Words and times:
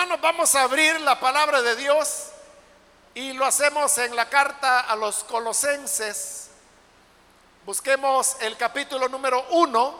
hermanos, 0.00 0.20
vamos 0.20 0.54
a 0.54 0.62
abrir 0.62 1.00
la 1.00 1.18
palabra 1.18 1.60
de 1.60 1.74
Dios 1.74 2.26
y 3.14 3.32
lo 3.32 3.44
hacemos 3.44 3.98
en 3.98 4.14
la 4.14 4.28
carta 4.28 4.78
a 4.78 4.94
los 4.94 5.24
colosenses. 5.24 6.50
Busquemos 7.66 8.36
el 8.40 8.56
capítulo 8.56 9.08
número 9.08 9.44
uno 9.50 9.98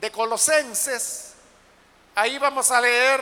de 0.00 0.12
Colosenses. 0.12 1.32
Ahí 2.14 2.38
vamos 2.38 2.70
a 2.70 2.80
leer 2.80 3.20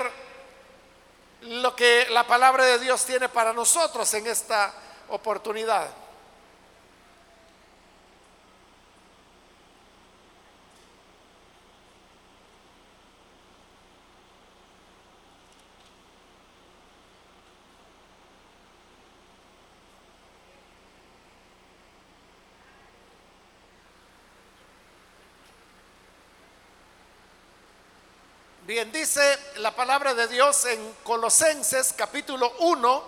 lo 1.40 1.74
que 1.74 2.08
la 2.10 2.26
palabra 2.26 2.66
de 2.66 2.78
Dios 2.78 3.06
tiene 3.06 3.30
para 3.30 3.54
nosotros 3.54 4.12
en 4.12 4.26
esta 4.26 4.70
oportunidad. 5.08 5.88
Bien, 28.66 28.90
dice 28.90 29.38
la 29.58 29.70
palabra 29.70 30.12
de 30.12 30.26
Dios 30.26 30.64
en 30.64 30.94
Colosenses 31.04 31.94
capítulo 31.96 32.52
1, 32.58 33.04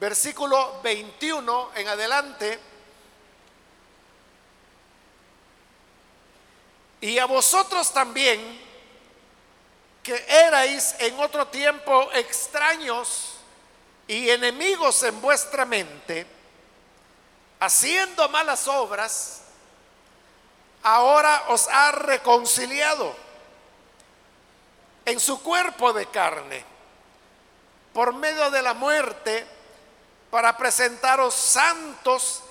versículo 0.00 0.80
21 0.82 1.70
en 1.76 1.86
adelante. 1.86 2.58
Y 7.02 7.16
a 7.20 7.26
vosotros 7.26 7.92
también, 7.92 8.60
que 10.02 10.24
erais 10.26 10.96
en 10.98 11.20
otro 11.20 11.46
tiempo 11.46 12.10
extraños 12.14 13.34
y 14.08 14.28
enemigos 14.28 15.04
en 15.04 15.20
vuestra 15.20 15.64
mente, 15.64 16.26
haciendo 17.60 18.28
malas 18.28 18.66
obras, 18.66 19.42
ahora 20.82 21.44
os 21.50 21.68
ha 21.68 21.92
reconciliado 21.92 23.30
en 25.04 25.20
su 25.20 25.42
cuerpo 25.42 25.92
de 25.92 26.06
carne, 26.06 26.64
por 27.92 28.14
medio 28.14 28.50
de 28.50 28.62
la 28.62 28.74
muerte, 28.74 29.46
para 30.30 30.56
presentaros 30.56 31.34
santos 31.34 32.42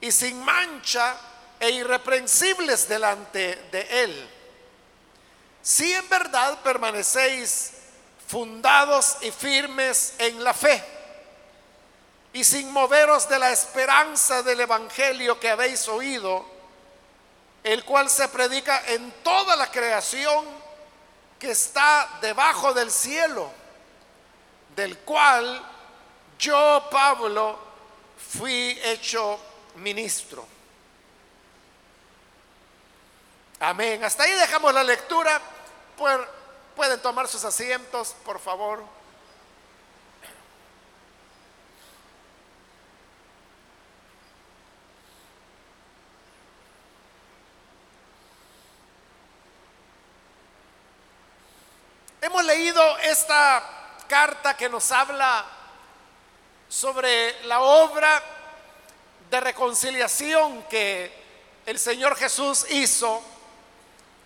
y 0.00 0.12
sin 0.12 0.44
mancha 0.44 1.16
e 1.58 1.70
irreprensibles 1.70 2.88
delante 2.88 3.56
de 3.72 4.04
Él. 4.04 4.30
Si 5.62 5.92
en 5.92 6.08
verdad 6.08 6.60
permanecéis 6.62 7.72
fundados 8.26 9.16
y 9.22 9.30
firmes 9.30 10.14
en 10.18 10.42
la 10.42 10.54
fe, 10.54 10.82
y 12.32 12.44
sin 12.44 12.72
moveros 12.72 13.28
de 13.28 13.38
la 13.38 13.50
esperanza 13.50 14.42
del 14.42 14.60
Evangelio 14.60 15.40
que 15.40 15.50
habéis 15.50 15.88
oído, 15.88 16.46
el 17.64 17.84
cual 17.84 18.08
se 18.08 18.28
predica 18.28 18.84
en 18.86 19.10
toda 19.24 19.56
la 19.56 19.70
creación, 19.70 20.46
que 21.40 21.50
está 21.52 22.18
debajo 22.20 22.74
del 22.74 22.90
cielo, 22.90 23.50
del 24.76 24.98
cual 24.98 25.60
yo, 26.38 26.86
Pablo, 26.90 27.58
fui 28.16 28.78
hecho 28.84 29.40
ministro. 29.76 30.46
Amén. 33.58 34.04
Hasta 34.04 34.24
ahí 34.24 34.32
dejamos 34.32 34.72
la 34.74 34.84
lectura. 34.84 35.40
Pueden 36.76 37.00
tomar 37.00 37.26
sus 37.26 37.44
asientos, 37.44 38.14
por 38.24 38.38
favor. 38.38 38.84
Hemos 52.30 52.44
leído 52.44 52.96
esta 52.98 53.60
carta 54.06 54.56
que 54.56 54.68
nos 54.68 54.92
habla 54.92 55.44
sobre 56.68 57.42
la 57.46 57.58
obra 57.58 58.22
de 59.28 59.40
reconciliación 59.40 60.62
que 60.70 61.12
el 61.66 61.76
Señor 61.76 62.14
Jesús 62.14 62.66
hizo 62.70 63.20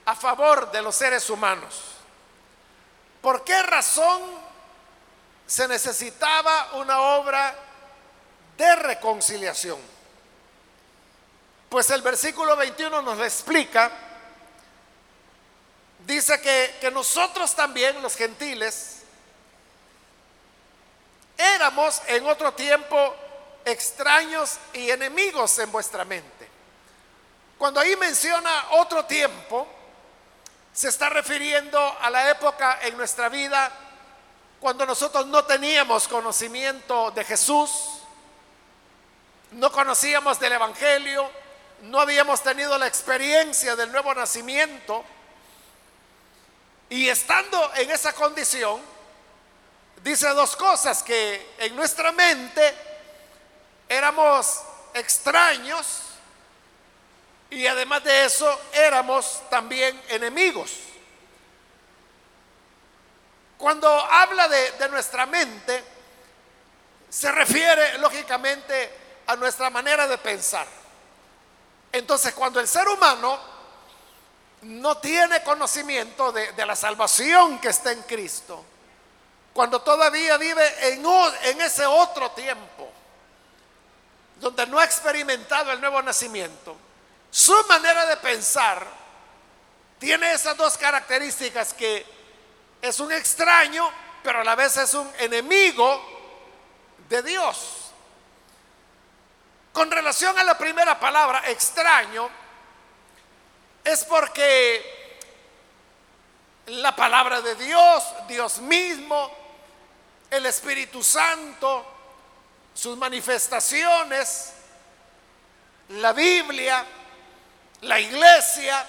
a 0.05 0.15
favor 0.15 0.71
de 0.71 0.83
los 0.83 0.95
seres 0.95 1.31
humanos. 1.31 1.81
¿Por 3.23 3.43
qué 3.43 3.63
razón 3.63 4.21
se 5.47 5.67
necesitaba 5.67 6.75
una 6.75 7.01
obra 7.01 7.57
de 8.59 8.77
reconciliación? 8.77 9.79
Pues 11.71 11.89
el 11.89 12.03
versículo 12.03 12.55
21 12.55 13.01
nos 13.01 13.17
lo 13.17 13.25
explica 13.25 13.91
dice 16.07 16.41
que, 16.41 16.91
nosotros 16.91 17.55
también, 17.55 18.01
los 18.03 18.17
gentiles, 18.17 19.03
éramos 21.37 22.01
en 22.07 22.27
otro 22.27 22.53
tiempo 22.53 23.15
extraños 23.65 24.59
y 24.73 24.91
enemigos 24.91 25.59
en 25.59 25.73
vuestra 25.73 26.05
mente. 26.05 26.49
Cuando 27.59 27.81
ahí 27.81 27.97
menciona 27.97 28.67
otro 28.73 29.05
tiempo, 29.07 29.67
se 30.73 30.89
está 30.89 31.09
refiriendo 31.09 31.79
a 32.01 32.11
la 32.11 32.31
época 32.31 32.81
en 32.83 32.97
nuestra 32.97 33.29
vida 33.29 33.73
cuando 34.61 34.87
nosotros 34.87 35.27
no 35.27 35.45
teníamos 35.45 36.09
conocimiento 36.09 37.11
de 37.11 37.23
Jesús, 37.25 37.71
no 39.53 39.71
conocíamos 39.71 40.41
del 40.41 40.53
Evangelio, 40.53 41.31
no 41.83 42.01
habíamos 42.01 42.43
tenido 42.43 42.77
la 42.79 42.87
experiencia 42.87 43.77
del 43.77 43.93
nuevo 43.93 44.15
nacimiento 44.15 45.05
y 46.95 47.09
estando 47.09 47.73
en 47.75 47.91
esa 47.91 48.13
condición, 48.13 48.81
dice 50.05 50.29
dos 50.29 50.55
cosas, 50.55 51.03
que 51.03 51.55
en 51.59 51.75
nuestra 51.75 52.13
mente 52.13 52.73
éramos 53.89 54.63
extraños 54.95 56.03
y 57.51 57.67
además 57.67 58.05
de 58.05 58.27
eso 58.27 58.61
éramos 58.73 59.43
también 59.51 60.01
enemigos. 60.07 60.71
Cuando 63.59 63.89
habla 63.89 64.47
de, 64.47 64.71
de 64.79 64.89
nuestra 64.89 65.27
mente, 65.27 65.83
se 67.11 67.33
refiere 67.33 67.99
lógicamente 67.99 68.93
a 69.27 69.35
nuestra 69.35 69.69
manera 69.69 70.07
de 70.07 70.19
pensar. 70.19 70.69
Entonces, 71.91 72.33
cuando 72.35 72.61
el 72.61 72.69
ser 72.69 72.87
humano 72.87 73.54
no 74.65 74.99
tiene 74.99 75.43
conocimiento 75.43 76.33
de, 76.33 76.53
la 76.65 76.75
salvación 76.75 77.59
que 77.59 77.69
está 77.69 77.93
en 77.93 78.03
Cristo, 78.03 78.65
cuando 79.53 79.83
todavía 79.83 80.37
vive 80.37 80.93
en, 80.93 81.05
en 81.45 81.61
ese 81.61 81.87
otro 81.87 82.31
tiempo, 82.33 82.91
donde 84.41 84.67
no 84.67 84.79
ha 84.79 84.85
experimentado 84.85 85.71
el 85.73 85.81
nuevo 85.81 86.03
nacimiento, 86.03 86.77
su 87.31 87.55
manera 87.69 88.07
de 88.07 88.17
pensar 88.19 88.87
tiene 89.99 90.33
esas 90.33 90.57
dos 90.57 90.77
características 90.77 91.73
que 91.75 92.05
es 92.81 93.01
un 93.01 93.13
extraño, 93.13 93.91
pero 94.23 94.41
a 94.41 94.45
la 94.45 94.55
vez 94.55 94.77
es 94.77 94.95
un 94.95 95.11
enemigo 95.19 96.03
de 97.09 97.23
Dios. 97.23 97.91
Con 99.73 99.91
relación 99.91 100.39
a 100.39 100.45
la 100.45 100.57
primera 100.57 100.99
palabra, 100.99 101.43
extraño, 101.49 102.29
es 103.85 104.03
porque 104.05 104.83
la 106.67 106.97
palabra 106.97 107.43
de 107.43 107.55
Dios, 107.57 108.03
Dios 108.27 108.59
mismo, 108.59 109.31
el 110.31 110.47
Espíritu 110.47 111.05
Santo, 111.05 111.85
sus 112.75 112.97
manifestaciones, 112.97 114.55
la 115.91 116.15
Biblia, 116.15 116.85
la 117.83 118.01
iglesia, 118.01 118.87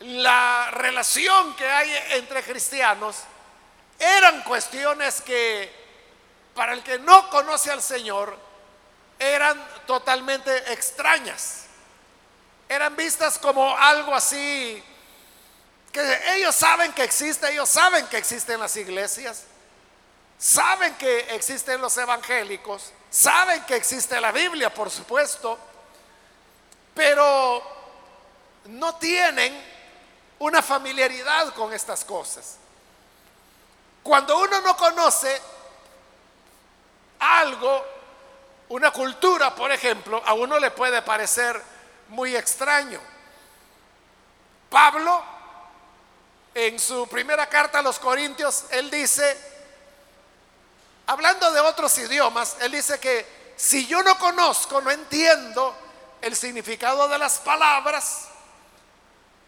la 0.00 0.70
relación 0.72 1.54
que 1.56 1.68
hay 1.68 1.94
entre 2.12 2.42
cristianos, 2.42 3.16
eran 3.98 4.42
cuestiones 4.44 5.20
que 5.20 5.78
para 6.54 6.72
el 6.72 6.82
que 6.82 6.98
no 6.98 7.28
conoce 7.28 7.70
al 7.70 7.82
Señor 7.82 8.36
eran 9.18 9.62
totalmente 9.86 10.72
extrañas 10.72 11.66
eran 12.70 12.94
vistas 12.94 13.36
como 13.36 13.76
algo 13.76 14.14
así, 14.14 14.80
que 15.92 16.34
ellos 16.36 16.54
saben 16.54 16.92
que 16.92 17.02
existe, 17.02 17.50
ellos 17.50 17.68
saben 17.68 18.06
que 18.06 18.16
existen 18.16 18.60
las 18.60 18.76
iglesias, 18.76 19.42
saben 20.38 20.94
que 20.94 21.34
existen 21.34 21.80
los 21.80 21.96
evangélicos, 21.96 22.92
saben 23.10 23.64
que 23.64 23.74
existe 23.74 24.20
la 24.20 24.30
Biblia, 24.30 24.72
por 24.72 24.88
supuesto, 24.88 25.58
pero 26.94 27.60
no 28.66 28.94
tienen 28.94 29.60
una 30.38 30.62
familiaridad 30.62 31.52
con 31.54 31.72
estas 31.72 32.04
cosas. 32.04 32.56
Cuando 34.04 34.38
uno 34.38 34.60
no 34.60 34.76
conoce 34.76 35.42
algo, 37.18 37.84
una 38.68 38.92
cultura, 38.92 39.56
por 39.56 39.72
ejemplo, 39.72 40.22
a 40.24 40.34
uno 40.34 40.60
le 40.60 40.70
puede 40.70 41.02
parecer 41.02 41.69
muy 42.10 42.36
extraño. 42.36 43.00
Pablo, 44.68 45.22
en 46.54 46.78
su 46.78 47.08
primera 47.08 47.48
carta 47.48 47.78
a 47.78 47.82
los 47.82 47.98
Corintios, 47.98 48.66
él 48.70 48.90
dice, 48.90 49.36
hablando 51.06 51.50
de 51.50 51.60
otros 51.60 51.96
idiomas, 51.98 52.56
él 52.60 52.72
dice 52.72 52.98
que 53.00 53.52
si 53.56 53.86
yo 53.86 54.02
no 54.02 54.18
conozco, 54.18 54.80
no 54.80 54.90
entiendo 54.90 55.76
el 56.20 56.36
significado 56.36 57.08
de 57.08 57.18
las 57.18 57.38
palabras, 57.38 58.28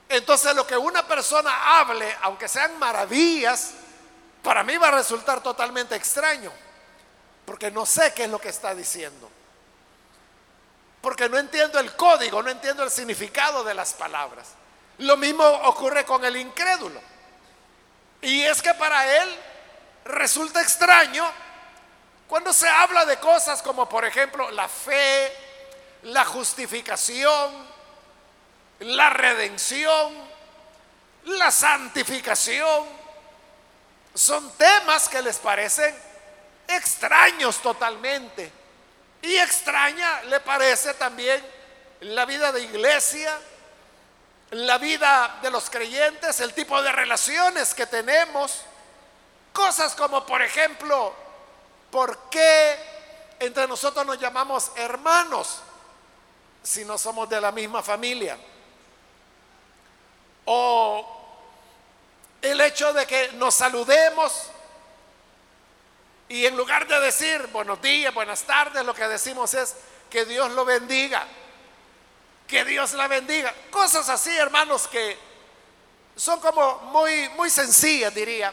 entonces 0.09 0.55
lo 0.55 0.67
que 0.67 0.77
una 0.77 1.07
persona 1.07 1.79
hable, 1.79 2.17
aunque 2.23 2.49
sean 2.49 2.79
maravillas, 2.79 3.71
para 4.43 4.63
mí 4.65 4.77
va 4.77 4.89
a 4.89 4.93
resultar 4.93 5.43
totalmente 5.43 5.95
extraño, 5.95 6.53
porque 7.47 7.71
no 7.71 7.87
sé 7.87 8.13
qué 8.13 8.25
es 8.25 8.31
lo 8.31 8.41
que 8.41 8.49
está 8.49 8.75
diciendo. 8.75 9.31
Porque 11.03 11.29
no 11.29 11.37
entiendo 11.37 11.79
el 11.79 11.95
código, 11.95 12.43
no 12.43 12.49
entiendo 12.49 12.83
el 12.83 12.91
significado 12.91 13.63
de 13.65 13.75
las 13.75 13.93
palabras. 13.93 14.53
Lo 14.99 15.19
mismo 15.19 15.45
ocurre 15.45 16.07
con 16.07 16.25
el 16.25 16.37
incrédulo. 16.37 17.01
Y 18.23 18.43
es 18.43 18.63
que 18.63 18.73
para 18.75 19.23
él 19.23 19.37
resulta 20.05 20.63
extraño 20.63 21.25
cuando 22.29 22.53
se 22.53 22.69
habla 22.69 23.05
de 23.05 23.19
cosas 23.19 23.61
como 23.63 23.89
por 23.89 24.05
ejemplo 24.05 24.51
la 24.53 24.69
fe, 24.69 25.31
la 26.05 26.25
justificación, 26.25 27.53
la 28.79 29.11
redención, 29.11 30.15
la 31.25 31.51
santificación, 31.51 32.87
son 34.15 34.51
temas 34.53 35.09
que 35.09 35.21
les 35.21 35.39
parecen 35.39 35.95
extraños 36.69 37.59
totalmente. 37.61 38.53
Y 39.23 39.37
extraña 39.37 40.23
le 40.25 40.41
parece 40.41 40.95
también 40.95 41.43
la 42.01 42.25
vida 42.25 42.51
de 42.51 42.63
iglesia, 42.63 43.39
la 44.51 44.79
vida 44.79 45.39
de 45.41 45.51
los 45.51 45.71
creyentes, 45.71 46.41
el 46.41 46.53
tipo 46.53 46.83
de 46.83 46.91
relaciones 46.91 47.73
que 47.73 47.87
tenemos. 47.87 48.63
Cosas 49.53 49.95
como, 49.95 50.27
por 50.27 50.43
ejemplo, 50.43 51.15
¿por 51.91 52.31
qué 52.31 52.77
entre 53.39 53.69
nosotros 53.69 54.05
nos 54.05 54.19
llamamos 54.19 54.73
hermanos 54.77 55.61
si 56.63 56.85
no 56.85 56.99
somos 56.99 57.29
de 57.29 57.41
la 57.41 57.53
misma 57.53 57.83
familia? 57.83 58.37
O 60.47 61.23
el 62.43 62.61
hecho 62.61 62.93
de 62.93 63.07
que 63.07 63.33
nos 63.35 63.55
saludemos 63.55 64.51
y 66.29 66.47
en 66.47 66.57
lugar 66.57 66.87
de 66.87 66.99
decir 67.01 67.47
buenos 67.49 67.81
días, 67.83 68.13
buenas 68.15 68.43
tardes, 68.43 68.85
lo 68.85 68.95
que 68.95 69.07
decimos 69.07 69.53
es 69.55 69.75
que 70.09 70.25
Dios 70.25 70.51
lo 70.53 70.65
bendiga, 70.65 71.27
que 72.47 72.65
Dios 72.65 72.93
la 72.95 73.09
bendiga. 73.09 73.55
Cosas 73.71 74.09
así, 74.09 74.35
hermanos, 74.37 74.89
que 74.89 75.19
son 76.17 76.41
como 76.41 76.79
muy, 76.93 77.29
muy 77.31 77.51
sencillas, 77.51 78.15
diría. 78.15 78.53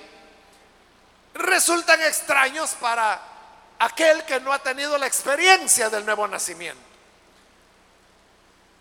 Resultan 1.33 2.01
extraños 2.01 2.71
para 2.71 3.21
aquel 3.79 4.23
que 4.25 4.39
no 4.39 4.51
ha 4.51 4.59
tenido 4.59 4.97
la 4.97 5.07
experiencia 5.07 5.89
del 5.89 6.05
nuevo 6.05 6.27
nacimiento. 6.27 6.81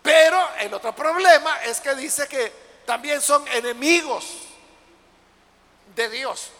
Pero 0.01 0.55
el 0.59 0.73
otro 0.73 0.95
problema 0.95 1.63
es 1.63 1.79
que 1.79 1.93
dice 1.95 2.27
que 2.27 2.51
también 2.85 3.21
son 3.21 3.47
enemigos 3.49 4.25
de 5.95 6.09
Dios. 6.09 6.51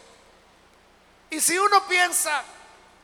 Y 1.29 1.39
si 1.39 1.57
uno 1.57 1.85
piensa, 1.87 2.43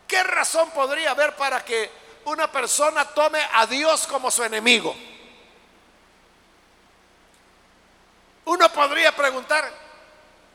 ¿qué 0.08 0.24
razón 0.24 0.72
podría 0.72 1.12
haber 1.12 1.36
para 1.36 1.64
que 1.64 1.92
una 2.26 2.52
persona 2.52 3.06
tome 3.06 3.40
a 3.54 3.66
Dios 3.68 4.08
como 4.08 4.32
su 4.32 4.44
enemigo? 4.44 4.96
Uno 8.46 8.72
podría 8.72 9.16
preguntar, 9.16 9.72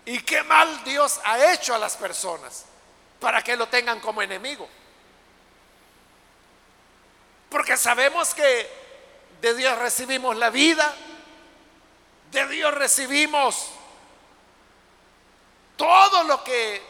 ¿y 0.05 0.21
qué 0.21 0.43
mal 0.43 0.83
Dios 0.85 1.21
ha 1.25 1.53
hecho 1.53 1.75
a 1.75 1.79
las 1.79 1.97
personas 1.97 2.65
para 3.19 3.43
que 3.43 3.57
lo 3.57 3.69
tengan 3.69 4.01
como 4.01 4.23
enemigo? 4.23 4.69
Porque 7.49 7.77
sabemos 7.77 8.35
que 8.35 8.71
de 9.41 9.55
Dios 9.55 9.77
recibimos 9.79 10.37
la 10.37 10.51
vida, 10.51 10.95
de 12.31 12.47
Dios 12.47 12.73
recibimos 12.75 13.71
todo 15.77 16.25
lo 16.25 16.45
que 16.45 16.90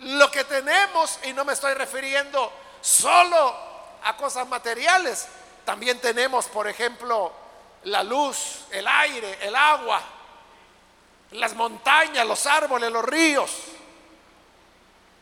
lo 0.00 0.30
que 0.30 0.44
tenemos 0.44 1.18
y 1.24 1.32
no 1.32 1.44
me 1.44 1.52
estoy 1.52 1.74
refiriendo 1.74 2.52
solo 2.80 3.56
a 4.02 4.16
cosas 4.16 4.46
materiales. 4.48 5.28
También 5.64 6.00
tenemos, 6.00 6.46
por 6.46 6.68
ejemplo, 6.68 7.32
la 7.84 8.02
luz, 8.02 8.62
el 8.70 8.86
aire, 8.86 9.38
el 9.42 9.54
agua, 9.54 10.00
las 11.32 11.54
montañas, 11.54 12.26
los 12.26 12.46
árboles, 12.46 12.90
los 12.90 13.04
ríos. 13.04 13.50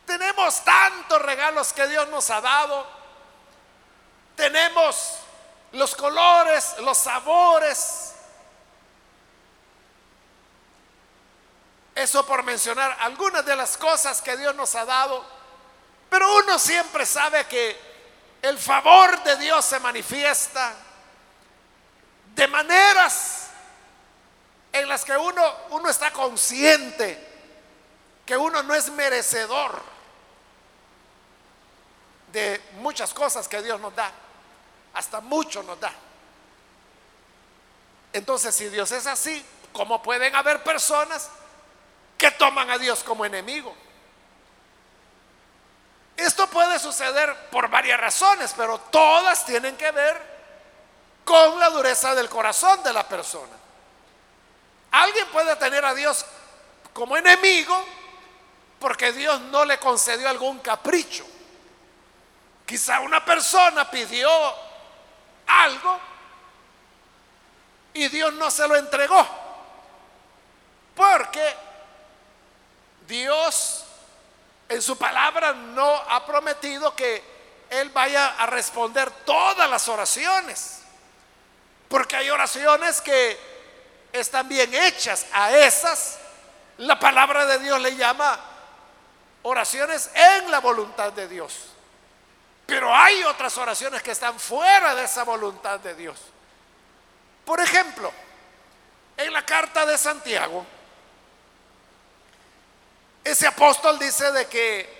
Tenemos 0.05 0.63
tantos 0.63 1.21
regalos 1.21 1.71
que 1.73 1.87
Dios 1.87 2.07
nos 2.09 2.29
ha 2.29 2.41
dado. 2.41 2.85
Tenemos 4.35 5.19
los 5.73 5.95
colores, 5.95 6.75
los 6.79 6.97
sabores, 6.97 8.08
Eso 11.99 12.25
por 12.25 12.43
mencionar 12.43 12.95
algunas 13.01 13.45
de 13.45 13.57
las 13.57 13.75
cosas 13.75 14.21
que 14.21 14.37
Dios 14.37 14.55
nos 14.55 14.73
ha 14.75 14.85
dado. 14.85 15.21
Pero 16.09 16.33
uno 16.37 16.57
siempre 16.57 17.05
sabe 17.05 17.45
que 17.45 17.77
el 18.41 18.57
favor 18.57 19.21
de 19.23 19.35
Dios 19.35 19.65
se 19.65 19.81
manifiesta 19.81 20.75
de 22.33 22.47
maneras 22.47 23.49
en 24.71 24.87
las 24.87 25.03
que 25.03 25.17
uno, 25.17 25.43
uno 25.71 25.89
está 25.89 26.13
consciente 26.13 27.27
que 28.25 28.37
uno 28.37 28.63
no 28.63 28.73
es 28.73 28.89
merecedor 28.91 29.81
de 32.31 32.63
muchas 32.75 33.13
cosas 33.13 33.45
que 33.49 33.61
Dios 33.61 33.77
nos 33.81 33.93
da. 33.93 34.09
Hasta 34.93 35.19
mucho 35.19 35.63
nos 35.63 35.77
da. 35.81 35.91
Entonces, 38.13 38.55
si 38.55 38.69
Dios 38.69 38.89
es 38.93 39.05
así, 39.05 39.45
¿cómo 39.73 40.01
pueden 40.01 40.33
haber 40.33 40.63
personas 40.63 41.29
que 42.19 42.29
toman 42.31 42.69
a 42.69 42.77
Dios 42.77 43.01
como 43.01 43.25
enemigo. 43.25 43.73
Esto 46.17 46.47
puede 46.47 46.77
suceder 46.77 47.33
por 47.49 47.69
varias 47.69 47.97
razones, 47.97 48.53
pero 48.55 48.77
todas 48.77 49.45
tienen 49.45 49.77
que 49.77 49.89
ver 49.91 50.21
con 51.23 51.57
la 51.57 51.69
dureza 51.69 52.13
del 52.13 52.27
corazón 52.27 52.83
de 52.83 52.91
la 52.91 53.07
persona. 53.07 53.55
Alguien 54.91 55.27
puede 55.29 55.55
tener 55.55 55.85
a 55.85 55.95
Dios 55.95 56.25
como 56.93 57.15
enemigo 57.15 57.85
porque 58.79 59.13
Dios 59.13 59.39
no 59.43 59.63
le 59.63 59.77
concedió 59.77 60.27
algún 60.27 60.59
capricho. 60.59 61.25
Quizá 62.65 62.99
una 62.99 63.23
persona 63.23 63.89
pidió 63.89 64.29
algo 65.47 65.99
y 67.93 68.09
Dios 68.09 68.33
no 68.33 68.51
se 68.51 68.67
lo 68.67 68.75
entregó. 68.75 69.25
Porque 70.95 71.68
Dios 73.09 73.83
en 74.69 74.81
su 74.81 74.97
palabra 74.97 75.51
no 75.51 75.95
ha 75.95 76.25
prometido 76.25 76.95
que 76.95 77.21
Él 77.71 77.89
vaya 77.89 78.35
a 78.37 78.45
responder 78.45 79.09
todas 79.25 79.67
las 79.67 79.89
oraciones. 79.89 80.83
Porque 81.89 82.15
hay 82.15 82.29
oraciones 82.29 83.01
que 83.01 83.37
están 84.13 84.47
bien 84.47 84.73
hechas. 84.73 85.25
A 85.33 85.51
esas 85.51 86.19
la 86.77 86.99
palabra 86.99 87.47
de 87.47 87.59
Dios 87.59 87.81
le 87.81 87.95
llama 87.95 88.39
oraciones 89.41 90.11
en 90.13 90.51
la 90.51 90.59
voluntad 90.59 91.11
de 91.11 91.27
Dios. 91.27 91.65
Pero 92.67 92.93
hay 92.93 93.23
otras 93.23 93.57
oraciones 93.57 94.03
que 94.03 94.11
están 94.11 94.39
fuera 94.39 94.93
de 94.93 95.05
esa 95.05 95.23
voluntad 95.23 95.79
de 95.79 95.95
Dios. 95.95 96.19
Por 97.43 97.59
ejemplo, 97.59 98.13
en 99.17 99.33
la 99.33 99.43
carta 99.43 99.87
de 99.87 99.97
Santiago, 99.97 100.63
ese 103.31 103.47
apóstol 103.47 103.99
dice 103.99 104.31
de 104.31 104.47
que 104.47 104.99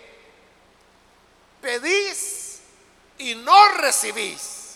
pedís 1.62 2.60
y 3.18 3.36
no 3.36 3.70
recibís. 3.74 4.76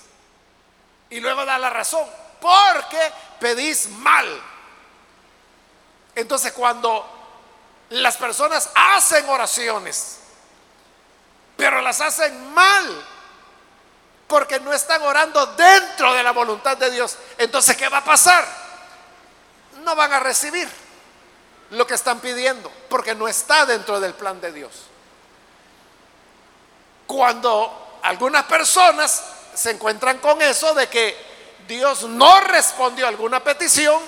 Y 1.09 1.19
luego 1.19 1.45
da 1.45 1.57
la 1.57 1.69
razón, 1.69 2.07
porque 2.41 3.13
pedís 3.39 3.87
mal. 3.89 4.41
Entonces 6.15 6.51
cuando 6.53 7.07
las 7.89 8.17
personas 8.17 8.69
hacen 8.73 9.27
oraciones, 9.29 10.17
pero 11.55 11.81
las 11.81 12.01
hacen 12.01 12.53
mal, 12.53 13.05
porque 14.27 14.59
no 14.59 14.73
están 14.73 15.01
orando 15.03 15.45
dentro 15.47 16.13
de 16.13 16.23
la 16.23 16.31
voluntad 16.31 16.75
de 16.77 16.89
Dios, 16.89 17.17
entonces 17.37 17.77
¿qué 17.77 17.87
va 17.89 17.99
a 17.99 18.03
pasar? 18.03 18.45
No 19.83 19.95
van 19.95 20.11
a 20.13 20.19
recibir 20.19 20.82
lo 21.73 21.87
que 21.87 21.95
están 21.95 22.19
pidiendo, 22.19 22.71
porque 22.89 23.15
no 23.15 23.27
está 23.27 23.65
dentro 23.65 23.99
del 23.99 24.13
plan 24.13 24.39
de 24.39 24.51
Dios. 24.51 24.71
Cuando 27.07 27.99
algunas 28.03 28.43
personas 28.43 29.23
se 29.53 29.71
encuentran 29.71 30.19
con 30.19 30.41
eso 30.41 30.73
de 30.73 30.87
que 30.87 31.15
Dios 31.67 32.03
no 32.03 32.39
respondió 32.41 33.05
a 33.05 33.09
alguna 33.09 33.43
petición, 33.43 34.01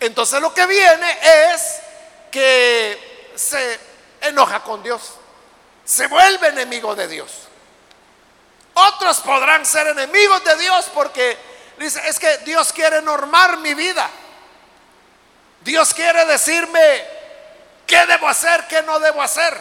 entonces 0.00 0.40
lo 0.40 0.52
que 0.52 0.66
viene 0.66 1.18
es 1.52 1.80
que 2.30 3.32
se 3.34 3.78
enoja 4.22 4.60
con 4.60 4.82
Dios, 4.82 5.12
se 5.84 6.06
vuelve 6.06 6.48
enemigo 6.48 6.94
de 6.94 7.08
Dios. 7.08 7.30
Otros 8.74 9.20
podrán 9.20 9.64
ser 9.64 9.86
enemigos 9.88 10.42
de 10.44 10.56
Dios 10.56 10.86
porque 10.92 11.36
dice, 11.78 12.00
es 12.08 12.18
que 12.18 12.38
Dios 12.38 12.72
quiere 12.72 13.02
normar 13.02 13.58
mi 13.58 13.74
vida. 13.74 14.10
Dios 15.64 15.94
quiere 15.94 16.26
decirme 16.26 17.04
qué 17.86 18.04
debo 18.06 18.28
hacer, 18.28 18.66
qué 18.68 18.82
no 18.82 19.00
debo 19.00 19.22
hacer. 19.22 19.58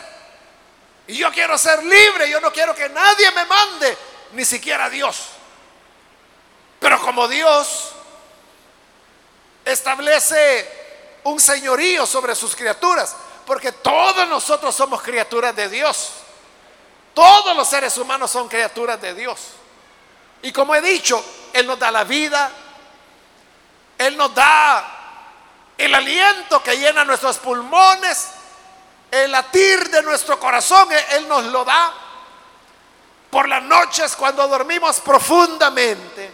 Y 1.08 1.16
yo 1.16 1.32
quiero 1.32 1.58
ser 1.58 1.82
libre, 1.82 2.30
yo 2.30 2.42
no 2.42 2.52
quiero 2.52 2.76
que 2.76 2.90
nadie 2.90 3.32
me 3.32 3.46
mande, 3.46 3.98
ni 4.34 4.44
siquiera 4.44 4.90
Dios. 4.90 5.30
Pero 6.80 7.02
como 7.02 7.30
Dios 7.30 7.94
establece 9.64 10.70
un 11.24 11.40
señorío 11.40 12.06
sobre 12.06 12.36
sus 12.36 12.54
criaturas, 12.54 13.16
porque 13.46 13.72
todos 13.72 14.28
nosotros 14.28 14.76
somos 14.76 15.02
criaturas 15.02 15.56
de 15.56 15.70
Dios. 15.70 16.12
Todos 17.14 17.56
los 17.56 17.70
seres 17.70 17.98
humanos 17.98 18.30
son 18.30 18.50
criaturas 18.50 19.00
de 19.02 19.14
Dios. 19.14 19.40
Y 20.42 20.52
como 20.52 20.76
he 20.76 20.82
dicho, 20.82 21.24
Él 21.54 21.66
nos 21.66 21.80
da 21.80 21.92
la 21.92 22.04
vida, 22.04 22.52
Él 23.98 24.18
nos 24.18 24.36
da 24.36 25.03
el 25.78 25.94
aliento 25.96 26.62
que 26.62 26.78
llena 26.78 27.04
nuestros 27.04 27.38
pulmones, 27.40 28.30
el 29.12 29.32
latir 29.32 29.90
de 29.90 30.02
nuestro 30.04 30.40
corazón, 30.40 30.90
Él 31.12 31.28
nos 31.28 31.46
lo 31.46 31.64
da. 31.64 31.94
Por 33.30 33.50
las 33.50 33.64
noches 33.64 34.16
cuando 34.16 34.48
dormimos 34.48 35.00
profundamente, 35.00 36.32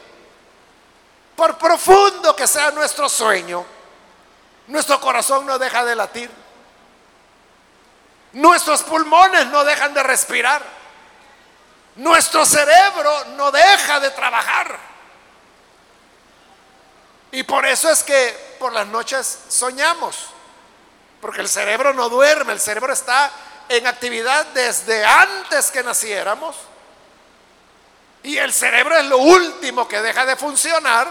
por 1.36 1.58
profundo 1.58 2.36
que 2.36 2.46
sea 2.46 2.72
nuestro 2.72 3.08
sueño, 3.08 3.66
nuestro 4.68 5.00
corazón 5.00 5.46
no 5.46 5.58
deja 5.58 5.86
de 5.86 5.96
latir. 5.96 6.30
Nuestros 8.34 8.84
pulmones 8.84 9.48
no 9.48 9.64
dejan 9.64 9.94
de 9.94 10.04
respirar. 10.04 10.62
Nuestro 11.96 12.46
cerebro 12.46 13.26
no 13.38 13.52
deja 13.52 14.00
de 14.00 14.12
trabajar. 14.12 14.78
Y 17.32 17.44
por 17.44 17.66
eso 17.66 17.90
es 17.90 18.04
que 18.04 18.49
por 18.60 18.74
las 18.74 18.86
noches 18.88 19.40
soñamos. 19.48 20.28
Porque 21.22 21.42
el 21.42 21.50
cerebro 21.50 21.94
no 21.94 22.10
duerme, 22.10 22.54
el 22.54 22.60
cerebro 22.60 22.94
está 22.94 23.32
en 23.68 23.88
actividad 23.88 24.46
desde 24.48 25.04
antes 25.06 25.72
que 25.72 25.84
naciéramos. 25.84 26.56
Y 28.24 28.38
el 28.38 28.52
cerebro 28.54 28.98
es 28.98 29.06
lo 29.06 29.18
último 29.18 29.88
que 29.88 30.02
deja 30.02 30.26
de 30.26 30.36
funcionar 30.36 31.08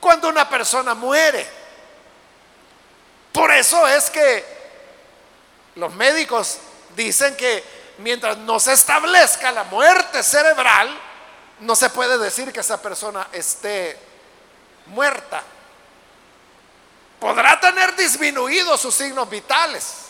cuando 0.00 0.28
una 0.28 0.48
persona 0.48 0.94
muere. 0.94 1.46
Por 3.32 3.50
eso 3.52 3.86
es 3.86 4.10
que 4.10 4.58
los 5.74 5.92
médicos 5.94 6.58
dicen 6.96 7.36
que 7.36 7.64
mientras 7.98 8.36
no 8.38 8.58
se 8.60 8.72
establezca 8.72 9.52
la 9.52 9.64
muerte 9.64 10.22
cerebral, 10.22 10.96
no 11.60 11.74
se 11.74 11.90
puede 11.90 12.18
decir 12.18 12.52
que 12.52 12.60
esa 12.60 12.80
persona 12.80 13.28
esté 13.32 13.98
muerta. 14.86 15.42
Podrá 17.20 17.58
tener 17.60 17.96
disminuidos 17.96 18.80
sus 18.80 18.94
signos 18.94 19.28
vitales, 19.28 20.06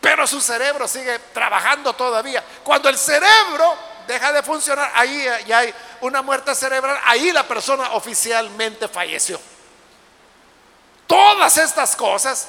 pero 0.00 0.26
su 0.26 0.40
cerebro 0.40 0.86
sigue 0.86 1.18
trabajando 1.32 1.94
todavía. 1.94 2.44
Cuando 2.62 2.88
el 2.88 2.98
cerebro 2.98 3.76
deja 4.06 4.32
de 4.32 4.42
funcionar, 4.42 4.90
ahí 4.94 5.26
ya 5.46 5.58
hay 5.58 5.74
una 6.02 6.20
muerte 6.20 6.54
cerebral, 6.54 6.98
ahí 7.04 7.32
la 7.32 7.46
persona 7.46 7.92
oficialmente 7.92 8.88
falleció. 8.88 9.40
Todas 11.06 11.56
estas 11.56 11.96
cosas, 11.96 12.48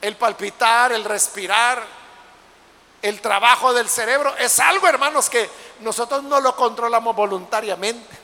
el 0.00 0.16
palpitar, 0.16 0.92
el 0.92 1.04
respirar, 1.04 1.84
el 3.02 3.20
trabajo 3.20 3.72
del 3.74 3.88
cerebro, 3.88 4.34
es 4.38 4.58
algo, 4.58 4.88
hermanos, 4.88 5.28
que 5.28 5.50
nosotros 5.80 6.22
no 6.22 6.40
lo 6.40 6.56
controlamos 6.56 7.14
voluntariamente. 7.14 8.21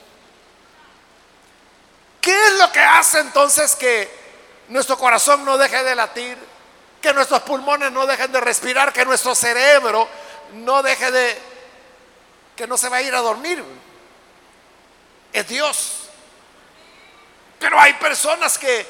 ¿Qué 2.29 2.47
es 2.49 2.53
lo 2.59 2.71
que 2.71 2.81
hace 2.81 3.21
entonces 3.21 3.75
que 3.75 4.07
nuestro 4.69 4.99
corazón 4.99 5.47
no 5.47 5.57
deje 5.57 5.83
de 5.83 5.95
latir, 5.95 6.37
que 7.01 7.15
nuestros 7.15 7.41
pulmones 7.41 7.91
no 7.91 8.05
dejen 8.05 8.31
de 8.31 8.39
respirar, 8.39 8.93
que 8.93 9.07
nuestro 9.07 9.35
cerebro 9.35 10.07
no 10.53 10.83
deje 10.83 11.11
de, 11.11 11.39
que 12.55 12.67
no 12.67 12.77
se 12.77 12.91
va 12.91 12.99
a 12.99 13.01
ir 13.01 13.15
a 13.15 13.21
dormir? 13.21 13.65
Es 15.33 15.49
Dios. 15.49 16.01
Pero 17.59 17.81
hay 17.81 17.95
personas 17.95 18.59
que 18.59 18.87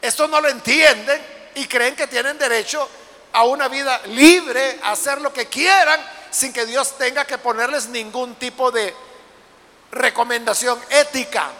esto 0.00 0.28
no 0.28 0.40
lo 0.40 0.48
entienden 0.48 1.20
y 1.56 1.66
creen 1.66 1.96
que 1.96 2.06
tienen 2.06 2.38
derecho 2.38 2.88
a 3.32 3.42
una 3.46 3.66
vida 3.66 4.00
libre, 4.06 4.78
a 4.84 4.92
hacer 4.92 5.20
lo 5.20 5.32
que 5.32 5.46
quieran, 5.46 6.00
sin 6.30 6.52
que 6.52 6.66
Dios 6.66 6.96
tenga 6.98 7.24
que 7.24 7.38
ponerles 7.38 7.88
ningún 7.88 8.36
tipo 8.36 8.70
de 8.70 8.94
recomendación 9.90 10.80
ética. 10.88 11.50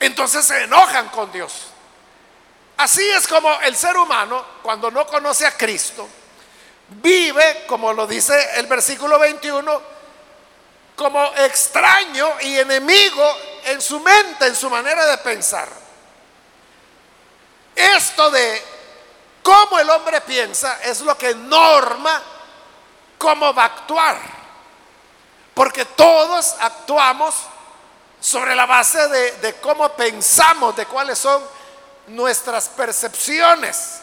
Entonces 0.00 0.44
se 0.44 0.64
enojan 0.64 1.08
con 1.08 1.30
Dios. 1.32 1.52
Así 2.76 3.08
es 3.10 3.26
como 3.26 3.52
el 3.60 3.76
ser 3.76 3.96
humano, 3.96 4.44
cuando 4.62 4.90
no 4.90 5.06
conoce 5.06 5.46
a 5.46 5.56
Cristo, 5.56 6.08
vive, 6.88 7.64
como 7.66 7.92
lo 7.92 8.06
dice 8.06 8.58
el 8.58 8.66
versículo 8.66 9.18
21, 9.18 9.94
como 10.96 11.24
extraño 11.36 12.28
y 12.40 12.58
enemigo 12.58 13.36
en 13.64 13.80
su 13.80 14.00
mente, 14.00 14.46
en 14.46 14.56
su 14.56 14.68
manera 14.68 15.06
de 15.06 15.18
pensar. 15.18 15.68
Esto 17.74 18.30
de 18.30 18.62
cómo 19.42 19.78
el 19.78 19.90
hombre 19.90 20.20
piensa 20.20 20.80
es 20.82 21.00
lo 21.00 21.16
que 21.18 21.34
norma 21.34 22.22
cómo 23.18 23.54
va 23.54 23.62
a 23.62 23.66
actuar. 23.66 24.18
Porque 25.54 25.84
todos 25.84 26.56
actuamos 26.60 27.34
sobre 28.24 28.54
la 28.54 28.64
base 28.64 29.06
de, 29.08 29.54
cómo 29.60 29.90
pensamos, 29.90 30.74
de 30.74 30.86
cuáles 30.86 31.18
son 31.18 31.44
nuestras 32.06 32.70
percepciones. 32.70 34.00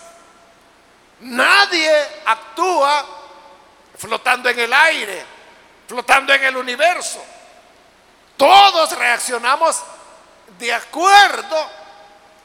Nadie 1.22 1.92
actúa 2.25 3.04
flotando 3.98 4.48
en 4.48 4.60
el 4.60 4.72
aire 4.72 5.25
flotando 5.88 6.34
en 6.34 6.44
el 6.44 6.56
universo. 6.56 7.22
Todos 8.38 8.92
reaccionamos 8.94 9.82
de 10.58 10.72
acuerdo 10.72 11.70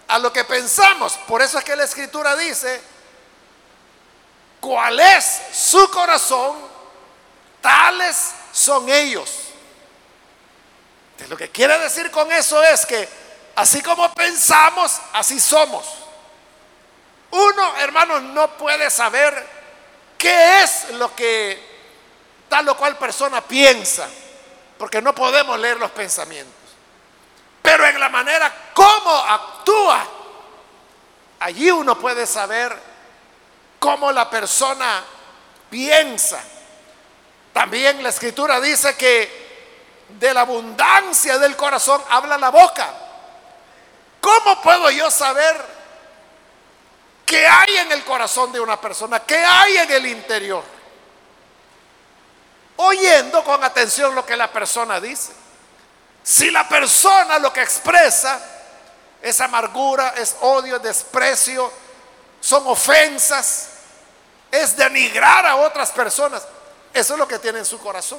a 0.08 0.18
lo 0.18 0.32
que 0.32 0.44
pensamos. 0.44 1.12
Por 1.28 1.42
eso 1.42 1.58
es 1.58 1.64
que 1.64 1.76
la 1.76 1.84
escritura 1.84 2.34
dice, 2.34 2.82
cuál 4.60 4.98
es 4.98 5.42
su 5.52 5.88
corazón, 5.90 6.56
tales 7.60 8.32
son 8.52 8.88
ellos. 8.88 9.45
Lo 11.28 11.36
que 11.36 11.50
quiere 11.50 11.78
decir 11.78 12.10
con 12.10 12.30
eso 12.30 12.62
es 12.62 12.86
que 12.86 13.08
así 13.56 13.82
como 13.82 14.12
pensamos, 14.12 15.00
así 15.12 15.40
somos. 15.40 15.86
Uno, 17.30 17.76
hermano, 17.78 18.20
no 18.20 18.56
puede 18.56 18.90
saber 18.90 19.46
qué 20.16 20.62
es 20.62 20.90
lo 20.90 21.14
que 21.14 21.58
tal 22.48 22.68
o 22.68 22.76
cual 22.76 22.96
persona 22.96 23.40
piensa, 23.40 24.08
porque 24.78 25.02
no 25.02 25.14
podemos 25.14 25.58
leer 25.58 25.78
los 25.78 25.90
pensamientos. 25.90 26.54
Pero 27.62 27.84
en 27.86 27.98
la 27.98 28.08
manera 28.08 28.70
como 28.72 29.10
actúa, 29.10 30.06
allí 31.40 31.70
uno 31.70 31.98
puede 31.98 32.26
saber 32.26 32.76
cómo 33.78 34.12
la 34.12 34.30
persona 34.30 35.02
piensa. 35.68 36.42
También 37.52 38.02
la 38.02 38.10
escritura 38.10 38.60
dice 38.60 38.96
que 38.96 39.45
de 40.08 40.34
la 40.34 40.42
abundancia 40.42 41.38
del 41.38 41.56
corazón 41.56 42.02
habla 42.10 42.38
la 42.38 42.50
boca. 42.50 42.88
¿Cómo 44.20 44.60
puedo 44.62 44.90
yo 44.90 45.10
saber 45.10 45.64
qué 47.24 47.46
hay 47.46 47.76
en 47.76 47.92
el 47.92 48.04
corazón 48.04 48.52
de 48.52 48.60
una 48.60 48.80
persona? 48.80 49.20
¿Qué 49.20 49.36
hay 49.36 49.76
en 49.78 49.90
el 49.90 50.06
interior? 50.06 50.76
oyendo 52.76 53.42
con 53.44 53.62
atención 53.64 54.14
lo 54.14 54.24
que 54.24 54.36
la 54.36 54.52
persona 54.52 55.00
dice. 55.00 55.32
Si 56.22 56.50
la 56.50 56.68
persona 56.68 57.38
lo 57.38 57.52
que 57.52 57.62
expresa 57.62 58.40
es 59.22 59.40
amargura, 59.40 60.14
es 60.16 60.36
odio, 60.40 60.78
desprecio, 60.78 61.72
son 62.40 62.66
ofensas, 62.66 63.68
es 64.50 64.76
denigrar 64.76 65.46
a 65.46 65.56
otras 65.56 65.90
personas, 65.92 66.46
eso 66.92 67.14
es 67.14 67.18
lo 67.18 67.28
que 67.28 67.38
tiene 67.38 67.60
en 67.60 67.64
su 67.64 67.78
corazón. 67.78 68.18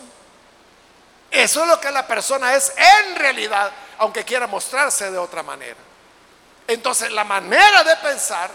Eso 1.31 1.62
es 1.62 1.67
lo 1.67 1.79
que 1.79 1.91
la 1.91 2.07
persona 2.07 2.55
es 2.55 2.72
en 2.75 3.15
realidad, 3.15 3.72
aunque 4.00 4.24
quiera 4.24 4.48
mostrarse 4.48 5.12
de 5.12 5.17
otra 5.17 5.43
manera. 5.43 5.77
Entonces, 6.67 7.12
la 7.12 7.24
manera 7.24 7.84
de 7.84 7.96
pensar 7.98 8.51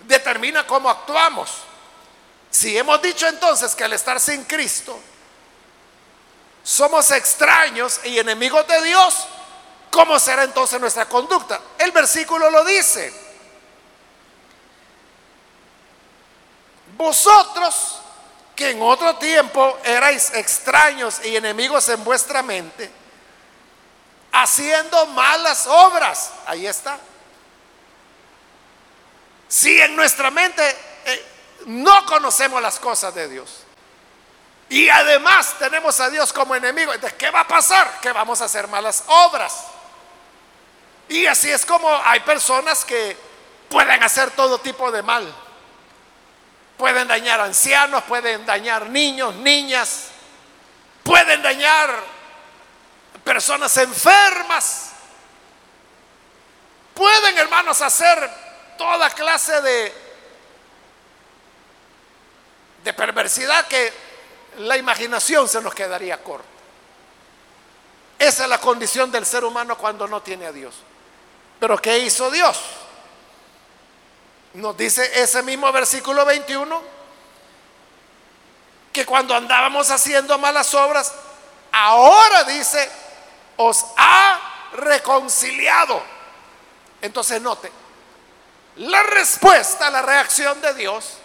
determina 0.00 0.66
cómo 0.66 0.88
actuamos. 0.90 1.50
Si 2.50 2.76
hemos 2.76 3.00
dicho 3.02 3.26
entonces 3.26 3.74
que 3.74 3.84
al 3.84 3.92
estar 3.92 4.18
sin 4.20 4.44
Cristo, 4.44 4.98
somos 6.62 7.10
extraños 7.10 8.00
y 8.04 8.18
enemigos 8.18 8.66
de 8.66 8.82
Dios, 8.82 9.26
¿cómo 9.90 10.18
será 10.18 10.44
entonces 10.44 10.80
nuestra 10.80 11.06
conducta? 11.06 11.60
El 11.78 11.92
versículo 11.92 12.50
lo 12.50 12.64
dice. 12.64 13.12
Vosotros 16.96 18.00
que 18.58 18.70
en 18.70 18.82
otro 18.82 19.14
tiempo 19.18 19.78
erais 19.84 20.34
extraños 20.34 21.24
y 21.24 21.36
enemigos 21.36 21.88
en 21.90 22.02
vuestra 22.02 22.42
mente, 22.42 22.90
haciendo 24.32 25.06
malas 25.06 25.68
obras. 25.68 26.32
Ahí 26.44 26.66
está. 26.66 26.98
Si 29.46 29.80
en 29.80 29.94
nuestra 29.94 30.32
mente 30.32 30.76
eh, 31.04 31.26
no 31.66 32.04
conocemos 32.04 32.60
las 32.60 32.80
cosas 32.80 33.14
de 33.14 33.28
Dios 33.28 33.60
y 34.68 34.88
además 34.88 35.54
tenemos 35.60 36.00
a 36.00 36.10
Dios 36.10 36.32
como 36.32 36.56
enemigo, 36.56 36.92
entonces 36.92 37.16
¿qué 37.16 37.30
va 37.30 37.42
a 37.42 37.46
pasar? 37.46 38.00
Que 38.00 38.10
vamos 38.10 38.42
a 38.42 38.46
hacer 38.46 38.66
malas 38.66 39.04
obras. 39.06 39.54
Y 41.08 41.26
así 41.26 41.48
es 41.48 41.64
como 41.64 41.88
hay 42.04 42.18
personas 42.20 42.84
que 42.84 43.16
pueden 43.68 44.02
hacer 44.02 44.32
todo 44.32 44.58
tipo 44.58 44.90
de 44.90 45.04
mal. 45.04 45.32
Pueden 46.78 47.08
dañar 47.08 47.40
ancianos, 47.40 48.04
pueden 48.04 48.46
dañar 48.46 48.88
niños, 48.88 49.34
niñas, 49.34 50.10
pueden 51.02 51.42
dañar 51.42 51.90
personas 53.24 53.76
enfermas. 53.76 54.92
Pueden, 56.94 57.36
hermanos, 57.36 57.82
hacer 57.82 58.30
toda 58.78 59.10
clase 59.10 59.60
de, 59.60 59.92
de 62.84 62.92
perversidad 62.94 63.66
que 63.66 63.92
la 64.58 64.76
imaginación 64.76 65.48
se 65.48 65.60
nos 65.60 65.74
quedaría 65.74 66.22
corta. 66.22 66.46
Esa 68.18 68.44
es 68.44 68.48
la 68.48 68.58
condición 68.60 69.10
del 69.10 69.26
ser 69.26 69.44
humano 69.44 69.76
cuando 69.76 70.06
no 70.06 70.22
tiene 70.22 70.46
a 70.46 70.52
Dios. 70.52 70.76
Pero 71.58 71.76
¿qué 71.78 71.98
hizo 71.98 72.30
Dios? 72.30 72.56
Nos 74.54 74.76
dice 74.76 75.22
ese 75.22 75.42
mismo 75.42 75.70
versículo 75.72 76.24
21 76.24 76.98
que 78.92 79.04
cuando 79.04 79.34
andábamos 79.34 79.90
haciendo 79.90 80.38
malas 80.38 80.74
obras, 80.74 81.12
ahora 81.70 82.44
dice, 82.44 82.90
os 83.56 83.84
ha 83.96 84.40
reconciliado. 84.72 86.02
Entonces 87.00 87.40
note, 87.40 87.70
la 88.76 89.02
respuesta, 89.02 89.90
la 89.90 90.02
reacción 90.02 90.60
de 90.60 90.74
Dios, 90.74 91.18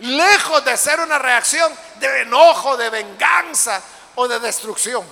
lejos 0.00 0.64
de 0.64 0.76
ser 0.76 1.00
una 1.00 1.18
reacción 1.18 1.72
de 1.96 2.22
enojo, 2.22 2.76
de 2.76 2.90
venganza 2.90 3.82
o 4.14 4.28
de 4.28 4.38
destrucción. 4.38 5.04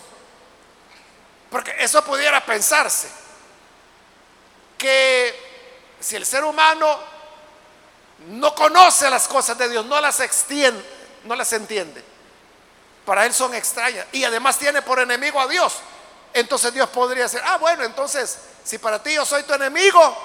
Porque 1.51 1.75
eso 1.79 2.05
pudiera 2.05 2.45
pensarse, 2.45 3.09
que 4.77 5.97
si 5.99 6.17
el 6.17 6.27
ser 6.27 6.45
humano 6.45 7.18
no 8.27 8.55
conoce 8.55 9.09
las 9.11 9.29
cosas 9.29 9.57
de 9.59 9.69
Dios, 9.69 9.87
no 9.87 10.01
las 10.01 10.21
extiende, 10.21 10.85
no 11.25 11.35
las 11.35 11.53
entiende, 11.53 12.05
para 13.05 13.25
él 13.25 13.33
son 13.33 13.55
extrañas 13.55 14.07
y 14.13 14.25
además 14.25 14.59
tiene 14.59 14.83
por 14.83 14.99
enemigo 14.99 15.41
a 15.41 15.47
Dios, 15.47 15.77
entonces 16.35 16.75
Dios 16.75 16.89
podría 16.91 17.25
decir, 17.25 17.41
ah, 17.45 17.57
bueno, 17.59 17.85
entonces 17.85 18.39
si 18.65 18.79
para 18.79 19.03
ti 19.03 19.15
yo 19.15 19.25
soy 19.25 19.45
tu 19.45 19.55
enemigo, 19.55 20.17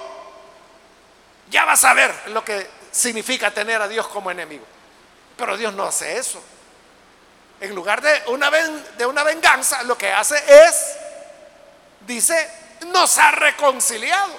ya 1.49 1.65
vas 1.65 1.83
a 1.85 1.93
ver 1.93 2.13
lo 2.27 2.43
que 2.43 2.69
significa 2.91 3.51
tener 3.51 3.81
a 3.81 3.87
Dios 3.87 4.07
como 4.07 4.31
enemigo. 4.31 4.65
Pero 5.37 5.57
Dios 5.57 5.73
no 5.73 5.83
hace 5.83 6.17
eso. 6.17 6.41
En 7.59 7.73
lugar 7.73 8.01
de 8.01 8.23
una, 8.27 8.51
de 8.51 9.05
una 9.05 9.23
venganza, 9.23 9.83
lo 9.83 9.97
que 9.97 10.11
hace 10.11 10.35
es, 10.37 10.95
dice, 12.01 12.49
nos 12.87 13.17
ha 13.17 13.31
reconciliado. 13.31 14.33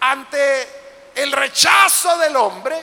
Ante 0.00 0.83
el 1.14 1.32
rechazo 1.32 2.18
del 2.18 2.36
hombre, 2.36 2.82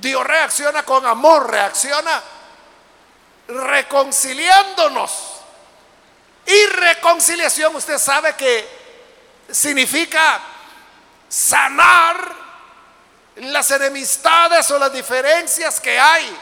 Dios 0.00 0.24
reacciona 0.26 0.82
con 0.84 1.04
amor, 1.06 1.50
reacciona 1.50 2.22
reconciliándonos. 3.48 5.32
Y 6.46 6.66
reconciliación, 6.66 7.74
usted 7.76 7.98
sabe 7.98 8.34
que 8.34 8.68
significa 9.50 10.40
sanar 11.28 12.42
las 13.36 13.70
enemistades 13.70 14.70
o 14.70 14.78
las 14.78 14.92
diferencias 14.92 15.80
que 15.80 15.98
hay 15.98 16.36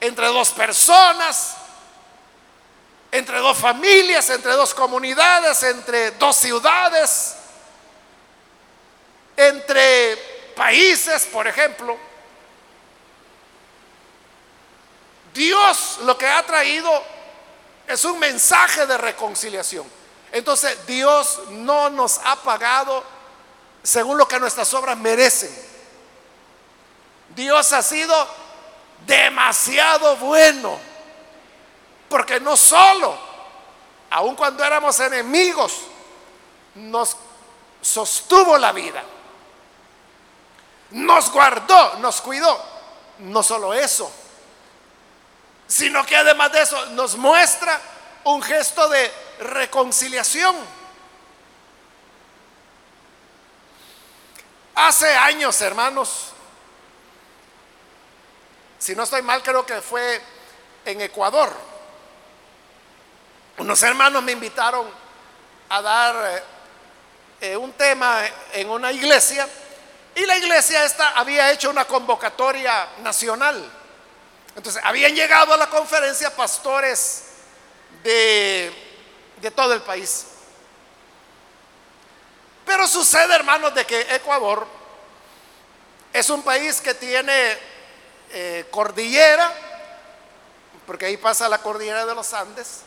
entre 0.00 0.26
dos 0.26 0.50
personas, 0.50 1.54
entre 3.10 3.38
dos 3.38 3.56
familias, 3.56 4.28
entre 4.30 4.52
dos 4.52 4.74
comunidades, 4.74 5.62
entre 5.62 6.12
dos 6.12 6.36
ciudades, 6.36 7.37
entre 9.38 10.16
países, 10.56 11.24
por 11.26 11.46
ejemplo. 11.46 11.96
Dios 15.32 16.00
lo 16.02 16.18
que 16.18 16.26
ha 16.26 16.44
traído 16.44 16.90
es 17.86 18.04
un 18.04 18.18
mensaje 18.18 18.84
de 18.84 18.98
reconciliación. 18.98 19.86
Entonces 20.32 20.84
Dios 20.86 21.40
no 21.50 21.88
nos 21.88 22.18
ha 22.24 22.36
pagado 22.36 23.04
según 23.84 24.18
lo 24.18 24.26
que 24.26 24.40
nuestras 24.40 24.74
obras 24.74 24.98
merecen. 24.98 25.54
Dios 27.36 27.72
ha 27.72 27.82
sido 27.82 28.26
demasiado 29.06 30.16
bueno, 30.16 30.76
porque 32.08 32.40
no 32.40 32.56
solo, 32.56 33.16
aun 34.10 34.34
cuando 34.34 34.64
éramos 34.64 34.98
enemigos, 34.98 35.82
nos 36.74 37.16
sostuvo 37.80 38.58
la 38.58 38.72
vida, 38.72 39.04
nos 40.90 41.30
guardó, 41.30 41.94
nos 41.98 42.20
cuidó. 42.20 42.78
No 43.18 43.42
solo 43.42 43.74
eso, 43.74 44.10
sino 45.66 46.06
que 46.06 46.16
además 46.16 46.52
de 46.52 46.62
eso 46.62 46.86
nos 46.86 47.16
muestra 47.16 47.80
un 48.24 48.42
gesto 48.42 48.88
de 48.88 49.12
reconciliación 49.40 50.56
Hace 54.80 55.12
años, 55.12 55.60
hermanos, 55.60 56.28
si 58.78 58.94
no 58.94 59.02
estoy 59.02 59.22
mal, 59.22 59.42
creo 59.42 59.66
que 59.66 59.82
fue 59.82 60.22
en 60.84 61.00
Ecuador. 61.00 61.52
Unos 63.56 63.82
hermanos 63.82 64.22
me 64.22 64.30
invitaron 64.30 64.86
a 65.68 65.82
dar 65.82 66.14
eh, 66.36 66.42
eh, 67.40 67.56
un 67.56 67.72
tema 67.72 68.20
en 68.52 68.70
una 68.70 68.92
iglesia 68.92 69.48
y 70.18 70.26
la 70.26 70.36
iglesia 70.36 70.84
esta 70.84 71.10
había 71.10 71.52
hecho 71.52 71.70
una 71.70 71.84
convocatoria 71.84 72.88
nacional. 73.02 73.70
Entonces, 74.56 74.82
habían 74.84 75.14
llegado 75.14 75.54
a 75.54 75.56
la 75.56 75.70
conferencia 75.70 76.34
pastores 76.34 77.22
de, 78.02 78.72
de 79.40 79.50
todo 79.52 79.72
el 79.74 79.82
país. 79.82 80.26
Pero 82.66 82.88
sucede, 82.88 83.32
hermanos, 83.32 83.72
de 83.76 83.86
que 83.86 84.00
Ecuador 84.16 84.66
es 86.12 86.28
un 86.30 86.42
país 86.42 86.80
que 86.80 86.94
tiene 86.94 87.56
eh, 88.30 88.66
cordillera, 88.72 89.52
porque 90.84 91.06
ahí 91.06 91.16
pasa 91.16 91.48
la 91.48 91.58
cordillera 91.58 92.04
de 92.04 92.14
los 92.16 92.34
Andes, 92.34 92.80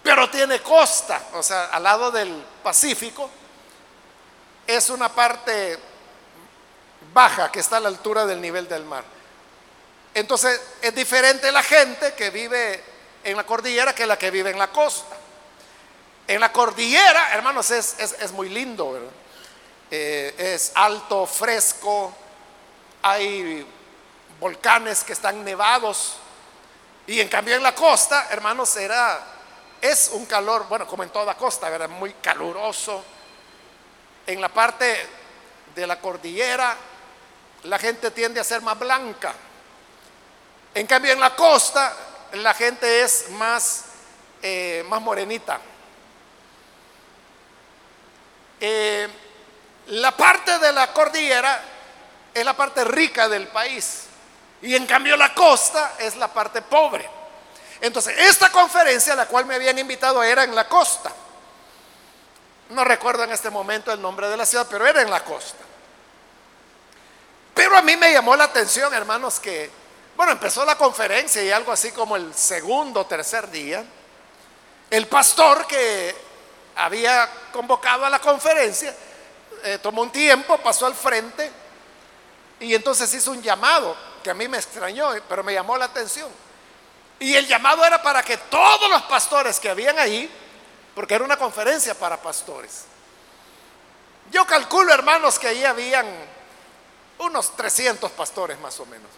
pero 0.00 0.30
tiene 0.30 0.62
costa, 0.62 1.20
o 1.32 1.42
sea, 1.42 1.64
al 1.66 1.82
lado 1.82 2.12
del 2.12 2.44
Pacífico, 2.62 3.28
es 4.64 4.90
una 4.90 5.08
parte 5.08 5.95
baja 7.16 7.50
que 7.50 7.60
está 7.60 7.78
a 7.78 7.80
la 7.80 7.88
altura 7.88 8.26
del 8.26 8.42
nivel 8.42 8.68
del 8.68 8.84
mar. 8.84 9.02
Entonces 10.12 10.60
es 10.82 10.94
diferente 10.94 11.50
la 11.50 11.62
gente 11.62 12.12
que 12.12 12.28
vive 12.28 12.84
en 13.24 13.38
la 13.38 13.44
cordillera 13.44 13.94
que 13.94 14.06
la 14.06 14.18
que 14.18 14.30
vive 14.30 14.50
en 14.50 14.58
la 14.58 14.68
costa. 14.68 15.16
En 16.28 16.40
la 16.40 16.52
cordillera, 16.52 17.32
hermanos, 17.32 17.70
es, 17.70 18.32
muy 18.32 18.50
lindo, 18.50 19.00
eh, 19.90 20.34
es 20.36 20.72
alto, 20.74 21.24
fresco, 21.24 22.12
hay 23.00 23.66
volcanes 24.38 25.02
que 25.02 25.14
están 25.14 25.42
nevados. 25.42 26.16
Y 27.06 27.20
en 27.20 27.28
cambio 27.28 27.54
en 27.54 27.62
la 27.62 27.74
costa, 27.74 28.26
hermanos, 28.30 28.76
era, 28.76 29.24
es 29.80 30.10
un 30.12 30.26
calor, 30.26 30.66
bueno, 30.68 30.86
como 30.86 31.02
en 31.02 31.10
toda 31.10 31.34
costa, 31.34 31.74
era 31.74 31.88
muy 31.88 32.12
caluroso. 32.14 33.02
En 34.26 34.38
la 34.40 34.48
parte 34.50 35.06
de 35.74 35.86
la 35.86 35.98
cordillera, 36.00 36.76
la 37.68 37.78
gente 37.78 38.10
tiende 38.10 38.40
a 38.40 38.44
ser 38.44 38.62
más 38.62 38.78
blanca. 38.78 39.34
En 40.74 40.86
cambio 40.86 41.12
en 41.12 41.20
la 41.20 41.34
costa, 41.34 41.94
la 42.32 42.54
gente 42.54 43.02
es 43.02 43.30
más, 43.30 43.84
eh, 44.42 44.84
más 44.88 45.00
morenita. 45.00 45.60
eh, 48.58 49.08
la 49.88 50.16
parte 50.16 50.58
de 50.58 50.72
la 50.72 50.92
cordillera 50.92 51.62
es 52.32 52.44
la 52.44 52.56
parte 52.56 52.84
rica 52.84 53.28
del 53.28 53.46
país 53.48 54.06
y 54.62 54.74
en 54.74 54.86
cambio 54.86 55.16
la 55.16 55.34
costa 55.34 55.94
es 55.98 56.16
la 56.16 56.32
parte 56.32 56.62
pobre. 56.62 57.08
Entonces, 57.80 58.16
esta 58.18 58.50
conferencia 58.50 59.12
a 59.12 59.16
la 59.16 59.26
cual 59.26 59.44
me 59.44 59.54
habían 59.54 59.78
invitado 59.78 60.22
era 60.22 60.44
en 60.44 60.54
la 60.54 60.66
costa. 60.66 61.12
No 62.70 62.84
recuerdo 62.84 63.24
en 63.24 63.30
este 63.30 63.50
momento 63.50 63.92
el 63.92 64.00
nombre 64.00 64.28
de 64.28 64.36
la 64.36 64.46
ciudad, 64.46 64.66
pero 64.68 64.86
era 64.86 65.02
en 65.02 65.10
la 65.10 65.22
costa. 65.22 65.62
Pero 67.56 67.74
a 67.74 67.80
mí 67.80 67.96
me 67.96 68.12
llamó 68.12 68.36
la 68.36 68.44
atención, 68.44 68.92
hermanos, 68.92 69.40
que, 69.40 69.70
bueno, 70.14 70.32
empezó 70.32 70.62
la 70.66 70.76
conferencia 70.76 71.42
y 71.42 71.50
algo 71.50 71.72
así 71.72 71.90
como 71.90 72.14
el 72.14 72.34
segundo 72.34 73.00
o 73.00 73.06
tercer 73.06 73.50
día, 73.50 73.82
el 74.90 75.06
pastor 75.06 75.66
que 75.66 76.14
había 76.76 77.30
convocado 77.54 78.04
a 78.04 78.10
la 78.10 78.18
conferencia 78.18 78.94
eh, 79.64 79.78
tomó 79.78 80.02
un 80.02 80.10
tiempo, 80.10 80.58
pasó 80.58 80.84
al 80.84 80.94
frente 80.94 81.50
y 82.60 82.74
entonces 82.74 83.12
hizo 83.14 83.30
un 83.30 83.40
llamado 83.40 83.96
que 84.22 84.28
a 84.28 84.34
mí 84.34 84.46
me 84.48 84.58
extrañó, 84.58 85.12
pero 85.26 85.42
me 85.42 85.54
llamó 85.54 85.78
la 85.78 85.86
atención. 85.86 86.28
Y 87.18 87.36
el 87.36 87.46
llamado 87.46 87.86
era 87.86 88.02
para 88.02 88.22
que 88.22 88.36
todos 88.36 88.90
los 88.90 89.00
pastores 89.04 89.58
que 89.58 89.70
habían 89.70 89.98
ahí, 89.98 90.30
porque 90.94 91.14
era 91.14 91.24
una 91.24 91.38
conferencia 91.38 91.94
para 91.94 92.20
pastores, 92.20 92.84
yo 94.30 94.44
calculo, 94.44 94.92
hermanos, 94.92 95.38
que 95.38 95.48
ahí 95.48 95.64
habían 95.64 96.35
unos 97.18 97.56
300 97.56 98.10
pastores 98.12 98.58
más 98.60 98.78
o 98.80 98.86
menos, 98.86 99.10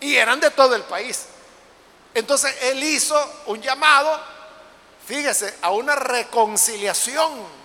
y 0.00 0.16
eran 0.16 0.40
de 0.40 0.50
todo 0.50 0.74
el 0.74 0.82
país. 0.82 1.26
Entonces 2.14 2.54
él 2.62 2.82
hizo 2.82 3.42
un 3.46 3.60
llamado, 3.62 4.20
fíjese, 5.06 5.56
a 5.62 5.70
una 5.70 5.94
reconciliación 5.94 7.62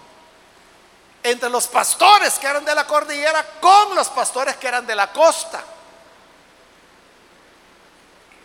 entre 1.23 1.49
los 1.49 1.67
pastores 1.67 2.35
que 2.39 2.47
eran 2.47 2.63
de 2.63 2.73
la 2.73 2.87
cordillera 2.87 3.45
con 3.59 3.95
los 3.95 4.07
pastores 4.09 4.55
que 4.55 4.67
eran 4.67 4.87
de 4.87 4.95
la 4.95 5.11
costa. 5.11 5.63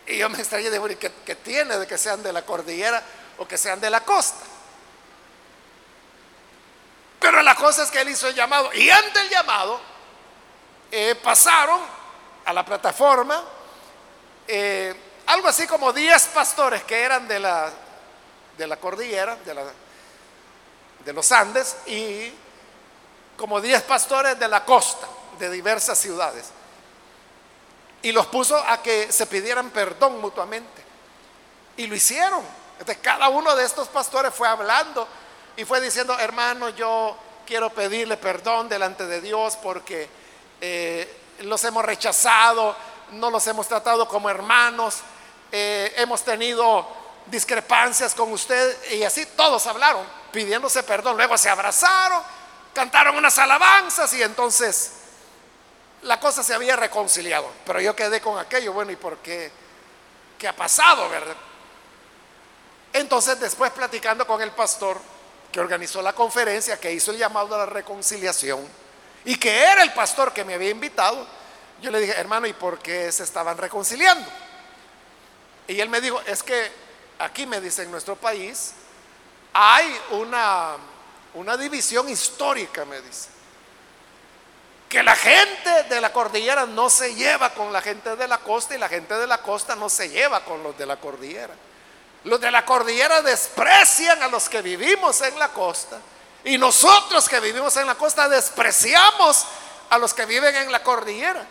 Y 0.07 0.17
yo 0.17 0.29
me 0.29 0.37
extrañé 0.37 0.69
de 0.69 0.97
¿qué, 0.97 1.11
¿qué 1.25 1.35
tiene 1.35 1.77
de 1.77 1.87
que 1.87 1.97
sean 1.97 2.21
de 2.21 2.33
la 2.33 2.41
cordillera 2.41 3.01
o 3.37 3.47
que 3.47 3.57
sean 3.57 3.79
de 3.79 3.89
la 3.89 4.03
costa? 4.03 4.43
Pero 7.21 7.41
la 7.41 7.55
cosa 7.55 7.83
es 7.83 7.91
que 7.91 8.01
él 8.01 8.09
hizo 8.09 8.27
el 8.27 8.35
llamado 8.35 8.73
y 8.73 8.89
ante 8.89 9.21
el 9.21 9.29
llamado 9.29 9.79
eh, 10.95 11.15
pasaron 11.15 11.81
a 12.45 12.53
la 12.53 12.63
plataforma 12.63 13.43
eh, 14.47 14.95
algo 15.25 15.47
así 15.47 15.65
como 15.65 15.91
10 15.91 16.25
pastores 16.27 16.83
que 16.83 17.01
eran 17.01 17.27
de 17.27 17.39
la, 17.39 17.71
de 18.55 18.67
la 18.67 18.77
cordillera, 18.77 19.35
de, 19.37 19.55
de 21.03 21.13
los 21.13 21.31
Andes, 21.31 21.77
y 21.87 22.31
como 23.35 23.59
10 23.59 23.81
pastores 23.81 24.37
de 24.37 24.47
la 24.47 24.63
costa, 24.65 25.07
de 25.39 25.49
diversas 25.49 25.97
ciudades. 25.97 26.51
Y 28.03 28.11
los 28.11 28.27
puso 28.27 28.55
a 28.55 28.83
que 28.83 29.11
se 29.11 29.25
pidieran 29.25 29.71
perdón 29.71 30.21
mutuamente. 30.21 30.83
Y 31.75 31.87
lo 31.87 31.95
hicieron. 31.95 32.43
Entonces 32.73 32.99
cada 33.01 33.29
uno 33.29 33.55
de 33.55 33.65
estos 33.65 33.87
pastores 33.87 34.31
fue 34.31 34.47
hablando 34.47 35.07
y 35.57 35.65
fue 35.65 35.81
diciendo, 35.81 36.19
hermano, 36.19 36.69
yo 36.69 37.17
quiero 37.47 37.71
pedirle 37.71 38.17
perdón 38.17 38.69
delante 38.69 39.07
de 39.07 39.21
Dios 39.21 39.57
porque 39.57 40.21
eh, 40.65 41.13
los 41.39 41.61
hemos 41.65 41.83
rechazado, 41.83 42.73
no 43.11 43.29
los 43.29 43.45
hemos 43.47 43.67
tratado 43.67 44.07
como 44.07 44.29
hermanos, 44.29 44.99
eh, 45.51 45.93
hemos 45.97 46.23
tenido 46.23 46.87
discrepancias 47.25 48.15
con 48.15 48.31
usted 48.31 48.93
y 48.93 49.03
así 49.03 49.25
todos 49.35 49.67
hablaron 49.67 50.05
pidiéndose 50.31 50.81
perdón. 50.83 51.17
Luego 51.17 51.37
se 51.37 51.49
abrazaron 51.49 52.23
cantaron 52.73 53.17
unas 53.17 53.37
alabanzas 53.39 54.13
y 54.13 54.23
entonces 54.23 54.93
la 56.03 56.17
cosa 56.17 56.43
se 56.43 56.53
había 56.53 56.77
reconciliado. 56.77 57.51
Pero 57.65 57.81
yo 57.81 57.93
quedé 57.93 58.21
con 58.21 58.39
aquello, 58.39 58.71
bueno, 58.71 58.93
¿y 58.93 58.95
por 58.95 59.17
qué? 59.17 59.51
¿Qué 60.39 60.47
ha 60.47 60.55
pasado, 60.55 61.09
verdad? 61.09 61.35
Entonces 62.93 63.37
después 63.37 63.69
platicando 63.71 64.25
con 64.25 64.41
el 64.41 64.51
pastor 64.51 64.97
que 65.51 65.59
organizó 65.59 66.01
la 66.01 66.13
conferencia, 66.13 66.79
que 66.79 66.93
hizo 66.93 67.11
el 67.11 67.17
llamado 67.17 67.53
a 67.53 67.59
la 67.59 67.65
reconciliación 67.65 68.65
y 69.25 69.35
que 69.37 69.63
era 69.63 69.83
el 69.83 69.93
pastor 69.93 70.33
que 70.33 70.43
me 70.43 70.53
había 70.53 70.69
invitado, 70.69 71.25
yo 71.81 71.91
le 71.91 71.99
dije, 71.99 72.13
hermano, 72.13 72.47
¿y 72.47 72.53
por 72.53 72.79
qué 72.79 73.11
se 73.11 73.23
estaban 73.23 73.57
reconciliando? 73.57 74.29
Y 75.67 75.79
él 75.79 75.89
me 75.89 76.01
dijo, 76.01 76.21
es 76.25 76.43
que 76.43 76.71
aquí 77.19 77.45
me 77.45 77.61
dice 77.61 77.83
en 77.83 77.91
nuestro 77.91 78.15
país 78.15 78.73
hay 79.53 79.95
una 80.11 80.77
una 81.33 81.57
división 81.57 82.09
histórica, 82.09 82.85
me 82.85 83.01
dice. 83.01 83.29
Que 84.89 85.01
la 85.01 85.15
gente 85.15 85.83
de 85.89 85.99
la 85.99 86.13
cordillera 86.13 86.65
no 86.65 86.89
se 86.89 87.15
lleva 87.15 87.51
con 87.51 87.73
la 87.73 87.81
gente 87.81 88.15
de 88.15 88.27
la 88.27 88.37
costa 88.37 88.75
y 88.75 88.77
la 88.77 88.89
gente 88.89 89.15
de 89.15 89.25
la 89.25 89.39
costa 89.39 89.75
no 89.75 89.89
se 89.89 90.09
lleva 90.09 90.45
con 90.45 90.61
los 90.61 90.77
de 90.77 90.85
la 90.85 90.97
cordillera. 90.97 91.53
Los 92.25 92.39
de 92.39 92.51
la 92.51 92.63
cordillera 92.63 93.21
desprecian 93.21 94.21
a 94.21 94.27
los 94.27 94.47
que 94.47 94.61
vivimos 94.61 95.21
en 95.21 95.37
la 95.39 95.49
costa 95.49 95.97
y 96.45 96.57
nosotros 96.57 97.29
que 97.29 97.39
vivimos 97.39 97.75
en 97.77 97.87
la 97.87 97.95
costa 97.95 98.27
despreciamos 98.27 99.45
a 99.89 99.97
los 99.97 100.13
que 100.13 100.25
viven 100.25 100.55
en 100.55 100.71
la 100.71 100.83
cordillera. 100.83 101.45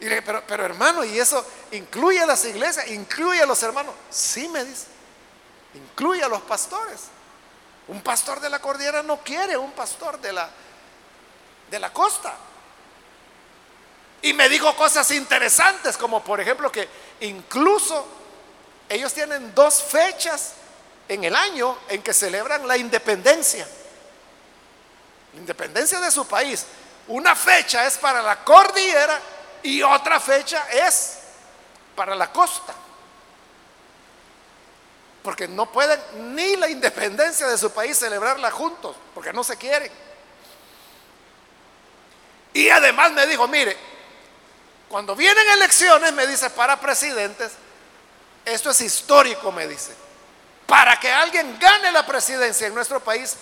Y 0.00 0.06
pero 0.20 0.64
hermano, 0.64 1.04
¿y 1.04 1.18
eso 1.18 1.44
incluye 1.70 2.20
a 2.20 2.26
las 2.26 2.44
iglesias? 2.44 2.88
¿Incluye 2.88 3.40
a 3.40 3.46
los 3.46 3.62
hermanos? 3.62 3.94
Sí, 4.10 4.48
me 4.48 4.64
dice. 4.64 4.86
Incluye 5.74 6.22
a 6.22 6.28
los 6.28 6.42
pastores. 6.42 7.00
Un 7.88 8.02
pastor 8.02 8.40
de 8.40 8.50
la 8.50 8.58
cordillera 8.58 9.02
no 9.02 9.18
quiere 9.18 9.56
un 9.56 9.72
pastor 9.72 10.20
de 10.20 10.32
la, 10.32 10.48
de 11.70 11.78
la 11.78 11.92
costa. 11.92 12.34
Y 14.22 14.32
me 14.32 14.48
dijo 14.48 14.74
cosas 14.76 15.10
interesantes, 15.10 15.96
como 15.96 16.22
por 16.24 16.40
ejemplo 16.40 16.72
que 16.72 16.88
incluso 17.20 18.06
ellos 18.88 19.12
tienen 19.12 19.54
dos 19.54 19.82
fechas 19.82 20.52
en 21.08 21.24
el 21.24 21.34
año 21.34 21.76
en 21.88 22.02
que 22.02 22.14
celebran 22.14 22.66
la 22.66 22.76
independencia. 22.76 23.66
La 25.34 25.40
independencia 25.40 26.00
de 26.00 26.10
su 26.10 26.26
país. 26.26 26.64
Una 27.08 27.36
fecha 27.36 27.86
es 27.86 27.98
para 27.98 28.22
la 28.22 28.42
cordillera 28.42 29.20
y 29.62 29.82
otra 29.82 30.18
fecha 30.18 30.66
es 30.70 31.18
para 31.94 32.14
la 32.14 32.32
costa 32.32 32.74
porque 35.24 35.48
no 35.48 35.72
pueden 35.72 35.98
ni 36.34 36.54
la 36.56 36.68
independencia 36.68 37.48
de 37.48 37.56
su 37.56 37.70
país 37.70 37.98
celebrarla 37.98 38.50
juntos, 38.50 38.94
porque 39.14 39.32
no 39.32 39.42
se 39.42 39.56
quieren. 39.56 39.90
Y 42.52 42.68
además 42.68 43.10
me 43.12 43.26
dijo, 43.26 43.48
mire, 43.48 43.74
cuando 44.86 45.16
vienen 45.16 45.48
elecciones, 45.48 46.12
me 46.12 46.26
dice, 46.26 46.50
para 46.50 46.78
presidentes, 46.78 47.52
esto 48.44 48.70
es 48.70 48.82
histórico, 48.82 49.50
me 49.50 49.66
dice. 49.66 49.94
Para 50.66 51.00
que 51.00 51.10
alguien 51.10 51.58
gane 51.58 51.90
la 51.90 52.04
presidencia 52.04 52.66
en 52.66 52.74
nuestro 52.74 53.00
país, 53.00 53.34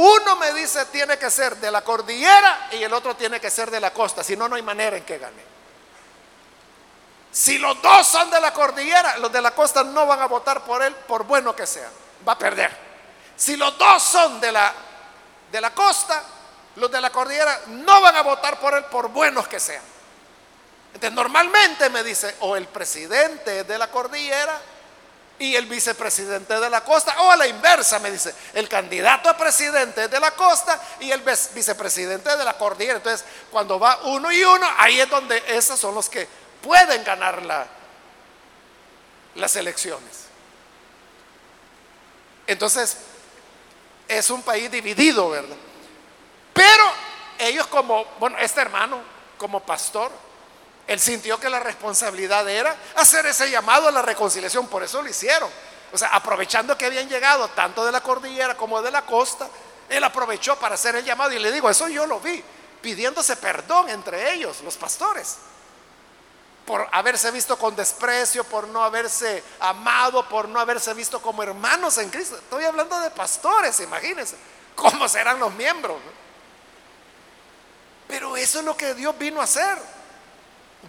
uno 0.00 0.36
me 0.36 0.52
dice 0.52 0.84
tiene 0.86 1.18
que 1.18 1.28
ser 1.28 1.56
de 1.56 1.72
la 1.72 1.82
cordillera 1.82 2.68
y 2.70 2.84
el 2.84 2.92
otro 2.92 3.16
tiene 3.16 3.40
que 3.40 3.50
ser 3.50 3.68
de 3.68 3.80
la 3.80 3.92
costa, 3.92 4.22
si 4.22 4.36
no, 4.36 4.48
no 4.48 4.54
hay 4.54 4.62
manera 4.62 4.96
en 4.96 5.04
que 5.04 5.18
gane. 5.18 5.42
Si 7.32 7.58
los 7.58 7.82
dos 7.82 8.06
son 8.06 8.30
de 8.30 8.40
la 8.40 8.52
cordillera, 8.52 9.18
los 9.18 9.32
de 9.32 9.42
la 9.42 9.50
costa 9.50 9.82
no 9.82 10.06
van 10.06 10.22
a 10.22 10.26
votar 10.26 10.62
por 10.62 10.84
él, 10.84 10.94
por 10.94 11.24
bueno 11.24 11.54
que 11.54 11.66
sea. 11.66 11.90
Va 12.26 12.34
a 12.34 12.38
perder. 12.38 12.70
Si 13.36 13.56
los 13.56 13.76
dos 13.76 14.00
son 14.00 14.40
de 14.40 14.52
la, 14.52 14.72
de 15.50 15.60
la 15.60 15.74
costa, 15.74 16.22
los 16.76 16.88
de 16.92 17.00
la 17.00 17.10
cordillera 17.10 17.62
no 17.66 18.00
van 18.00 18.14
a 18.14 18.22
votar 18.22 18.60
por 18.60 18.74
él, 18.74 18.84
por 18.84 19.08
buenos 19.08 19.48
que 19.48 19.58
sean. 19.58 19.82
Entonces, 20.94 21.12
normalmente 21.12 21.90
me 21.90 22.04
dice, 22.04 22.36
o 22.40 22.54
el 22.54 22.68
presidente 22.68 23.64
de 23.64 23.78
la 23.78 23.90
cordillera 23.90 24.60
y 25.38 25.54
el 25.54 25.66
vicepresidente 25.66 26.58
de 26.58 26.70
la 26.70 26.82
costa, 26.82 27.20
o 27.22 27.30
a 27.30 27.36
la 27.36 27.46
inversa, 27.46 27.98
me 28.00 28.10
dice, 28.10 28.34
el 28.54 28.68
candidato 28.68 29.28
a 29.28 29.36
presidente 29.36 30.08
de 30.08 30.20
la 30.20 30.32
costa 30.32 30.80
y 31.00 31.10
el 31.10 31.22
vicepresidente 31.22 32.36
de 32.36 32.44
la 32.44 32.58
cordillera. 32.58 32.96
Entonces, 32.96 33.24
cuando 33.50 33.78
va 33.78 34.00
uno 34.04 34.32
y 34.32 34.42
uno, 34.42 34.66
ahí 34.78 35.00
es 35.00 35.08
donde 35.08 35.42
esos 35.48 35.78
son 35.78 35.94
los 35.94 36.08
que 36.08 36.28
pueden 36.60 37.04
ganar 37.04 37.42
las 39.34 39.56
elecciones. 39.56 40.26
Entonces, 42.46 42.96
es 44.08 44.30
un 44.30 44.42
país 44.42 44.70
dividido, 44.70 45.30
¿verdad? 45.30 45.56
Pero 46.52 46.84
ellos 47.38 47.66
como, 47.68 48.04
bueno, 48.18 48.38
este 48.38 48.60
hermano 48.60 49.00
como 49.36 49.60
pastor, 49.60 50.10
él 50.88 50.98
sintió 50.98 51.38
que 51.38 51.48
la 51.48 51.60
responsabilidad 51.60 52.48
era 52.48 52.74
hacer 52.96 53.24
ese 53.26 53.48
llamado 53.50 53.86
a 53.86 53.92
la 53.92 54.02
reconciliación, 54.02 54.66
por 54.66 54.82
eso 54.82 55.00
lo 55.00 55.08
hicieron. 55.08 55.48
O 55.92 55.96
sea, 55.96 56.08
aprovechando 56.08 56.76
que 56.76 56.86
habían 56.86 57.08
llegado 57.08 57.48
tanto 57.50 57.84
de 57.84 57.92
la 57.92 58.00
cordillera 58.00 58.56
como 58.56 58.82
de 58.82 58.90
la 58.90 59.02
costa, 59.02 59.48
él 59.88 60.02
aprovechó 60.02 60.56
para 60.56 60.74
hacer 60.74 60.96
el 60.96 61.04
llamado 61.04 61.32
y 61.32 61.38
le 61.38 61.52
digo, 61.52 61.70
eso 61.70 61.86
yo 61.88 62.06
lo 62.06 62.18
vi, 62.18 62.42
pidiéndose 62.82 63.36
perdón 63.36 63.88
entre 63.88 64.32
ellos, 64.34 64.60
los 64.62 64.76
pastores 64.76 65.36
por 66.68 66.86
haberse 66.92 67.30
visto 67.30 67.58
con 67.58 67.74
desprecio, 67.74 68.44
por 68.44 68.68
no 68.68 68.84
haberse 68.84 69.42
amado, 69.58 70.28
por 70.28 70.50
no 70.50 70.60
haberse 70.60 70.92
visto 70.92 71.22
como 71.22 71.42
hermanos 71.42 71.96
en 71.96 72.10
Cristo. 72.10 72.36
Estoy 72.36 72.66
hablando 72.66 73.00
de 73.00 73.10
pastores, 73.10 73.80
imagínense, 73.80 74.36
cómo 74.76 75.08
serán 75.08 75.40
los 75.40 75.50
miembros. 75.54 75.96
Pero 78.06 78.36
eso 78.36 78.58
es 78.58 78.66
lo 78.66 78.76
que 78.76 78.92
Dios 78.92 79.16
vino 79.18 79.40
a 79.40 79.44
hacer. 79.44 79.78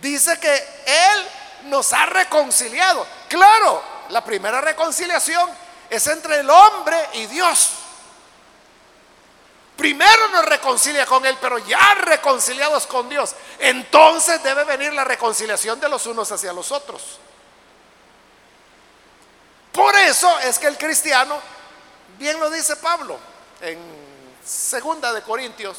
Dice 0.02 0.40
que 0.40 0.56
Él 0.86 1.30
nos 1.66 1.92
ha 1.94 2.06
reconciliado. 2.06 3.06
Claro, 3.28 3.84
la 4.10 4.24
primera 4.24 4.62
reconciliación 4.62 5.50
es 5.90 6.08
entre 6.08 6.40
el 6.40 6.50
hombre 6.50 6.98
y 7.14 7.26
Dios. 7.26 7.72
Primero 9.76 10.28
nos 10.30 10.46
reconcilia 10.46 11.06
con 11.06 11.26
Él, 11.26 11.38
pero 11.40 11.58
ya 11.60 11.96
reconciliados 11.96 12.86
con 12.86 13.08
Dios, 13.08 13.34
entonces 13.60 14.44
debe 14.44 14.66
venir 14.66 14.94
la 14.94 15.06
reconciliación 15.06 15.80
de 15.80 15.88
los 15.88 16.06
unos 16.06 16.30
hacia 16.32 16.52
los 16.52 16.72
otros. 16.74 17.18
Por 19.72 19.96
eso 19.96 20.38
es 20.40 20.60
que 20.60 20.68
el 20.68 20.78
cristiano, 20.78 21.40
bien 22.18 22.38
lo 22.42 22.50
dice 22.50 22.76
Pablo 22.76 23.18
en 23.62 23.80
segunda 24.46 25.14
de 25.14 25.22
Corintios, 25.22 25.78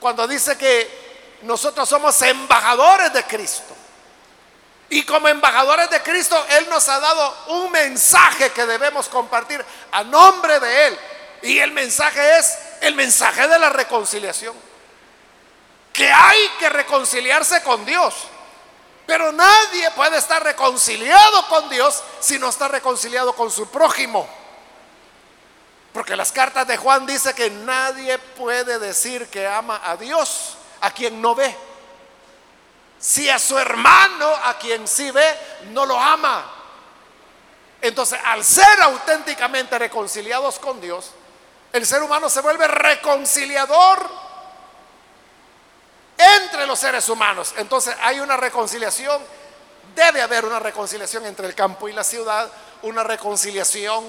cuando 0.00 0.26
dice 0.26 0.58
que 0.58 1.09
nosotros 1.42 1.88
somos 1.88 2.20
embajadores 2.22 3.12
de 3.12 3.24
Cristo. 3.24 3.74
Y 4.88 5.04
como 5.04 5.28
embajadores 5.28 5.88
de 5.88 6.02
Cristo, 6.02 6.44
Él 6.50 6.68
nos 6.68 6.88
ha 6.88 6.98
dado 6.98 7.36
un 7.48 7.70
mensaje 7.70 8.50
que 8.50 8.66
debemos 8.66 9.08
compartir 9.08 9.64
a 9.92 10.02
nombre 10.02 10.58
de 10.58 10.86
Él. 10.88 10.98
Y 11.42 11.58
el 11.58 11.70
mensaje 11.70 12.38
es 12.38 12.58
el 12.80 12.94
mensaje 12.96 13.46
de 13.46 13.58
la 13.58 13.70
reconciliación. 13.70 14.54
Que 15.92 16.10
hay 16.12 16.48
que 16.58 16.68
reconciliarse 16.68 17.62
con 17.62 17.84
Dios. 17.86 18.14
Pero 19.06 19.32
nadie 19.32 19.90
puede 19.92 20.18
estar 20.18 20.42
reconciliado 20.42 21.46
con 21.48 21.68
Dios 21.68 22.02
si 22.20 22.38
no 22.38 22.48
está 22.48 22.68
reconciliado 22.68 23.32
con 23.32 23.50
su 23.50 23.68
prójimo. 23.70 24.28
Porque 25.92 26.16
las 26.16 26.32
cartas 26.32 26.66
de 26.66 26.76
Juan 26.76 27.06
dice 27.06 27.32
que 27.34 27.50
nadie 27.50 28.18
puede 28.18 28.78
decir 28.78 29.28
que 29.28 29.46
ama 29.46 29.80
a 29.84 29.96
Dios 29.96 30.56
a 30.80 30.90
quien 30.90 31.20
no 31.20 31.34
ve. 31.34 31.56
Si 32.98 33.28
a 33.30 33.38
su 33.38 33.58
hermano, 33.58 34.28
a 34.44 34.58
quien 34.58 34.86
sí 34.86 35.10
ve, 35.10 35.38
no 35.70 35.86
lo 35.86 35.98
ama. 35.98 36.44
Entonces, 37.80 38.18
al 38.24 38.44
ser 38.44 38.82
auténticamente 38.82 39.78
reconciliados 39.78 40.58
con 40.58 40.80
Dios, 40.80 41.12
el 41.72 41.86
ser 41.86 42.02
humano 42.02 42.28
se 42.28 42.40
vuelve 42.40 42.66
reconciliador 42.66 44.10
entre 46.18 46.66
los 46.66 46.78
seres 46.78 47.08
humanos. 47.08 47.54
Entonces 47.56 47.96
hay 48.02 48.20
una 48.20 48.36
reconciliación, 48.36 49.22
debe 49.94 50.20
haber 50.20 50.44
una 50.44 50.58
reconciliación 50.58 51.24
entre 51.26 51.46
el 51.46 51.54
campo 51.54 51.88
y 51.88 51.92
la 51.92 52.04
ciudad, 52.04 52.50
una 52.82 53.02
reconciliación 53.02 54.04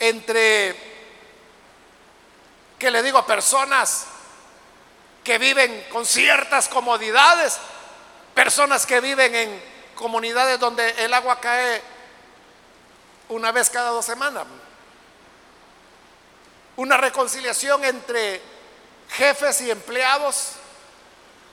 entre, 0.00 0.76
que 2.78 2.90
le 2.90 3.02
digo, 3.02 3.24
personas 3.24 4.06
que 5.24 5.38
viven 5.38 5.86
con 5.90 6.04
ciertas 6.04 6.68
comodidades, 6.68 7.58
personas 8.34 8.86
que 8.86 9.00
viven 9.00 9.34
en 9.34 9.62
comunidades 9.94 10.58
donde 10.58 10.88
el 11.04 11.12
agua 11.14 11.40
cae 11.40 11.82
una 13.28 13.52
vez 13.52 13.70
cada 13.70 13.90
dos 13.90 14.04
semanas 14.04 14.46
una 16.76 16.96
reconciliación 16.96 17.84
entre 17.84 18.40
jefes 19.10 19.60
y 19.60 19.70
empleados, 19.70 20.52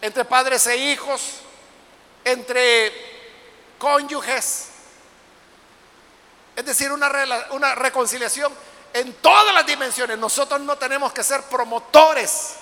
entre 0.01 0.25
padres 0.25 0.65
e 0.67 0.77
hijos, 0.77 1.41
entre 2.23 2.91
cónyuges. 3.77 4.69
Es 6.55 6.65
decir, 6.65 6.91
una, 6.91 7.11
una 7.51 7.75
reconciliación 7.75 8.53
en 8.93 9.13
todas 9.15 9.53
las 9.53 9.65
dimensiones. 9.65 10.17
Nosotros 10.17 10.61
no 10.61 10.77
tenemos 10.77 11.11
que 11.13 11.23
ser 11.23 11.43
promotores 11.43 12.55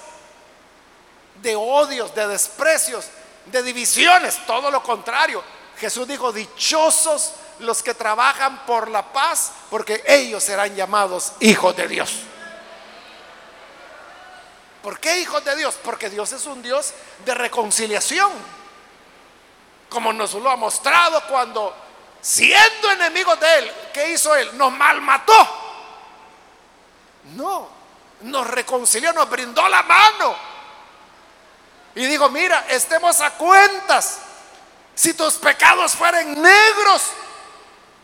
de 1.42 1.56
odios, 1.56 2.14
de 2.14 2.28
desprecios, 2.28 3.06
de 3.46 3.64
divisiones, 3.64 4.46
todo 4.46 4.70
lo 4.72 4.82
contrario. 4.84 5.44
Jesús 5.80 6.08
dijo, 6.08 6.32
dichosos 6.32 7.34
los 7.60 7.82
que 7.82 7.94
trabajan 7.94 8.66
por 8.66 8.90
la 8.90 9.14
paz, 9.14 9.52
porque 9.70 10.04
ellos 10.08 10.44
serán 10.44 10.76
llamados 10.76 11.34
hijos 11.40 11.76
de 11.76 11.88
Dios. 11.88 12.14
¿Por 14.82 15.00
qué 15.00 15.20
hijos 15.20 15.44
de 15.44 15.56
Dios? 15.56 15.78
Porque 15.84 16.10
Dios 16.10 16.32
es 16.32 16.46
un 16.46 16.62
Dios 16.62 16.94
de 17.26 17.34
reconciliación. 17.34 18.32
Como 19.90 20.14
nos 20.14 20.34
lo 20.34 20.50
ha 20.50 20.56
mostrado 20.56 21.22
cuando, 21.28 21.76
siendo 22.22 22.92
enemigos 22.92 23.40
de 23.40 23.60
Él, 23.60 23.72
¿qué 23.94 24.12
hizo 24.12 24.36
Él? 24.36 24.58
Nos 24.58 24.72
malmató. 24.72 25.34
No, 27.36 27.68
nos 28.22 28.48
reconcilió, 28.48 29.12
nos 29.14 29.30
brindó 29.30 29.68
la 29.68 29.84
mano. 29.84 30.36
Y 31.98 32.06
digo, 32.06 32.30
mira, 32.30 32.68
estemos 32.70 33.20
a 33.22 33.32
cuentas. 33.32 34.20
Si 34.94 35.16
tus 35.16 35.34
pecados 35.34 35.94
fueren 35.94 36.40
negros, 36.40 37.02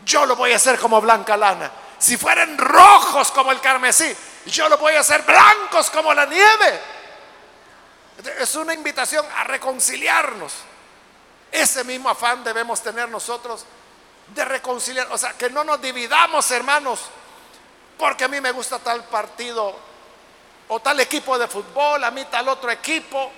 yo 0.04 0.26
lo 0.26 0.34
voy 0.34 0.52
a 0.52 0.56
hacer 0.56 0.80
como 0.80 1.00
blanca 1.00 1.36
lana. 1.36 1.70
Si 1.96 2.16
fueren 2.16 2.58
rojos 2.58 3.30
como 3.30 3.52
el 3.52 3.60
carmesí, 3.60 4.12
yo 4.46 4.68
lo 4.68 4.78
voy 4.78 4.94
a 4.94 5.00
hacer 5.00 5.22
blancos 5.22 5.90
como 5.90 6.12
la 6.12 6.26
nieve. 6.26 6.80
Es 8.40 8.56
una 8.56 8.74
invitación 8.74 9.24
a 9.36 9.44
reconciliarnos. 9.44 10.52
Ese 11.52 11.84
mismo 11.84 12.10
afán 12.10 12.42
debemos 12.42 12.82
tener 12.82 13.08
nosotros 13.08 13.64
de 14.34 14.44
reconciliar. 14.44 15.06
O 15.12 15.18
sea, 15.18 15.34
que 15.34 15.50
no 15.50 15.62
nos 15.62 15.80
dividamos, 15.80 16.50
hermanos, 16.50 16.98
porque 17.96 18.24
a 18.24 18.28
mí 18.28 18.40
me 18.40 18.50
gusta 18.50 18.80
tal 18.80 19.04
partido 19.04 19.72
o 20.66 20.80
tal 20.80 20.98
equipo 20.98 21.38
de 21.38 21.46
fútbol, 21.46 22.02
a 22.02 22.10
mí 22.10 22.24
tal 22.24 22.48
otro 22.48 22.72
equipo, 22.72 23.30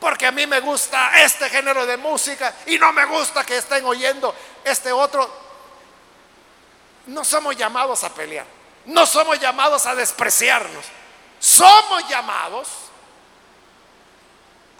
porque 0.00 0.26
a 0.26 0.32
mí 0.32 0.46
me 0.46 0.60
gusta 0.60 1.22
este 1.22 1.48
género 1.50 1.84
de 1.84 1.98
música 1.98 2.54
y 2.66 2.78
no 2.78 2.92
me 2.92 3.04
gusta 3.04 3.44
que 3.44 3.58
estén 3.58 3.84
oyendo 3.84 4.34
este 4.64 4.90
otro. 4.90 5.30
No 7.06 7.24
somos 7.24 7.56
llamados 7.56 8.02
a 8.04 8.12
pelear. 8.14 8.46
No 8.86 9.04
somos 9.04 9.38
llamados 9.38 9.86
a 9.86 9.94
despreciarnos. 9.94 10.86
Somos 11.38 12.08
llamados 12.08 12.68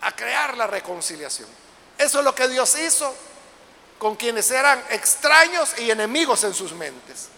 a 0.01 0.13
crear 0.13 0.57
la 0.57 0.67
reconciliación. 0.67 1.49
Eso 1.99 2.19
es 2.19 2.25
lo 2.25 2.35
que 2.35 2.49
Dios 2.49 2.79
hizo 2.79 3.15
con 3.99 4.17
quienes 4.17 4.51
eran 4.51 4.83
extraños 4.89 5.79
y 5.79 5.91
enemigos 5.91 6.43
en 6.45 6.55
sus 6.55 6.73
mentes. 6.73 7.29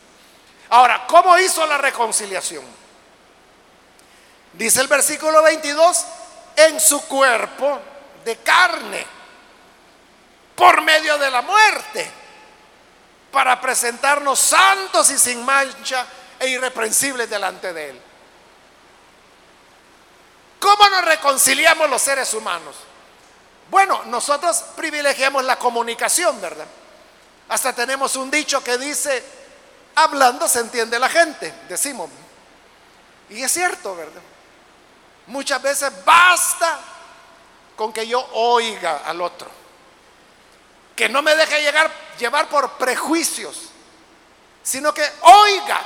Ahora, 0.71 1.05
¿cómo 1.09 1.37
hizo 1.39 1.67
la 1.67 1.79
reconciliación? 1.79 2.65
Dice 4.53 4.81
el 4.81 4.87
versículo 4.87 5.43
22, 5.43 6.07
en 6.57 6.81
su 6.81 7.03
cuerpo 7.03 7.81
de 8.25 8.37
carne, 8.39 9.07
por 10.55 10.83
medio 10.83 11.19
de 11.19 11.31
la 11.31 11.43
muerte, 11.43 12.11
para 13.31 13.61
presentarnos 13.61 14.39
santos 14.39 15.11
y 15.11 15.19
sin 15.19 15.45
mancha 15.45 16.07
e 16.39 16.49
irreprensibles 16.49 17.29
delante 17.29 17.73
de 17.73 17.91
Él. 17.91 18.01
¿Cómo 20.61 20.89
nos 20.91 21.05
reconciliamos 21.05 21.91
los 21.91 22.01
seres 22.01 22.33
humanos? 22.35 22.77
Bueno, 23.71 24.03
nosotros 24.05 24.63
privilegiamos 24.77 25.45
la 25.45 25.59
comunicación, 25.59 26.41
¿verdad? 26.41 26.67
Hasta 27.49 27.73
tenemos 27.73 28.17
un 28.17 28.31
dicho 28.31 28.63
que 28.63 28.79
dice, 28.79 29.25
hablando 29.95 30.47
se 30.47 30.61
entiende 30.61 30.99
la 30.99 31.09
gente, 31.09 31.53
decimos. 31.69 32.11
Y 33.31 33.43
es 33.43 33.51
cierto, 33.51 33.97
¿verdad? 33.97 34.21
Muchas 35.27 35.63
veces 35.63 35.93
basta 36.05 36.81
con 37.77 37.93
que 37.93 38.07
yo 38.07 38.21
oiga 38.33 39.03
al 39.05 39.21
otro. 39.21 39.51
Que 40.97 41.09
no 41.09 41.23
me 41.23 41.35
deje 41.35 41.63
llegar, 41.63 41.91
llevar 42.19 42.49
por 42.49 42.73
prejuicios, 42.73 43.71
sino 44.63 44.93
que 44.93 45.05
oiga 45.23 45.81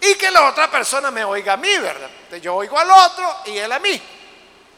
y 0.00 0.14
que 0.16 0.30
la 0.30 0.48
otra 0.48 0.70
persona 0.70 1.10
me 1.10 1.24
oiga 1.24 1.54
a 1.54 1.56
mí, 1.56 1.76
¿verdad? 1.78 2.10
yo 2.40 2.54
oigo 2.54 2.78
al 2.78 2.90
otro 2.90 3.36
y 3.46 3.56
él 3.56 3.72
a 3.72 3.78
mí. 3.78 4.00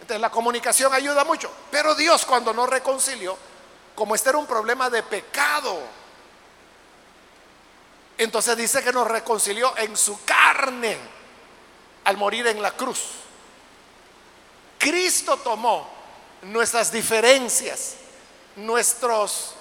Entonces 0.01 0.21
la 0.21 0.31
comunicación 0.31 0.93
ayuda 0.95 1.25
mucho. 1.25 1.53
Pero 1.71 1.95
Dios 1.95 2.25
cuando 2.25 2.55
nos 2.55 2.69
reconcilió, 2.69 3.37
como 3.95 4.15
este 4.15 4.31
era 4.31 4.39
un 4.39 4.47
problema 4.47 4.89
de 4.89 5.03
pecado, 5.03 5.79
entonces 8.17 8.57
dice 8.57 8.83
que 8.83 8.93
nos 8.93 9.07
reconcilió 9.07 9.77
en 9.77 9.97
su 9.97 10.25
carne 10.25 11.18
al 12.09 12.17
morir 12.17 12.47
en 12.47 12.63
la 12.63 12.71
cruz. 12.71 13.01
Cristo 14.79 15.37
tomó 15.37 15.87
nuestras 16.41 16.91
diferencias, 16.91 17.97
nuestros, 18.57 19.53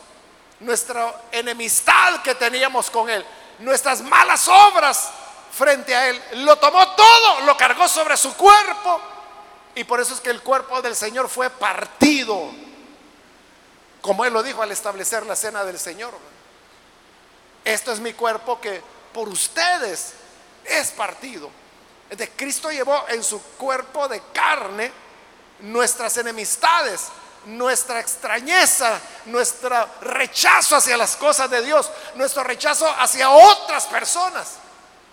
nuestra 0.61 1.23
enemistad 1.29 2.21
que 2.21 2.35
teníamos 2.35 2.89
con 2.89 3.09
Él, 3.09 3.25
nuestras 3.59 3.99
malas 4.01 4.47
obras 4.47 5.09
frente 5.51 5.93
a 5.93 6.07
él, 6.07 6.21
lo 6.45 6.55
tomó 6.57 6.87
todo, 6.95 7.41
lo 7.41 7.57
cargó 7.57 7.85
sobre 7.89 8.15
su 8.15 8.33
cuerpo. 8.35 9.01
Y 9.75 9.83
por 9.83 9.99
eso 9.99 10.13
es 10.13 10.21
que 10.21 10.29
el 10.29 10.41
cuerpo 10.41 10.81
del 10.81 10.95
Señor 10.95 11.27
fue 11.27 11.49
partido, 11.49 12.49
como 13.99 14.23
él 14.23 14.31
lo 14.31 14.41
dijo 14.41 14.61
al 14.61 14.71
establecer 14.71 15.25
la 15.25 15.35
cena 15.35 15.65
del 15.65 15.79
Señor. 15.79 16.13
Esto 17.65 17.91
es 17.91 17.99
mi 17.99 18.13
cuerpo 18.13 18.61
que 18.61 18.81
por 19.13 19.27
ustedes 19.27 20.13
es 20.63 20.91
partido. 20.91 21.49
De 22.09 22.29
Cristo 22.31 22.71
llevó 22.71 23.05
en 23.09 23.23
su 23.23 23.41
cuerpo 23.41 24.07
de 24.07 24.21
carne 24.33 24.91
nuestras 25.59 26.17
enemistades, 26.17 27.07
nuestra 27.45 27.99
extrañeza, 27.99 28.99
nuestro 29.25 29.87
rechazo 30.01 30.75
hacia 30.75 30.97
las 30.97 31.15
cosas 31.15 31.49
de 31.49 31.61
Dios, 31.61 31.89
nuestro 32.15 32.43
rechazo 32.43 32.89
hacia 32.99 33.29
otras 33.29 33.85
personas. 33.85 34.53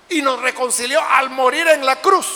Y 0.09 0.23
nos 0.23 0.41
reconcilió 0.41 1.01
al 1.01 1.31
morir 1.31 1.67
en 1.69 1.85
la 1.85 1.97
cruz. 1.97 2.27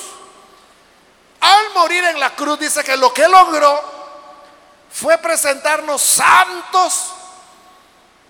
Al 1.40 1.70
morir 1.74 2.02
en 2.04 2.18
la 2.18 2.34
cruz 2.34 2.58
dice 2.58 2.82
que 2.82 2.96
lo 2.96 3.12
que 3.12 3.28
logró 3.28 3.98
fue 4.90 5.18
presentarnos 5.18 6.02
santos, 6.02 7.12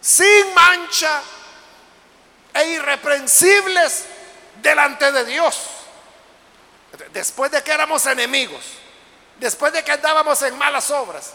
sin 0.01 0.55
mancha 0.55 1.23
e 2.53 2.67
irreprensibles 2.69 4.05
delante 4.61 5.11
de 5.13 5.25
Dios. 5.25 5.59
Después 7.13 7.51
de 7.51 7.63
que 7.63 7.71
éramos 7.71 8.07
enemigos, 8.07 8.65
después 9.39 9.73
de 9.73 9.85
que 9.85 9.93
andábamos 9.93 10.41
en 10.43 10.57
malas 10.57 10.91
obras, 10.91 11.33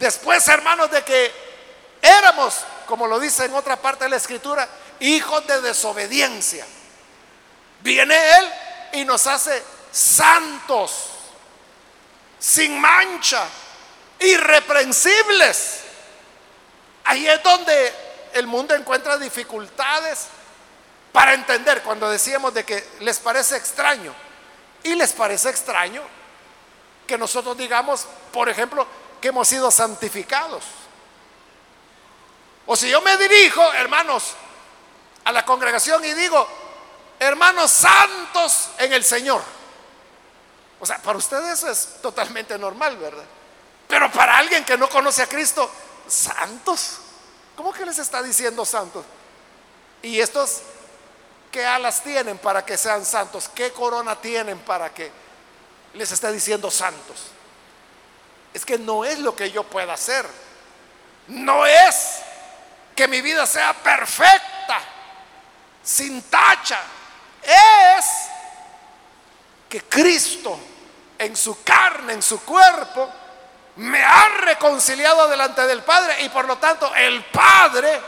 Después, 0.00 0.48
hermanos, 0.48 0.90
de 0.90 1.04
que 1.04 1.30
éramos, 2.00 2.54
como 2.86 3.06
lo 3.06 3.20
dice 3.20 3.44
en 3.44 3.54
otra 3.54 3.76
parte 3.76 4.04
de 4.04 4.10
la 4.10 4.16
escritura, 4.16 4.66
hijos 4.98 5.46
de 5.46 5.60
desobediencia. 5.60 6.66
Viene 7.80 8.16
Él 8.38 8.52
y 8.94 9.04
nos 9.04 9.26
hace 9.26 9.62
santos, 9.92 11.10
sin 12.38 12.80
mancha, 12.80 13.46
irreprensibles. 14.20 15.80
Ahí 17.04 17.28
es 17.28 17.42
donde 17.42 17.94
el 18.32 18.46
mundo 18.46 18.74
encuentra 18.74 19.18
dificultades 19.18 20.28
para 21.12 21.34
entender 21.34 21.82
cuando 21.82 22.08
decíamos 22.08 22.54
de 22.54 22.64
que 22.64 22.88
les 23.00 23.18
parece 23.18 23.58
extraño. 23.58 24.14
Y 24.82 24.94
les 24.94 25.12
parece 25.12 25.50
extraño 25.50 26.02
que 27.06 27.18
nosotros 27.18 27.56
digamos, 27.56 28.06
por 28.32 28.48
ejemplo, 28.48 28.86
que 29.20 29.28
hemos 29.28 29.48
sido 29.48 29.70
santificados. 29.70 30.64
O 32.66 32.76
si 32.76 32.88
yo 32.88 33.00
me 33.00 33.16
dirijo, 33.16 33.72
hermanos, 33.72 34.34
a 35.24 35.32
la 35.32 35.44
congregación 35.44 36.04
y 36.04 36.12
digo, 36.14 36.46
hermanos 37.18 37.70
santos 37.70 38.70
en 38.78 38.92
el 38.92 39.04
Señor. 39.04 39.42
O 40.80 40.86
sea, 40.86 40.98
para 40.98 41.18
ustedes 41.18 41.58
eso 41.58 41.68
es 41.68 42.00
totalmente 42.00 42.56
normal, 42.58 42.96
¿verdad? 42.96 43.24
Pero 43.86 44.10
para 44.12 44.38
alguien 44.38 44.64
que 44.64 44.78
no 44.78 44.88
conoce 44.88 45.22
a 45.22 45.26
Cristo, 45.26 45.70
santos. 46.06 46.98
¿Cómo 47.56 47.72
que 47.72 47.84
les 47.84 47.98
está 47.98 48.22
diciendo 48.22 48.64
santos? 48.64 49.04
Y 50.02 50.20
estos, 50.20 50.62
¿qué 51.50 51.64
alas 51.64 52.02
tienen 52.02 52.38
para 52.38 52.64
que 52.64 52.76
sean 52.76 53.04
santos? 53.04 53.48
¿Qué 53.54 53.72
corona 53.72 54.16
tienen 54.16 54.58
para 54.60 54.92
que 54.92 55.10
les 55.94 56.10
esté 56.10 56.30
diciendo 56.32 56.70
santos? 56.70 57.26
Es 58.52 58.64
que 58.64 58.78
no 58.78 59.04
es 59.04 59.18
lo 59.18 59.34
que 59.34 59.50
yo 59.50 59.64
pueda 59.64 59.94
hacer. 59.94 60.26
No 61.28 61.66
es 61.66 62.18
que 62.96 63.06
mi 63.06 63.20
vida 63.20 63.46
sea 63.46 63.72
perfecta, 63.74 64.80
sin 65.82 66.22
tacha. 66.22 66.80
Es 67.42 68.06
que 69.68 69.82
Cristo 69.82 70.58
en 71.20 71.36
su 71.36 71.62
carne, 71.62 72.14
en 72.14 72.22
su 72.22 72.42
cuerpo, 72.42 73.08
me 73.76 74.02
ha 74.02 74.28
reconciliado 74.40 75.28
delante 75.28 75.66
del 75.66 75.82
Padre 75.82 76.22
y 76.22 76.28
por 76.30 76.46
lo 76.46 76.56
tanto 76.56 76.94
el 76.94 77.24
Padre 77.26 78.00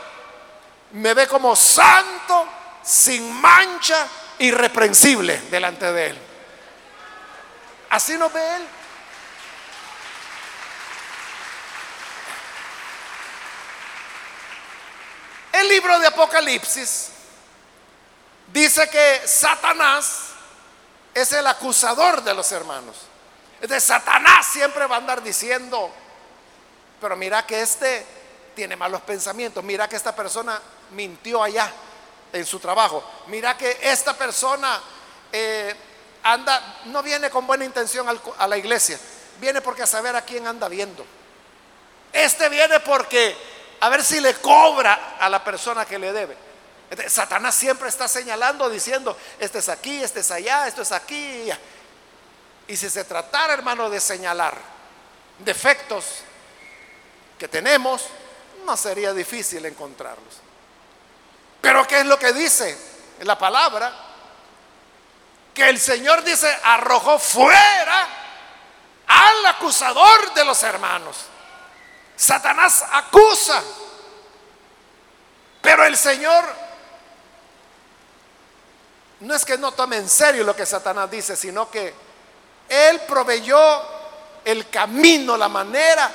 me 0.93 1.13
ve 1.13 1.27
como 1.27 1.55
santo, 1.55 2.47
sin 2.83 3.31
mancha, 3.41 4.07
irreprensible 4.39 5.37
delante 5.49 5.91
de 5.91 6.07
Él. 6.07 6.17
Así 7.89 8.17
nos 8.17 8.31
ve 8.33 8.55
Él. 8.55 8.67
El 15.53 15.69
libro 15.69 15.99
de 15.99 16.07
Apocalipsis 16.07 17.09
dice 18.51 18.89
que 18.89 19.21
Satanás 19.25 20.29
es 21.13 21.31
el 21.31 21.45
acusador 21.45 22.23
de 22.23 22.33
los 22.33 22.51
hermanos. 22.51 22.97
De 23.61 23.79
Satanás 23.79 24.47
siempre 24.47 24.87
va 24.87 24.95
a 24.95 24.97
andar 24.97 25.23
diciendo, 25.23 25.89
pero 26.99 27.15
mira 27.15 27.45
que 27.45 27.61
este 27.61 28.05
tiene 28.55 28.75
malos 28.75 29.01
pensamientos, 29.01 29.63
mira 29.63 29.87
que 29.87 29.95
esta 29.95 30.15
persona 30.15 30.59
mintió 30.91 31.41
allá 31.41 31.71
en 32.33 32.45
su 32.45 32.59
trabajo, 32.59 33.03
mira 33.27 33.55
que 33.55 33.77
esta 33.81 34.17
persona 34.17 34.81
eh, 35.31 35.73
anda, 36.23 36.81
no 36.85 37.01
viene 37.03 37.29
con 37.29 37.47
buena 37.47 37.63
intención 37.63 38.07
a 38.37 38.47
la 38.47 38.57
iglesia, 38.57 38.99
viene 39.39 39.61
porque 39.61 39.83
a 39.83 39.87
saber 39.87 40.15
a 40.15 40.23
quién 40.23 40.47
anda 40.47 40.67
viendo. 40.67 41.05
Este 42.11 42.49
viene 42.49 42.79
porque 42.79 43.35
a 43.79 43.89
ver 43.89 44.03
si 44.03 44.19
le 44.19 44.35
cobra 44.35 45.17
a 45.19 45.29
la 45.29 45.43
persona 45.43 45.85
que 45.85 45.99
le 45.99 46.11
debe. 46.11 46.37
Satanás 47.07 47.55
siempre 47.55 47.89
está 47.89 48.07
señalando, 48.07 48.69
diciendo, 48.69 49.17
este 49.39 49.59
es 49.59 49.69
aquí, 49.69 50.03
este 50.03 50.19
es 50.19 50.31
allá, 50.31 50.67
esto 50.67 50.83
es 50.83 50.91
aquí. 50.91 51.49
Y 52.67 52.77
si 52.77 52.89
se 52.89 53.03
tratara, 53.03 53.53
hermano, 53.53 53.89
de 53.89 53.99
señalar 53.99 54.55
defectos 55.39 56.05
que 57.37 57.47
tenemos, 57.47 58.05
no 58.65 58.77
sería 58.77 59.13
difícil 59.13 59.65
encontrarlos. 59.65 60.42
Pero 61.63 61.87
¿qué 61.87 62.01
es 62.01 62.05
lo 62.05 62.19
que 62.19 62.33
dice 62.33 62.77
la 63.21 63.37
palabra? 63.37 63.89
Que 65.53 65.69
el 65.69 65.79
Señor 65.79 66.21
dice, 66.21 66.53
arrojó 66.61 67.17
fuera 67.17 68.05
al 69.07 69.45
acusador 69.45 70.33
de 70.33 70.43
los 70.43 70.61
hermanos. 70.61 71.15
Satanás 72.17 72.83
acusa, 72.91 73.63
pero 75.61 75.85
el 75.85 75.95
Señor 75.95 76.43
no 79.21 79.33
es 79.33 79.45
que 79.45 79.57
no 79.57 79.71
tome 79.71 79.95
en 79.95 80.09
serio 80.09 80.43
lo 80.43 80.57
que 80.57 80.65
Satanás 80.65 81.09
dice, 81.09 81.37
sino 81.37 81.71
que 81.71 81.93
Él 82.67 82.99
proveyó 83.07 83.57
el 84.43 84.69
camino, 84.69 85.37
la 85.37 85.47
manera 85.47 86.11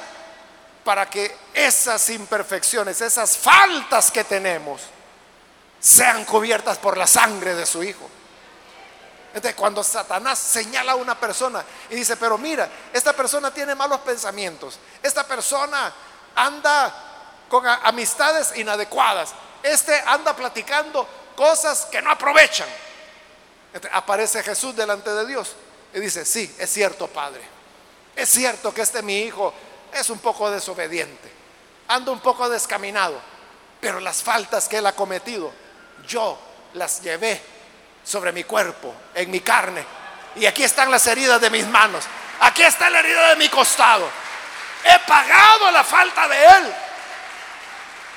para 0.85 1.09
que 1.09 1.35
esas 1.55 2.11
imperfecciones, 2.11 3.01
esas 3.01 3.39
faltas 3.39 4.11
que 4.11 4.25
tenemos, 4.25 4.83
sean 5.81 6.25
cubiertas 6.25 6.79
por 6.79 6.97
la 6.97 7.07
sangre 7.07 7.55
de 7.55 7.67
su 7.67 7.83
Hijo. 7.83 8.09
Entonces, 9.29 9.55
cuando 9.55 9.85
Satanás 9.85 10.38
señala 10.38 10.93
a 10.93 10.97
una 10.97 11.19
persona 11.19 11.64
y 11.91 11.95
dice, 11.95 12.17
pero 12.17 12.38
mira, 12.38 12.69
esta 12.93 13.12
persona 13.12 13.53
tiene 13.53 13.75
malos 13.75 14.01
pensamientos, 14.01 14.79
esta 15.03 15.27
persona 15.27 15.93
anda 16.35 16.95
con 17.49 17.67
amistades 17.67 18.57
inadecuadas, 18.57 19.35
este 19.62 20.01
anda 20.07 20.35
platicando 20.35 21.07
cosas 21.37 21.87
que 21.87 22.03
no 22.03 22.11
aprovechan. 22.11 22.69
aparece 23.93 24.43
Jesús 24.43 24.75
delante 24.75 25.11
de 25.11 25.27
Dios 25.27 25.55
y 25.95 26.01
dice, 26.01 26.25
sí, 26.25 26.53
es 26.59 26.71
cierto, 26.71 27.07
Padre, 27.07 27.43
es 28.17 28.29
cierto 28.29 28.73
que 28.73 28.83
este 28.83 29.03
mi 29.03 29.21
hijo 29.21 29.53
es 29.93 30.11
un 30.11 30.19
poco 30.19 30.51
desobediente, 30.51 31.31
anda 31.87 32.11
un 32.11 32.21
poco 32.21 32.49
descaminado, 32.49 33.21
pero 33.81 34.01
las 34.01 34.23
faltas 34.23 34.69
que 34.69 34.79
él 34.79 34.87
ha 34.87 34.93
cometido, 34.97 35.53
yo 36.09 36.38
las 36.75 37.01
llevé 37.03 37.40
sobre 38.03 38.33
mi 38.33 38.44
cuerpo, 38.44 38.94
en 39.14 39.31
mi 39.31 39.40
carne. 39.40 39.85
Y 40.37 40.47
aquí 40.47 40.64
están 40.64 40.90
las 40.90 41.07
heridas 41.07 41.40
de 41.40 41.51
mis 41.51 41.66
manos. 41.66 42.05
Aquí 42.40 42.62
está 42.62 42.88
la 42.88 43.01
herida 43.01 43.29
de 43.31 43.37
mi 43.37 43.49
costado. 43.49 44.09
He 44.85 44.99
pagado 45.07 45.71
la 45.71 45.85
falta 45.85 46.26
de 46.26 46.45
Él. 46.45 46.74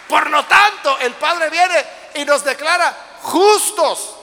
Por 0.07 0.29
lo 0.29 0.45
tanto, 0.45 0.97
el 0.99 1.13
Padre 1.13 1.49
viene 1.49 1.85
y 2.15 2.25
nos 2.25 2.43
declara 2.43 2.95
justos. 3.23 4.15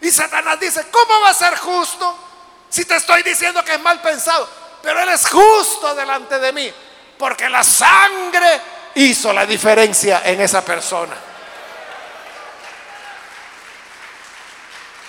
Y 0.00 0.10
Satanás 0.10 0.58
dice, 0.58 0.86
¿cómo 0.90 1.20
va 1.20 1.30
a 1.30 1.34
ser 1.34 1.56
justo 1.56 2.16
si 2.68 2.84
te 2.84 2.96
estoy 2.96 3.22
diciendo 3.22 3.64
que 3.64 3.74
es 3.74 3.80
mal 3.80 4.00
pensado? 4.00 4.48
Pero 4.82 5.00
Él 5.00 5.08
es 5.10 5.28
justo 5.28 5.94
delante 5.94 6.38
de 6.38 6.52
mí, 6.52 6.72
porque 7.18 7.48
la 7.50 7.62
sangre 7.62 8.60
hizo 8.94 9.32
la 9.32 9.44
diferencia 9.44 10.22
en 10.24 10.40
esa 10.40 10.64
persona. 10.64 11.29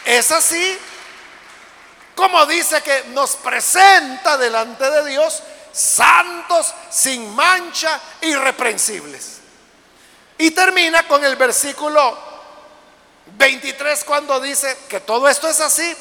Es 0.06 0.32
así 0.32 0.80
como 2.16 2.46
dice 2.46 2.82
que 2.82 3.06
nos 3.10 3.36
presenta 3.38 4.38
delante 4.38 4.90
de 4.90 5.10
Dios 5.10 5.42
santos, 5.72 6.74
sin 6.90 7.34
mancha, 7.36 8.00
irreprensibles. 8.22 9.40
Y 10.38 10.52
termina 10.52 11.08
con 11.08 11.24
el 11.24 11.36
versículo 11.36 12.18
23 13.38 14.04
cuando 14.04 14.40
dice 14.40 14.78
que 14.90 15.00
todo 15.00 15.28
esto 15.30 15.48
es 15.48 15.60
así, 15.62 15.96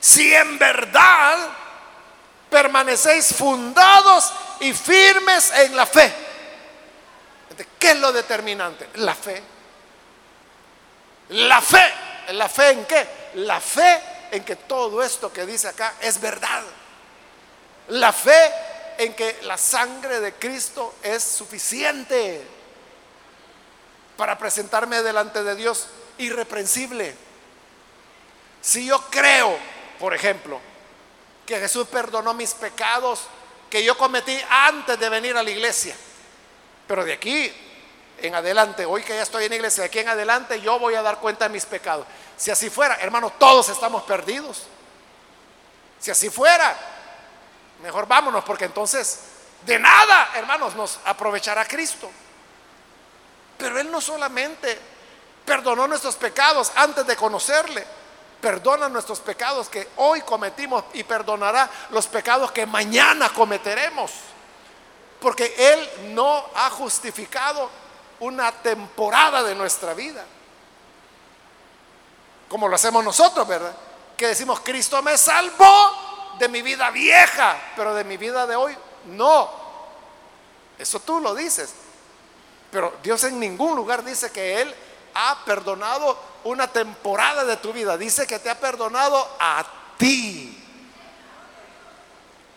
si 0.00 0.34
en 0.34 0.58
verdad 0.58 1.38
permanecéis 2.48 3.34
fundados 3.34 4.32
y 4.60 4.72
firmes 4.72 5.52
en 5.52 5.76
la 5.76 5.86
fe. 5.86 6.12
¿Qué 7.78 7.92
es 7.92 7.96
lo 7.96 8.12
determinante? 8.12 8.88
La 8.94 9.14
fe. 9.14 9.42
La 11.30 11.60
fe. 11.60 11.94
¿La 12.32 12.48
fe 12.48 12.70
en 12.70 12.84
qué? 12.86 13.19
La 13.34 13.60
fe 13.60 14.00
en 14.30 14.44
que 14.44 14.56
todo 14.56 15.02
esto 15.02 15.32
que 15.32 15.46
dice 15.46 15.68
acá 15.68 15.94
es 16.00 16.20
verdad. 16.20 16.62
La 17.88 18.12
fe 18.12 18.52
en 18.98 19.14
que 19.14 19.40
la 19.42 19.56
sangre 19.56 20.20
de 20.20 20.34
Cristo 20.34 20.94
es 21.02 21.22
suficiente 21.22 22.42
para 24.16 24.36
presentarme 24.36 25.02
delante 25.02 25.42
de 25.42 25.56
Dios 25.56 25.86
irreprensible. 26.18 27.14
Si 28.60 28.86
yo 28.86 29.00
creo, 29.10 29.56
por 29.98 30.14
ejemplo, 30.14 30.60
que 31.46 31.58
Jesús 31.58 31.88
perdonó 31.88 32.34
mis 32.34 32.52
pecados 32.52 33.22
que 33.70 33.82
yo 33.82 33.96
cometí 33.96 34.38
antes 34.50 34.98
de 34.98 35.08
venir 35.08 35.36
a 35.36 35.42
la 35.42 35.50
iglesia, 35.50 35.96
pero 36.86 37.04
de 37.04 37.12
aquí 37.12 37.50
en 38.18 38.34
adelante, 38.34 38.84
hoy 38.84 39.02
que 39.02 39.14
ya 39.14 39.22
estoy 39.22 39.46
en 39.46 39.52
iglesia, 39.54 39.82
de 39.82 39.86
aquí 39.86 40.00
en 40.00 40.08
adelante 40.08 40.60
yo 40.60 40.78
voy 40.78 40.94
a 40.94 41.02
dar 41.02 41.18
cuenta 41.18 41.46
de 41.46 41.54
mis 41.54 41.64
pecados. 41.64 42.06
Si 42.40 42.50
así 42.50 42.70
fuera, 42.70 42.94
hermanos, 42.94 43.32
todos 43.38 43.68
estamos 43.68 44.02
perdidos. 44.04 44.62
Si 45.98 46.10
así 46.10 46.30
fuera, 46.30 46.74
mejor 47.82 48.08
vámonos, 48.08 48.42
porque 48.44 48.64
entonces 48.64 49.18
de 49.66 49.78
nada, 49.78 50.30
hermanos, 50.34 50.74
nos 50.74 51.00
aprovechará 51.04 51.66
Cristo. 51.66 52.10
Pero 53.58 53.78
Él 53.78 53.90
no 53.90 54.00
solamente 54.00 54.80
perdonó 55.44 55.86
nuestros 55.86 56.16
pecados 56.16 56.72
antes 56.76 57.06
de 57.06 57.14
conocerle, 57.14 57.86
perdona 58.40 58.88
nuestros 58.88 59.20
pecados 59.20 59.68
que 59.68 59.90
hoy 59.96 60.22
cometimos 60.22 60.84
y 60.94 61.04
perdonará 61.04 61.68
los 61.90 62.06
pecados 62.06 62.52
que 62.52 62.64
mañana 62.64 63.28
cometeremos. 63.34 64.12
Porque 65.20 65.54
Él 65.58 66.14
no 66.14 66.42
ha 66.54 66.70
justificado 66.70 67.68
una 68.20 68.50
temporada 68.50 69.42
de 69.42 69.54
nuestra 69.54 69.92
vida. 69.92 70.24
Como 72.50 72.66
lo 72.66 72.74
hacemos 72.74 73.04
nosotros, 73.04 73.46
¿verdad? 73.46 73.72
Que 74.16 74.26
decimos, 74.26 74.58
Cristo 74.58 75.00
me 75.02 75.16
salvó 75.16 76.34
de 76.36 76.48
mi 76.48 76.62
vida 76.62 76.90
vieja, 76.90 77.56
pero 77.76 77.94
de 77.94 78.02
mi 78.02 78.16
vida 78.16 78.44
de 78.44 78.56
hoy 78.56 78.76
no. 79.04 79.48
Eso 80.76 80.98
tú 80.98 81.20
lo 81.20 81.32
dices. 81.32 81.72
Pero 82.72 82.94
Dios 83.04 83.22
en 83.22 83.38
ningún 83.38 83.76
lugar 83.76 84.04
dice 84.04 84.32
que 84.32 84.60
Él 84.60 84.74
ha 85.14 85.44
perdonado 85.44 86.18
una 86.42 86.66
temporada 86.66 87.44
de 87.44 87.56
tu 87.58 87.72
vida. 87.72 87.96
Dice 87.96 88.26
que 88.26 88.40
te 88.40 88.50
ha 88.50 88.58
perdonado 88.58 89.28
a 89.38 89.64
ti. 89.96 90.60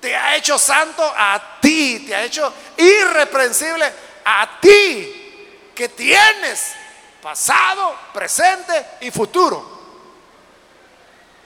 Te 0.01 0.15
ha 0.15 0.35
hecho 0.35 0.57
santo 0.57 1.03
a 1.03 1.59
ti. 1.61 1.99
Te 2.07 2.15
ha 2.15 2.23
hecho 2.23 2.51
irreprensible 2.77 3.93
a 4.25 4.59
ti. 4.59 5.69
Que 5.75 5.89
tienes 5.89 6.73
pasado, 7.21 7.95
presente 8.11 8.97
y 9.01 9.11
futuro. 9.11 9.72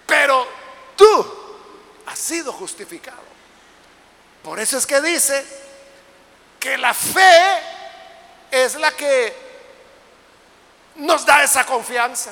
Pero 0.07 0.47
tú 0.95 1.37
has 2.07 2.17
sido 2.17 2.51
justificado. 2.53 3.27
Por 4.41 4.59
eso 4.59 4.77
es 4.77 4.87
que 4.87 5.01
dice 5.01 5.45
que 6.59 6.77
la 6.77 6.93
fe 6.93 7.59
es 8.49 8.75
la 8.75 8.91
que 8.93 9.35
nos 10.95 11.25
da 11.25 11.43
esa 11.43 11.65
confianza. 11.65 12.31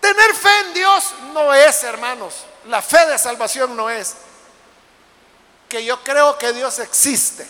Tener 0.00 0.34
fe 0.34 0.60
en 0.60 0.74
Dios 0.74 1.14
no 1.32 1.52
es, 1.52 1.82
hermanos, 1.82 2.44
la 2.66 2.80
fe 2.80 3.04
de 3.06 3.18
salvación 3.18 3.76
no 3.76 3.90
es 3.90 4.14
que 5.68 5.84
yo 5.84 6.02
creo 6.04 6.38
que 6.38 6.52
Dios 6.52 6.78
existe. 6.78 7.46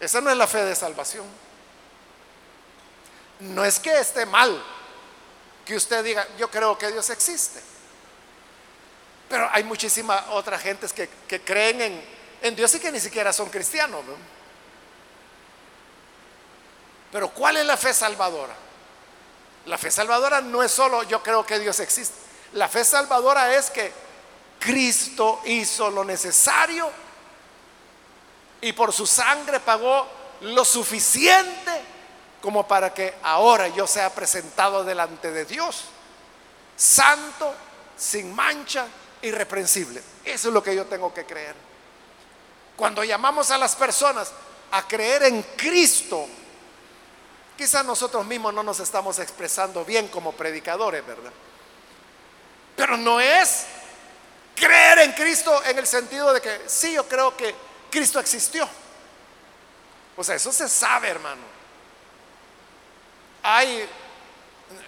Esa 0.00 0.20
no 0.20 0.30
es 0.30 0.36
la 0.36 0.48
fe 0.48 0.64
de 0.64 0.74
salvación. 0.74 1.24
No 3.38 3.64
es 3.64 3.78
que 3.78 3.96
esté 3.98 4.26
mal 4.26 4.60
que 5.64 5.76
usted 5.76 6.04
diga, 6.04 6.26
yo 6.38 6.50
creo 6.50 6.76
que 6.76 6.90
Dios 6.90 7.08
existe. 7.10 7.60
Pero 9.28 9.48
hay 9.52 9.64
muchísimas 9.64 10.22
otras 10.30 10.62
gentes 10.62 10.92
que, 10.92 11.08
creen 11.42 11.80
en, 11.80 12.04
en, 12.42 12.56
Dios 12.56 12.74
y 12.74 12.80
que 12.80 12.92
ni 12.92 13.00
siquiera 13.00 13.32
son 13.32 13.48
cristianos. 13.48 14.02
Pero 17.10 17.30
¿cuál 17.30 17.56
es 17.56 17.66
la 17.66 17.76
fe 17.76 17.94
salvadora? 17.94 18.54
La 19.66 19.78
fe 19.78 19.90
salvadora 19.90 20.40
no 20.40 20.62
es 20.62 20.70
solo 20.72 21.02
yo 21.04 21.22
creo 21.22 21.46
que 21.46 21.58
Dios 21.58 21.80
existe. 21.80 22.14
La 22.52 22.68
fe 22.68 22.84
salvadora 22.84 23.54
es 23.54 23.70
que 23.70 23.92
Cristo 24.58 25.40
hizo 25.44 25.90
lo 25.90 26.04
necesario 26.04 26.90
y 28.60 28.72
por 28.72 28.92
su 28.92 29.06
sangre 29.06 29.60
pagó 29.60 30.06
lo 30.42 30.64
suficiente 30.64 31.93
como 32.44 32.68
para 32.68 32.92
que 32.92 33.14
ahora 33.22 33.68
yo 33.68 33.86
sea 33.86 34.14
presentado 34.14 34.84
delante 34.84 35.30
de 35.30 35.46
Dios, 35.46 35.84
santo, 36.76 37.54
sin 37.96 38.34
mancha, 38.34 38.86
irreprensible. 39.22 40.02
Eso 40.22 40.48
es 40.48 40.54
lo 40.54 40.62
que 40.62 40.76
yo 40.76 40.84
tengo 40.84 41.14
que 41.14 41.24
creer. 41.24 41.54
Cuando 42.76 43.02
llamamos 43.02 43.50
a 43.50 43.56
las 43.56 43.74
personas 43.74 44.30
a 44.72 44.86
creer 44.86 45.22
en 45.22 45.42
Cristo, 45.56 46.28
Quizás 47.56 47.84
nosotros 47.84 48.26
mismos 48.26 48.52
no 48.52 48.64
nos 48.64 48.80
estamos 48.80 49.18
expresando 49.20 49.84
bien 49.84 50.08
como 50.08 50.32
predicadores, 50.32 51.06
¿verdad? 51.06 51.30
Pero 52.74 52.96
no 52.96 53.20
es 53.20 53.66
creer 54.56 54.98
en 54.98 55.12
Cristo 55.12 55.62
en 55.64 55.78
el 55.78 55.86
sentido 55.86 56.32
de 56.32 56.40
que 56.40 56.62
sí, 56.66 56.94
yo 56.94 57.06
creo 57.08 57.36
que 57.36 57.54
Cristo 57.92 58.18
existió. 58.18 58.68
O 60.16 60.24
sea, 60.24 60.34
eso 60.34 60.50
se 60.50 60.68
sabe, 60.68 61.10
hermano. 61.10 61.53
Hay, 63.46 63.86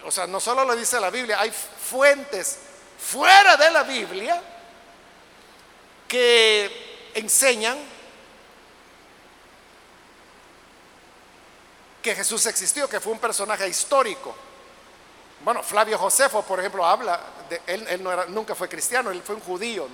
o 0.04 0.10
sea, 0.10 0.26
no 0.26 0.40
solo 0.40 0.64
lo 0.64 0.74
dice 0.74 0.98
la 0.98 1.10
Biblia, 1.10 1.38
hay 1.38 1.50
fuentes 1.50 2.58
fuera 2.98 3.54
de 3.58 3.70
la 3.70 3.82
Biblia 3.82 4.42
que 6.08 7.10
enseñan 7.14 7.76
que 12.00 12.14
Jesús 12.14 12.46
existió, 12.46 12.88
que 12.88 12.98
fue 12.98 13.12
un 13.12 13.18
personaje 13.18 13.68
histórico. 13.68 14.34
Bueno, 15.44 15.62
Flavio 15.62 15.98
Josefo, 15.98 16.42
por 16.42 16.58
ejemplo, 16.58 16.86
habla 16.86 17.20
de 17.50 17.60
él, 17.66 17.86
él 17.88 18.02
nunca 18.28 18.54
fue 18.54 18.70
cristiano, 18.70 19.10
él 19.10 19.22
fue 19.22 19.34
un 19.34 19.42
judío, 19.42 19.86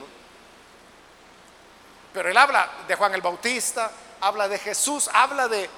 Pero 2.14 2.30
él 2.30 2.36
habla 2.36 2.70
de 2.86 2.94
Juan 2.94 3.12
el 3.14 3.22
Bautista, 3.22 3.90
habla 4.20 4.46
de 4.46 4.58
Jesús, 4.58 5.10
habla 5.12 5.48
de 5.48 5.68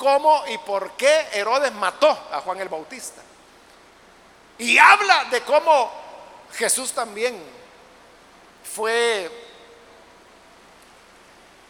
cómo 0.00 0.42
y 0.46 0.56
por 0.56 0.92
qué 0.92 1.28
Herodes 1.34 1.72
mató 1.72 2.08
a 2.32 2.40
Juan 2.40 2.58
el 2.58 2.70
Bautista. 2.70 3.20
Y 4.56 4.78
habla 4.78 5.26
de 5.26 5.42
cómo 5.42 5.92
Jesús 6.54 6.92
también 6.92 7.38
fue 8.74 9.30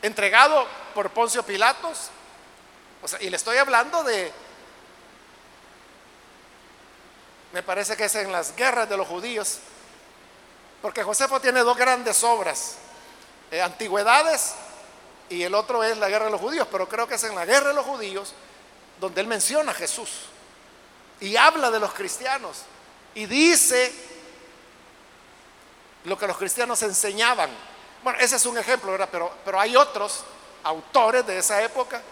entregado 0.01 0.65
por 0.95 1.11
Poncio 1.11 1.43
Pilatos 1.43 2.11
y 3.19 3.31
le 3.31 3.37
estoy 3.37 3.57
hablando 3.57 4.05
de, 4.05 4.33
me 7.53 7.65
parece 7.65 7.97
que 7.97 8.05
es 8.05 8.15
en 8.15 8.31
las 8.31 8.55
guerras 8.55 8.89
de 8.89 8.97
los 8.97 9.09
judíos, 9.09 9.59
porque 10.81 11.03
Josefo 11.03 11.41
tiene 11.41 11.61
dos 11.61 11.77
grandes 11.77 12.23
obras, 12.23 12.77
eh, 13.51 13.61
antigüedades 13.61 14.55
y 15.31 15.43
el 15.43 15.55
otro 15.55 15.83
es 15.83 15.97
la 15.97 16.09
guerra 16.09 16.27
de 16.27 16.33
los 16.33 16.41
judíos, 16.41 16.69
pero 16.71 16.89
creo 16.89 17.07
que 17.07 17.15
es 17.15 17.25
en 17.25 17.35
la 17.35 17.47
guerra 17.47 17.69
de 17.69 17.75
los 17.75 17.87
judíos 17.87 18.35
donde 19.01 19.21
él 19.21 19.27
menciona 19.27 19.71
a 19.71 19.75
Jesús 19.75 20.11
y 21.21 21.37
habla 21.37 21.71
de 21.71 21.79
los 21.79 21.95
cristianos 21.95 22.59
y 23.15 23.27
dice 23.27 23.93
lo 26.05 26.19
que 26.19 26.27
los 26.27 26.37
cristianos 26.37 26.83
enseñaban. 26.83 27.51
Bueno, 28.03 28.19
ese 28.19 28.37
es 28.37 28.47
un 28.47 28.59
ejemplo. 28.59 28.97
Pero, 29.11 29.33
pero 29.45 29.61
hay 29.61 29.77
otros 29.77 30.25
autores 30.65 31.27
de 31.27 31.39
esa 31.39 31.63
época 31.63 32.03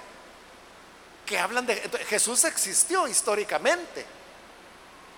que 1.24 1.38
hablan 1.38 1.66
de 1.66 1.76
Jesús 2.08 2.44
existió 2.44 3.08
históricamente. 3.08 4.06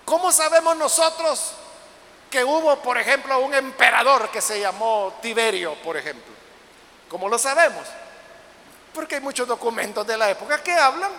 ¿Cómo 0.05 0.32
sabemos 0.32 0.76
nosotros 0.76 1.53
que 2.30 2.44
hubo, 2.44 2.80
por 2.82 2.98
ejemplo, 2.98 3.38
un 3.40 3.55
emperador 3.55 4.30
que 4.30 4.40
se 4.40 4.61
llamó 4.61 5.18
Tiberio, 5.20 5.74
por 5.82 5.96
ejemplo? 5.96 6.39
¿Cómo 7.11 7.28
lo 7.28 7.38
sabemos? 7.38 7.88
Porque 8.94 9.16
hay 9.16 9.20
muchos 9.20 9.46
documentos 9.46 10.06
de 10.06 10.16
la 10.16 10.30
época 10.30 10.62
que 10.62 10.72
hablan 10.72 11.11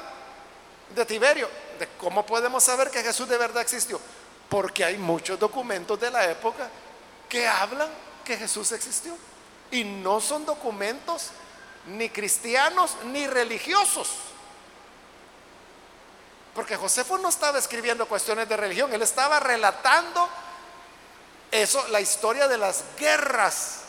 de 0.95 1.05
Tiberio. 1.05 1.49
¿De 1.77 1.87
cómo 1.99 2.25
podemos 2.25 2.63
saber 2.63 2.89
que 2.89 3.03
Jesús 3.03 3.27
de 3.27 3.37
verdad 3.37 3.61
existió? 3.61 3.99
Porque 4.47 4.85
hay 4.85 4.97
muchos 4.97 5.37
documentos 5.37 5.99
de 5.99 6.09
la 6.09 6.25
época 6.31 6.69
que 7.27 7.45
hablan 7.45 7.89
que 8.23 8.37
Jesús 8.37 8.71
existió. 8.71 9.17
Y 9.69 9.83
no 9.83 10.21
son 10.21 10.45
documentos 10.45 11.31
ni 11.87 12.09
cristianos 12.09 12.95
ni 13.07 13.27
religiosos. 13.27 14.11
Porque 16.55 16.77
Josefo 16.77 17.17
no 17.17 17.27
estaba 17.27 17.59
escribiendo 17.59 18.07
cuestiones 18.07 18.47
de 18.47 18.55
religión, 18.55 18.93
él 18.93 19.01
estaba 19.01 19.41
relatando 19.41 20.29
eso, 21.49 21.85
la 21.89 21.99
historia 21.99 22.47
de 22.47 22.57
las 22.57 22.83
guerras 22.97 23.80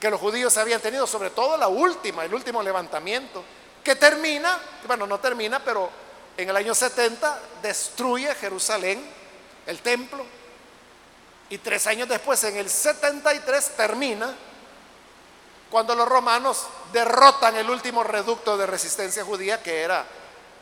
que 0.00 0.10
los 0.10 0.20
judíos 0.20 0.56
habían 0.56 0.80
tenido, 0.80 1.06
sobre 1.06 1.30
todo 1.30 1.56
la 1.56 1.68
última, 1.68 2.24
el 2.24 2.32
último 2.32 2.62
levantamiento, 2.62 3.44
que 3.82 3.96
termina, 3.96 4.58
bueno, 4.86 5.06
no 5.06 5.18
termina, 5.18 5.64
pero 5.64 5.90
en 6.36 6.48
el 6.48 6.56
año 6.56 6.74
70 6.74 7.40
destruye 7.62 8.34
Jerusalén, 8.34 9.04
el 9.66 9.80
templo, 9.80 10.24
Y 11.50 11.58
tres 11.58 11.86
años 11.86 12.08
después, 12.08 12.44
en 12.44 12.58
el 12.58 12.68
73, 12.68 13.70
termina 13.74 14.34
cuando 15.70 15.94
los 15.94 16.06
romanos 16.06 16.66
derrotan 16.92 17.56
el 17.56 17.70
último 17.70 18.04
reducto 18.04 18.58
de 18.58 18.66
resistencia 18.66 19.24
judía, 19.24 19.62
que 19.62 19.80
era 19.80 20.04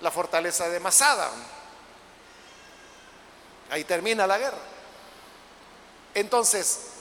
la 0.00 0.10
fortaleza 0.12 0.68
de 0.68 0.78
Masada. 0.78 1.30
Ahí 3.70 3.82
termina 3.82 4.26
la 4.28 4.38
guerra. 4.38 4.58
Entonces, 6.14 6.95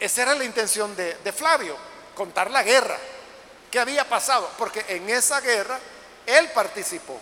esa 0.00 0.22
era 0.22 0.34
la 0.34 0.44
intención 0.44 0.94
de, 0.96 1.32
Flavio, 1.32 1.76
contar 2.14 2.50
la 2.50 2.62
guerra 2.62 2.96
que 3.70 3.78
había 3.78 4.08
pasado, 4.08 4.48
porque 4.56 4.84
en 4.88 5.08
esa 5.10 5.40
guerra 5.40 5.78
él 6.26 6.50
participó. 6.50 7.18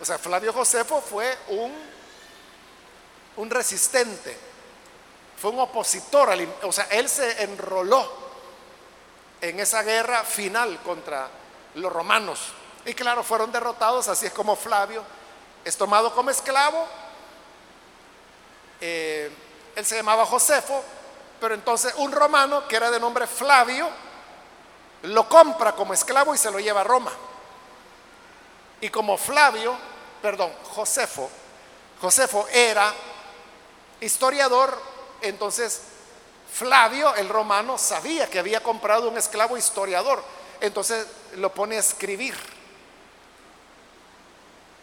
O 0.00 0.04
sea, 0.04 0.18
Flavio 0.18 0.52
Josefo 0.52 1.00
fue 1.00 1.36
un, 1.48 1.72
un 3.36 3.50
resistente, 3.50 4.36
fue 5.40 5.50
un 5.50 5.60
opositor, 5.60 6.30
o 6.62 6.72
sea, 6.72 6.84
él 6.90 7.08
se 7.08 7.42
enroló 7.42 8.28
en 9.40 9.58
esa 9.60 9.82
guerra 9.82 10.24
final 10.24 10.80
contra 10.82 11.28
los 11.74 11.92
romanos. 11.92 12.40
Y 12.84 12.94
claro, 12.94 13.22
fueron 13.22 13.50
derrotados, 13.50 14.08
así 14.08 14.26
es 14.26 14.32
como 14.32 14.54
Flavio 14.56 15.04
es 15.68 15.76
tomado 15.76 16.14
como 16.14 16.30
esclavo. 16.30 16.86
Eh, 18.80 19.30
él 19.76 19.84
se 19.84 19.96
llamaba 19.96 20.24
Josefo, 20.24 20.82
pero 21.40 21.54
entonces 21.54 21.94
un 21.96 22.12
romano 22.12 22.66
que 22.66 22.76
era 22.76 22.90
de 22.90 23.00
nombre 23.00 23.26
Flavio 23.26 23.88
lo 25.02 25.28
compra 25.28 25.72
como 25.72 25.94
esclavo 25.94 26.34
y 26.34 26.38
se 26.38 26.50
lo 26.50 26.58
lleva 26.58 26.80
a 26.80 26.84
Roma. 26.84 27.12
Y 28.80 28.90
como 28.90 29.16
Flavio, 29.16 29.76
perdón, 30.22 30.52
Josefo, 30.70 31.30
Josefo 32.00 32.46
era 32.52 32.92
historiador, 34.00 34.76
entonces 35.20 35.82
Flavio, 36.52 37.14
el 37.16 37.28
romano, 37.28 37.76
sabía 37.76 38.28
que 38.30 38.38
había 38.38 38.62
comprado 38.62 39.08
un 39.08 39.18
esclavo 39.18 39.56
historiador, 39.56 40.22
entonces 40.60 41.06
lo 41.36 41.52
pone 41.52 41.76
a 41.76 41.80
escribir, 41.80 42.36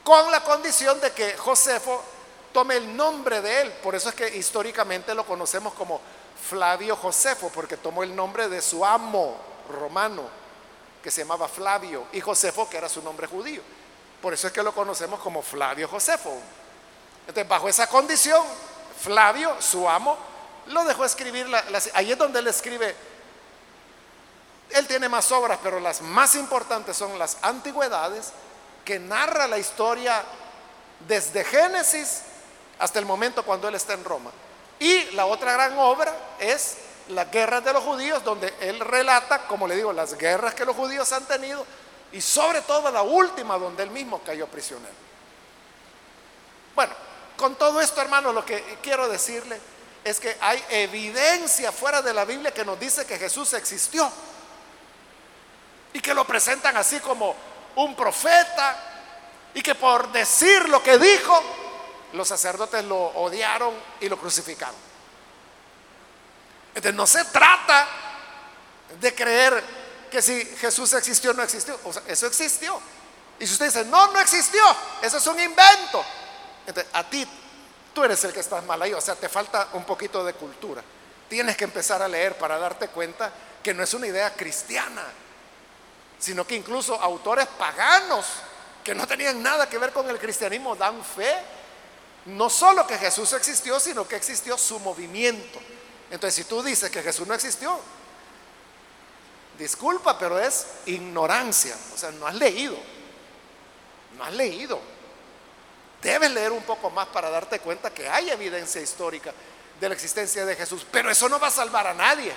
con 0.03 0.29
la 0.29 0.41
condición 0.41 1.01
de 1.01 1.11
que 1.11 1.35
Josefo 1.35 2.03
tome 2.53 2.77
el 2.77 2.95
nombre 2.95 3.41
de 3.41 3.61
él, 3.61 3.71
por 3.81 3.95
eso 3.95 4.09
es 4.09 4.15
que 4.15 4.37
históricamente 4.37 5.15
lo 5.15 5.25
conocemos 5.25 5.73
como 5.73 5.99
Flavio 6.49 6.95
Josefo, 6.95 7.49
porque 7.53 7.77
tomó 7.77 8.03
el 8.03 8.15
nombre 8.15 8.49
de 8.49 8.61
su 8.61 8.85
amo 8.85 9.37
romano, 9.69 10.23
que 11.01 11.11
se 11.11 11.21
llamaba 11.21 11.47
Flavio, 11.47 12.05
y 12.11 12.21
Josefo, 12.21 12.69
que 12.69 12.77
era 12.77 12.89
su 12.89 13.01
nombre 13.01 13.27
judío. 13.27 13.61
Por 14.21 14.33
eso 14.33 14.47
es 14.47 14.53
que 14.53 14.63
lo 14.63 14.73
conocemos 14.73 15.19
como 15.19 15.41
Flavio 15.41 15.87
Josefo. 15.87 16.35
Entonces, 17.21 17.47
bajo 17.47 17.69
esa 17.69 17.87
condición, 17.87 18.43
Flavio, 19.01 19.55
su 19.59 19.87
amo, 19.87 20.17
lo 20.67 20.83
dejó 20.83 21.05
escribir. 21.05 21.47
ahí 21.93 22.11
es 22.11 22.17
donde 22.17 22.39
él 22.39 22.47
escribe. 22.47 22.95
Él 24.69 24.87
tiene 24.87 25.09
más 25.09 25.31
obras, 25.31 25.59
pero 25.61 25.79
las 25.79 26.01
más 26.01 26.35
importantes 26.35 26.97
son 26.97 27.17
las 27.19 27.37
antigüedades, 27.41 28.31
que 28.83 28.99
narra 28.99 29.47
la 29.47 29.57
historia 29.57 30.23
desde 31.07 31.43
Génesis 31.43 32.21
hasta 32.79 32.99
el 32.99 33.05
momento 33.05 33.43
cuando 33.43 33.67
él 33.67 33.75
está 33.75 33.93
en 33.93 34.03
Roma. 34.03 34.31
Y 34.79 35.11
la 35.11 35.25
otra 35.25 35.53
gran 35.53 35.77
obra 35.77 36.13
es 36.39 36.77
las 37.09 37.31
guerras 37.31 37.63
de 37.63 37.73
los 37.73 37.83
judíos, 37.83 38.23
donde 38.23 38.53
él 38.59 38.79
relata, 38.79 39.47
como 39.47 39.67
le 39.67 39.75
digo, 39.75 39.93
las 39.93 40.17
guerras 40.17 40.53
que 40.53 40.65
los 40.65 40.75
judíos 40.75 41.11
han 41.11 41.25
tenido 41.25 41.65
y 42.11 42.21
sobre 42.21 42.61
todo 42.61 42.91
la 42.91 43.01
última 43.01 43.57
donde 43.57 43.83
él 43.83 43.91
mismo 43.91 44.21
cayó 44.23 44.47
prisionero. 44.47 44.93
Bueno, 46.73 46.93
con 47.37 47.55
todo 47.55 47.81
esto, 47.81 48.01
hermano, 48.01 48.33
lo 48.33 48.45
que 48.45 48.77
quiero 48.81 49.07
decirle 49.07 49.59
es 50.03 50.19
que 50.19 50.37
hay 50.39 50.63
evidencia 50.69 51.71
fuera 51.71 52.01
de 52.01 52.13
la 52.13 52.25
Biblia 52.25 52.53
que 52.53 52.65
nos 52.65 52.79
dice 52.79 53.05
que 53.05 53.17
Jesús 53.17 53.53
existió 53.53 54.09
y 55.93 55.99
que 55.99 56.13
lo 56.13 56.25
presentan 56.25 56.77
así 56.77 56.99
como 56.99 57.35
un 57.75 57.95
profeta 57.95 58.77
y 59.53 59.61
que 59.61 59.75
por 59.75 60.11
decir 60.11 60.69
lo 60.69 60.83
que 60.83 60.97
dijo, 60.97 61.41
los 62.13 62.27
sacerdotes 62.27 62.83
lo 62.85 62.97
odiaron 62.97 63.73
y 63.99 64.09
lo 64.09 64.17
crucificaron. 64.17 64.75
Entonces 66.75 66.95
no 66.95 67.07
se 67.07 67.23
trata 67.25 67.87
de 68.99 69.15
creer 69.15 69.63
que 70.11 70.21
si 70.21 70.45
Jesús 70.57 70.93
existió 70.93 71.33
no 71.33 71.43
existió. 71.43 71.79
O 71.83 71.93
sea, 71.93 72.03
eso 72.07 72.27
existió. 72.27 72.79
Y 73.39 73.47
si 73.47 73.53
usted 73.53 73.65
dice, 73.65 73.85
no, 73.85 74.11
no 74.11 74.19
existió, 74.19 74.63
eso 75.01 75.17
es 75.17 75.27
un 75.27 75.39
invento. 75.39 76.05
Entonces, 76.65 76.91
a 76.93 77.03
ti, 77.03 77.27
tú 77.93 78.03
eres 78.03 78.23
el 78.23 78.33
que 78.33 78.39
estás 78.39 78.63
mal 78.63 78.81
ahí. 78.81 78.93
O 78.93 79.01
sea, 79.01 79.15
te 79.15 79.29
falta 79.29 79.69
un 79.73 79.83
poquito 79.83 80.23
de 80.23 80.33
cultura. 80.33 80.81
Tienes 81.27 81.57
que 81.57 81.65
empezar 81.65 82.01
a 82.01 82.07
leer 82.07 82.37
para 82.37 82.57
darte 82.57 82.87
cuenta 82.87 83.31
que 83.61 83.73
no 83.73 83.83
es 83.83 83.93
una 83.93 84.07
idea 84.07 84.33
cristiana, 84.33 85.03
sino 86.19 86.45
que 86.45 86.55
incluso 86.55 86.95
autores 86.95 87.47
paganos 87.57 88.25
que 88.83 88.93
no 88.93 89.07
tenían 89.07 89.41
nada 89.41 89.67
que 89.67 89.79
ver 89.79 89.91
con 89.91 90.07
el 90.09 90.19
cristianismo 90.19 90.75
dan 90.75 91.03
fe, 91.03 91.35
no 92.25 92.49
solo 92.49 92.87
que 92.87 92.97
Jesús 92.97 93.31
existió, 93.33 93.79
sino 93.79 94.07
que 94.07 94.15
existió 94.15 94.57
su 94.57 94.79
movimiento. 94.79 95.59
Entonces, 96.09 96.35
si 96.35 96.43
tú 96.43 96.63
dices 96.63 96.89
que 96.89 97.03
Jesús 97.03 97.27
no 97.27 97.33
existió, 97.33 97.79
Disculpa, 99.57 100.17
pero 100.19 100.39
es 100.39 100.67
ignorancia. 100.85 101.75
O 101.93 101.97
sea, 101.97 102.11
no 102.11 102.27
has 102.27 102.35
leído. 102.35 102.77
No 104.17 104.23
has 104.23 104.33
leído. 104.33 104.79
Debes 106.01 106.31
leer 106.31 106.51
un 106.51 106.63
poco 106.63 106.89
más 106.89 107.07
para 107.07 107.29
darte 107.29 107.59
cuenta 107.59 107.93
que 107.93 108.07
hay 108.07 108.29
evidencia 108.29 108.81
histórica 108.81 109.33
de 109.79 109.89
la 109.89 109.95
existencia 109.95 110.45
de 110.45 110.55
Jesús. 110.55 110.85
Pero 110.91 111.09
eso 111.09 111.29
no 111.29 111.39
va 111.39 111.47
a 111.47 111.51
salvar 111.51 111.87
a 111.87 111.93
nadie. 111.93 112.33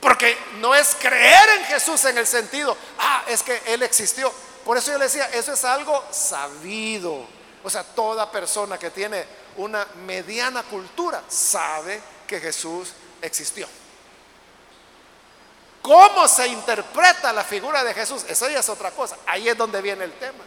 Porque 0.00 0.36
no 0.58 0.74
es 0.74 0.94
creer 0.94 1.58
en 1.58 1.64
Jesús 1.64 2.04
en 2.06 2.16
el 2.16 2.26
sentido, 2.26 2.74
ah, 2.98 3.24
es 3.26 3.42
que 3.42 3.60
Él 3.66 3.82
existió. 3.82 4.32
Por 4.64 4.78
eso 4.78 4.92
yo 4.92 4.98
le 4.98 5.04
decía, 5.04 5.26
eso 5.26 5.52
es 5.52 5.64
algo 5.64 6.02
sabido. 6.10 7.26
O 7.62 7.70
sea, 7.70 7.82
toda 7.82 8.30
persona 8.30 8.78
que 8.78 8.90
tiene 8.90 9.24
una 9.56 9.86
mediana 10.06 10.62
cultura 10.62 11.22
sabe 11.28 12.00
que 12.26 12.40
Jesús 12.40 12.92
existió. 13.20 13.68
¿Cómo 15.82 16.28
se 16.28 16.46
interpreta 16.48 17.32
la 17.32 17.44
figura 17.44 17.82
de 17.82 17.94
Jesús? 17.94 18.24
Eso 18.28 18.48
ya 18.48 18.60
es 18.60 18.68
otra 18.68 18.90
cosa. 18.90 19.16
Ahí 19.26 19.48
es 19.48 19.56
donde 19.56 19.80
viene 19.80 20.04
el 20.04 20.12
tema. 20.12 20.44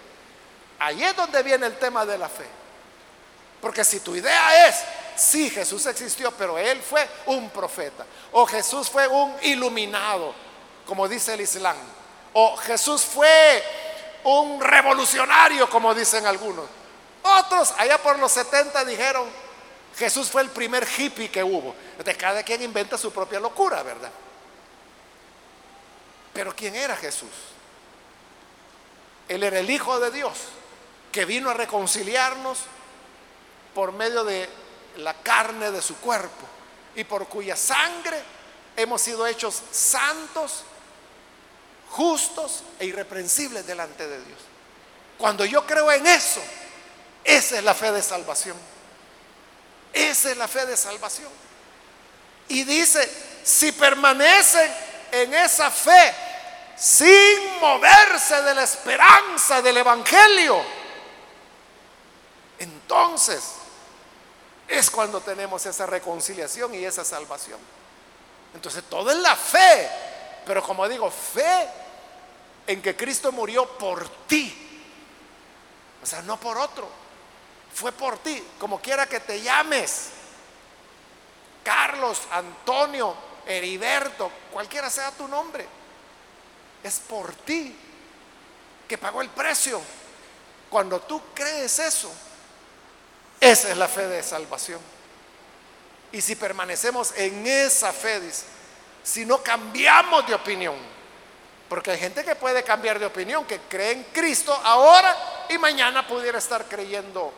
Ahí 0.80 1.04
es 1.04 1.16
donde 1.16 1.42
viene 1.44 1.66
el 1.66 1.78
tema 1.78 2.06
de 2.06 2.18
la 2.18 2.30
fe. 2.30 2.46
Porque 3.62 3.84
si 3.84 4.02
tu 4.02 4.16
idea 4.16 4.68
es, 4.68 4.76
sí, 5.16 5.50
Jesús 5.50 5.86
existió, 5.86 6.32
pero 6.32 6.58
él 6.58 6.82
fue 6.82 7.08
un 7.28 7.50
profeta. 7.50 8.06
O 8.32 8.46
Jesús 8.46 8.90
fue 8.90 9.08
un 9.08 9.36
iluminado, 9.42 10.34
como 10.86 11.08
dice 11.08 11.34
el 11.34 11.42
Islam. 11.42 11.78
O 12.34 12.58
Jesús 12.58 13.04
fue 13.04 13.64
un 14.24 14.60
revolucionario, 14.60 15.70
como 15.70 15.96
dicen 15.96 16.26
algunos. 16.26 16.66
Otros, 17.24 17.74
allá 17.78 17.98
por 17.98 18.20
los 18.20 18.32
70, 18.34 18.86
dijeron, 18.86 19.28
Jesús 19.98 20.30
fue 20.30 20.42
el 20.42 20.50
primer 20.50 20.88
hippie 20.98 21.30
que 21.30 21.44
hubo. 21.44 21.76
Entonces 21.92 22.18
cada 22.18 22.44
quien 22.44 22.62
inventa 22.62 22.98
su 22.98 23.12
propia 23.12 23.40
locura, 23.40 23.82
¿verdad? 23.84 24.12
Pero 26.34 26.54
¿quién 26.56 26.76
era 26.76 26.96
Jesús? 26.98 27.30
Él 29.28 29.44
era 29.44 29.60
el 29.60 29.70
Hijo 29.70 30.00
de 30.00 30.12
Dios 30.12 30.34
que 31.12 31.26
vino 31.26 31.50
a 31.50 31.54
reconciliarnos 31.54 32.60
por 33.74 33.92
medio 33.92 34.24
de 34.24 34.50
la 34.98 35.14
carne 35.14 35.72
de 35.72 35.82
su 35.82 35.96
cuerpo 35.98 36.48
y 36.96 37.04
por 37.04 37.28
cuya 37.28 37.56
sangre 37.56 38.22
hemos 38.76 39.02
sido 39.02 39.26
hechos 39.26 39.62
santos, 39.72 40.64
justos 41.92 42.64
e 42.80 42.86
irreprensibles 42.86 43.66
delante 43.66 44.08
de 44.08 44.18
Dios. 44.26 44.40
Cuando 45.18 45.46
yo 45.46 45.66
creo 45.66 45.92
en 45.92 46.06
eso, 46.08 46.42
esa 47.24 47.58
es 47.58 47.64
la 47.64 47.74
fe 47.74 47.92
de 47.92 48.02
salvación. 48.02 48.58
Esa 49.94 50.32
es 50.32 50.38
la 50.38 50.48
fe 50.48 50.66
de 50.66 50.76
salvación. 50.76 51.30
Y 52.50 52.64
dice, 52.64 53.10
si 53.44 53.72
permanecen 53.72 54.72
en 55.12 55.34
esa 55.34 55.70
fe 55.70 56.14
sin 56.76 57.60
moverse 57.62 58.42
de 58.42 58.56
la 58.56 58.64
esperanza 58.64 59.62
del 59.62 59.78
Evangelio, 59.78 60.62
entonces 62.60 63.44
es 64.68 64.90
cuando 64.90 65.22
tenemos 65.22 65.66
esa 65.66 65.86
reconciliación 65.86 66.74
y 66.74 66.84
esa 66.84 67.06
salvación. 67.06 67.60
Entonces 68.56 68.84
todo 68.90 69.12
es 69.12 69.18
la 69.18 69.36
fe, 69.36 69.90
pero 70.46 70.64
como 70.64 70.88
digo, 70.88 71.10
fe 71.10 71.70
en 72.68 72.82
que 72.82 72.96
Cristo 72.96 73.32
murió 73.32 73.68
por 73.78 74.08
ti. 74.28 74.60
O 76.02 76.06
sea, 76.06 76.22
no 76.24 76.40
por 76.40 76.58
otro. 76.58 77.03
Fue 77.74 77.92
por 77.92 78.20
ti, 78.20 78.44
como 78.60 78.80
quiera 78.80 79.06
que 79.08 79.20
te 79.20 79.42
llames. 79.42 80.10
Carlos, 81.64 82.22
Antonio, 82.32 83.16
Heriberto, 83.46 84.32
cualquiera 84.52 84.90
sea 84.90 85.12
tu 85.12 85.28
nombre. 85.28 85.66
Es 86.84 87.00
por 87.00 87.34
ti 87.34 87.76
que 88.88 88.98
pagó 88.98 89.22
el 89.22 89.30
precio. 89.30 89.82
Cuando 90.70 91.00
tú 91.02 91.22
crees 91.34 91.80
eso, 91.80 92.12
esa 93.40 93.70
es 93.70 93.78
la 93.78 93.88
fe 93.88 94.08
de 94.08 94.22
salvación. 94.24 94.80
Y 96.12 96.22
si 96.22 96.36
permanecemos 96.36 97.14
en 97.16 97.46
esa 97.48 97.92
fe, 97.92 98.20
dice, 98.20 98.46
si 99.04 99.26
no 99.26 99.42
cambiamos 99.42 100.28
de 100.28 100.36
opinión, 100.36 100.76
porque 101.68 101.92
hay 101.92 101.98
gente 101.98 102.24
que 102.24 102.36
puede 102.36 102.64
cambiar 102.64 103.00
de 103.00 103.08
opinión, 103.08 103.46
que 103.46 103.60
cree 103.62 103.94
en 103.94 104.04
Cristo 104.06 104.54
ahora 104.64 105.46
y 105.50 105.58
mañana 105.58 106.08
pudiera 106.08 106.38
estar 106.38 106.66
creyendo, 106.66 107.34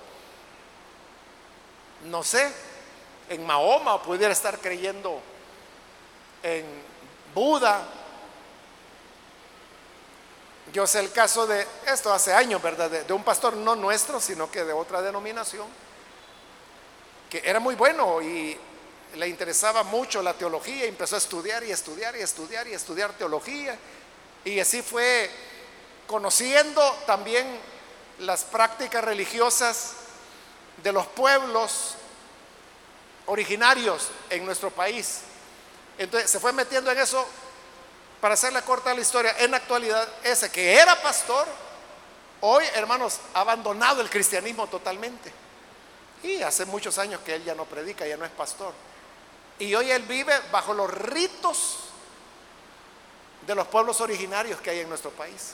no 2.06 2.24
sé, 2.24 2.52
en 3.30 3.46
Mahoma, 3.46 4.02
pudiera 4.02 4.32
estar 4.32 4.60
creyendo 4.60 5.22
en 6.44 6.66
Buda. 7.34 7.84
Yo 10.74 10.86
sé 10.86 11.00
el 11.00 11.12
caso 11.12 11.48
de 11.48 11.66
esto 11.88 12.14
hace 12.14 12.34
años, 12.34 12.62
¿verdad? 12.62 12.90
De, 12.90 13.04
de 13.04 13.14
un 13.14 13.24
pastor 13.24 13.56
no 13.56 13.76
nuestro, 13.76 14.20
sino 14.20 14.50
que 14.50 14.64
de 14.64 14.74
otra 14.74 15.02
denominación, 15.02 15.68
que 17.30 17.42
era 17.44 17.60
muy 17.60 17.76
bueno 17.76 18.22
y 18.22 18.58
le 19.16 19.28
interesaba 19.28 19.84
mucho 19.84 20.22
la 20.22 20.34
teología, 20.34 20.86
empezó 20.86 21.16
a 21.16 21.20
estudiar 21.20 21.64
y 21.64 21.72
estudiar 21.72 22.16
y 22.16 22.22
estudiar 22.22 22.68
y 22.68 22.74
estudiar 22.74 23.14
teología. 23.14 23.78
Y 24.44 24.60
así 24.60 24.82
fue 24.82 25.30
conociendo 26.08 26.82
también 27.08 27.48
las 28.20 28.44
prácticas 28.44 29.04
religiosas 29.04 29.94
de 30.84 30.92
los 30.92 31.08
pueblos 31.08 31.96
originarios 33.28 34.10
en 34.30 34.46
nuestro 34.46 34.70
país. 34.70 35.22
Entonces 35.98 36.30
se 36.30 36.40
fue 36.40 36.54
metiendo 36.54 36.92
en 36.92 37.00
eso, 37.00 37.26
para 38.22 38.34
hacerle 38.34 38.62
corta 38.62 38.94
la 38.94 39.02
historia, 39.02 39.36
en 39.40 39.52
la 39.52 39.58
actualidad 39.58 40.08
ese 40.24 40.52
que 40.52 40.76
era 40.76 41.02
pastor, 41.02 41.48
hoy 42.42 42.66
hermanos, 42.76 43.20
ha 43.34 43.42
abandonado 43.42 44.02
el 44.02 44.10
cristianismo 44.10 44.68
totalmente. 44.68 45.32
Y 46.24 46.42
hace 46.42 46.66
muchos 46.66 46.98
años 46.98 47.22
que 47.22 47.36
él 47.36 47.44
ya 47.44 47.56
no 47.56 47.66
predica, 47.66 48.08
ya 48.08 48.18
no 48.18 48.26
es 48.26 48.32
pastor. 48.32 48.74
Y 49.60 49.74
hoy 49.76 49.92
él 49.92 50.04
vive 50.04 50.34
bajo 50.52 50.74
los 50.74 50.92
ritos 50.92 51.78
de 53.46 53.56
los 53.56 53.68
pueblos 53.68 54.02
originarios 54.02 54.60
que 54.60 54.72
hay 54.72 54.80
en 54.80 54.90
nuestro 54.90 55.12
país. 55.12 55.54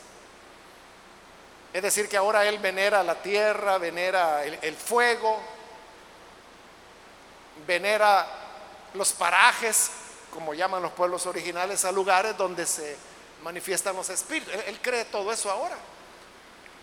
Es 1.74 1.82
decir, 1.82 2.10
que 2.10 2.18
ahora 2.18 2.46
él 2.46 2.60
venera 2.60 3.02
la 3.02 3.16
tierra, 3.16 3.78
venera 3.78 4.44
el, 4.44 4.76
fuego, 4.76 5.40
venera 7.66 8.28
los 8.94 9.14
parajes, 9.14 9.90
como 10.34 10.54
llaman 10.54 10.82
los 10.82 10.92
pueblos 10.92 11.26
originales, 11.26 11.86
a 11.86 11.92
lugares 11.92 12.36
donde 12.36 12.66
se 12.66 12.98
manifiestan 13.42 13.96
los 13.96 14.10
espíritus. 14.10 14.54
Él, 14.66 14.80
cree 14.82 15.06
todo 15.06 15.32
eso 15.32 15.50
ahora. 15.50 15.78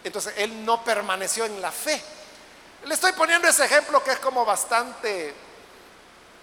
Entonces, 0.04 0.32
él 0.38 0.64
no 0.64 0.82
permaneció 0.82 1.44
en 1.44 1.60
la 1.60 1.70
fe. 1.70 2.02
Le 2.84 2.94
estoy 2.94 3.12
poniendo 3.12 3.46
ese 3.46 3.66
ejemplo 3.66 4.02
que 4.02 4.12
es 4.12 4.18
como 4.20 4.46
bastante 4.46 5.34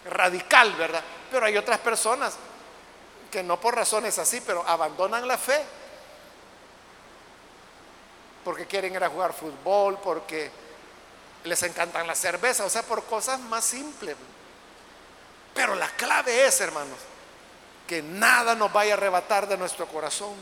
radical, 0.10 0.74
¿verdad? 0.74 1.02
Pero 1.32 1.48
hay 1.48 1.58
otras 1.58 1.80
personas 1.80 2.36
que 3.32 3.42
no 3.42 3.60
por 3.60 3.76
razones 3.76 4.20
así, 4.20 4.40
pero 4.42 4.64
abandonan 4.68 5.28
la 5.28 5.38
fe. 5.38 5.64
Porque 8.46 8.66
quieren 8.66 8.96
ir 8.96 9.04
a 9.04 9.10
jugar 9.10 9.34
fútbol, 9.34 10.00
porque 10.02 10.50
les 11.44 11.62
encantan 11.64 12.08
la 12.08 12.16
cerveza, 12.16 12.64
o 12.64 12.70
sea, 12.70 12.84
por 12.84 13.04
cosas 13.04 13.42
más 13.42 13.66
simples. 13.66 14.16
Pero 15.54 15.76
la 15.76 15.90
clave 15.90 16.48
es, 16.48 16.62
hermanos, 16.62 16.98
que 17.88 18.02
nada 18.02 18.56
nos 18.56 18.72
vaya 18.72 18.94
a 18.94 18.98
arrebatar 18.98 19.48
de 19.48 19.58
nuestro 19.58 19.88
corazón 19.88 20.34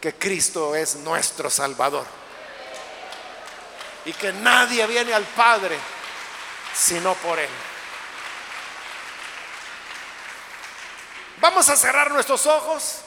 que 0.00 0.14
Cristo 0.14 0.74
es 0.74 0.96
nuestro 0.96 1.48
Salvador. 1.48 2.06
Y 4.04 4.12
que 4.12 4.32
nadie 4.32 4.86
viene 4.86 5.14
al 5.14 5.24
Padre 5.24 5.78
sino 6.74 7.14
por 7.14 7.38
Él. 7.38 7.48
Vamos 11.40 11.68
a 11.68 11.76
cerrar 11.76 12.10
nuestros 12.10 12.46
ojos 12.46 12.98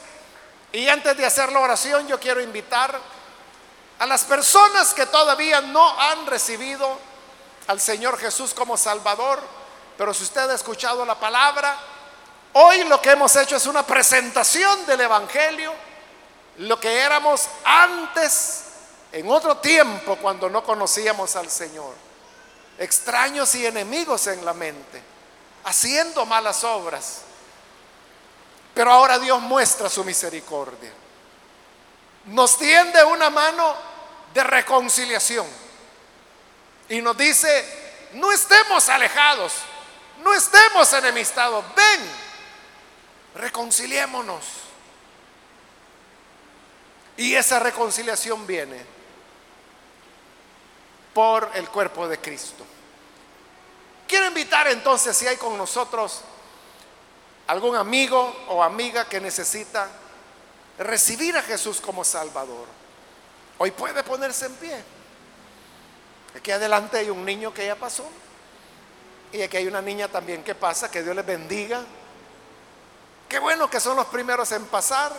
y 0.72 0.88
antes 0.88 1.16
de 1.16 1.24
hacer 1.24 1.52
la 1.52 1.60
oración 1.60 2.06
yo 2.08 2.18
quiero 2.18 2.40
invitar 2.40 2.98
a 4.04 4.06
las 4.06 4.24
personas 4.24 4.92
que 4.92 5.06
todavía 5.06 5.62
no 5.62 5.98
han 5.98 6.26
recibido 6.26 6.98
al 7.68 7.80
Señor 7.80 8.18
Jesús 8.18 8.52
como 8.52 8.76
Salvador, 8.76 9.40
pero 9.96 10.12
si 10.12 10.24
usted 10.24 10.50
ha 10.50 10.54
escuchado 10.54 11.06
la 11.06 11.18
palabra, 11.18 11.74
hoy 12.52 12.84
lo 12.84 13.00
que 13.00 13.12
hemos 13.12 13.34
hecho 13.34 13.56
es 13.56 13.64
una 13.64 13.82
presentación 13.82 14.84
del 14.84 15.00
Evangelio, 15.00 15.72
lo 16.58 16.78
que 16.78 17.00
éramos 17.00 17.48
antes, 17.64 18.64
en 19.10 19.30
otro 19.30 19.56
tiempo, 19.56 20.16
cuando 20.16 20.50
no 20.50 20.62
conocíamos 20.62 21.34
al 21.36 21.50
Señor, 21.50 21.94
extraños 22.76 23.54
y 23.54 23.64
enemigos 23.64 24.26
en 24.26 24.44
la 24.44 24.52
mente, 24.52 25.02
haciendo 25.64 26.26
malas 26.26 26.62
obras. 26.62 27.22
Pero 28.74 28.92
ahora 28.92 29.18
Dios 29.18 29.40
muestra 29.40 29.88
su 29.88 30.04
misericordia. 30.04 30.92
Nos 32.26 32.58
tiende 32.58 33.02
una 33.04 33.30
mano 33.30 33.93
de 34.34 34.42
reconciliación. 34.42 35.46
Y 36.88 37.00
nos 37.00 37.16
dice, 37.16 38.10
no 38.14 38.32
estemos 38.32 38.88
alejados, 38.88 39.54
no 40.22 40.34
estemos 40.34 40.92
enemistados, 40.92 41.64
ven, 41.74 42.00
reconciliémonos. 43.36 44.44
Y 47.16 47.36
esa 47.36 47.60
reconciliación 47.60 48.44
viene 48.46 48.84
por 51.14 51.48
el 51.54 51.68
cuerpo 51.68 52.08
de 52.08 52.18
Cristo. 52.18 52.66
Quiero 54.08 54.26
invitar 54.26 54.66
entonces, 54.66 55.16
si 55.16 55.28
hay 55.28 55.36
con 55.36 55.56
nosotros 55.56 56.22
algún 57.46 57.76
amigo 57.76 58.44
o 58.48 58.62
amiga 58.62 59.08
que 59.08 59.20
necesita 59.20 59.88
recibir 60.78 61.36
a 61.36 61.42
Jesús 61.42 61.80
como 61.80 62.02
Salvador, 62.04 62.66
hoy 63.58 63.70
puede 63.70 64.02
ponerse 64.02 64.46
en 64.46 64.54
pie. 64.54 64.84
Aquí 66.36 66.50
adelante 66.50 66.98
hay 66.98 67.10
un 67.10 67.24
niño 67.24 67.52
que 67.52 67.66
ya 67.66 67.76
pasó. 67.76 68.04
Y 69.32 69.42
aquí 69.42 69.56
hay 69.56 69.66
una 69.66 69.82
niña 69.82 70.08
también 70.08 70.42
que 70.42 70.54
pasa. 70.54 70.90
Que 70.90 71.02
Dios 71.02 71.14
les 71.14 71.26
bendiga. 71.26 71.82
Qué 73.28 73.38
bueno 73.38 73.68
que 73.68 73.80
son 73.80 73.96
los 73.96 74.06
primeros 74.06 74.50
en 74.52 74.64
pasar. 74.66 75.12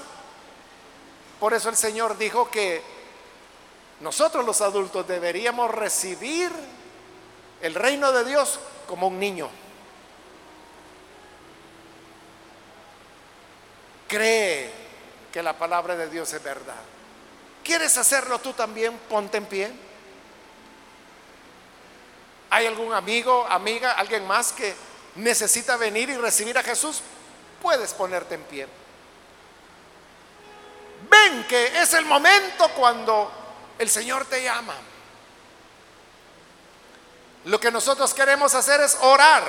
Por 1.39 1.53
eso 1.53 1.69
el 1.69 1.75
Señor 1.75 2.17
dijo 2.17 2.49
que 2.49 2.81
nosotros 4.01 4.45
los 4.45 4.61
adultos 4.61 5.07
deberíamos 5.07 5.71
recibir 5.71 6.51
el 7.61 7.73
reino 7.73 8.11
de 8.11 8.25
Dios 8.25 8.59
como 8.87 9.07
un 9.07 9.19
niño. 9.19 9.49
cree 14.07 14.71
que 15.31 15.43
la 15.43 15.57
palabra 15.57 15.95
de 15.95 16.09
Dios 16.09 16.31
es 16.33 16.43
verdad. 16.43 16.81
¿Quieres 17.65 17.97
hacerlo 17.97 18.37
tú 18.37 18.53
también? 18.53 18.95
Ponte 19.09 19.37
en 19.37 19.45
pie. 19.47 19.71
¿Hay 22.51 22.67
algún 22.67 22.93
amigo, 22.93 23.43
amiga, 23.49 23.93
alguien 23.93 24.27
más 24.27 24.53
que 24.53 24.75
necesita 25.15 25.75
venir 25.75 26.11
y 26.11 26.15
recibir 26.15 26.55
a 26.59 26.63
Jesús? 26.63 27.01
Puedes 27.63 27.91
ponerte 27.95 28.35
en 28.35 28.43
pie. 28.43 28.67
Ven 31.09 31.43
que 31.47 31.81
es 31.81 31.95
el 31.95 32.05
momento 32.05 32.69
cuando 32.75 33.31
el 33.79 33.89
Señor 33.89 34.25
te 34.25 34.43
llama. 34.43 34.75
Lo 37.45 37.59
que 37.59 37.71
nosotros 37.71 38.13
queremos 38.13 38.53
hacer 38.53 38.79
es 38.81 38.95
orar 39.01 39.43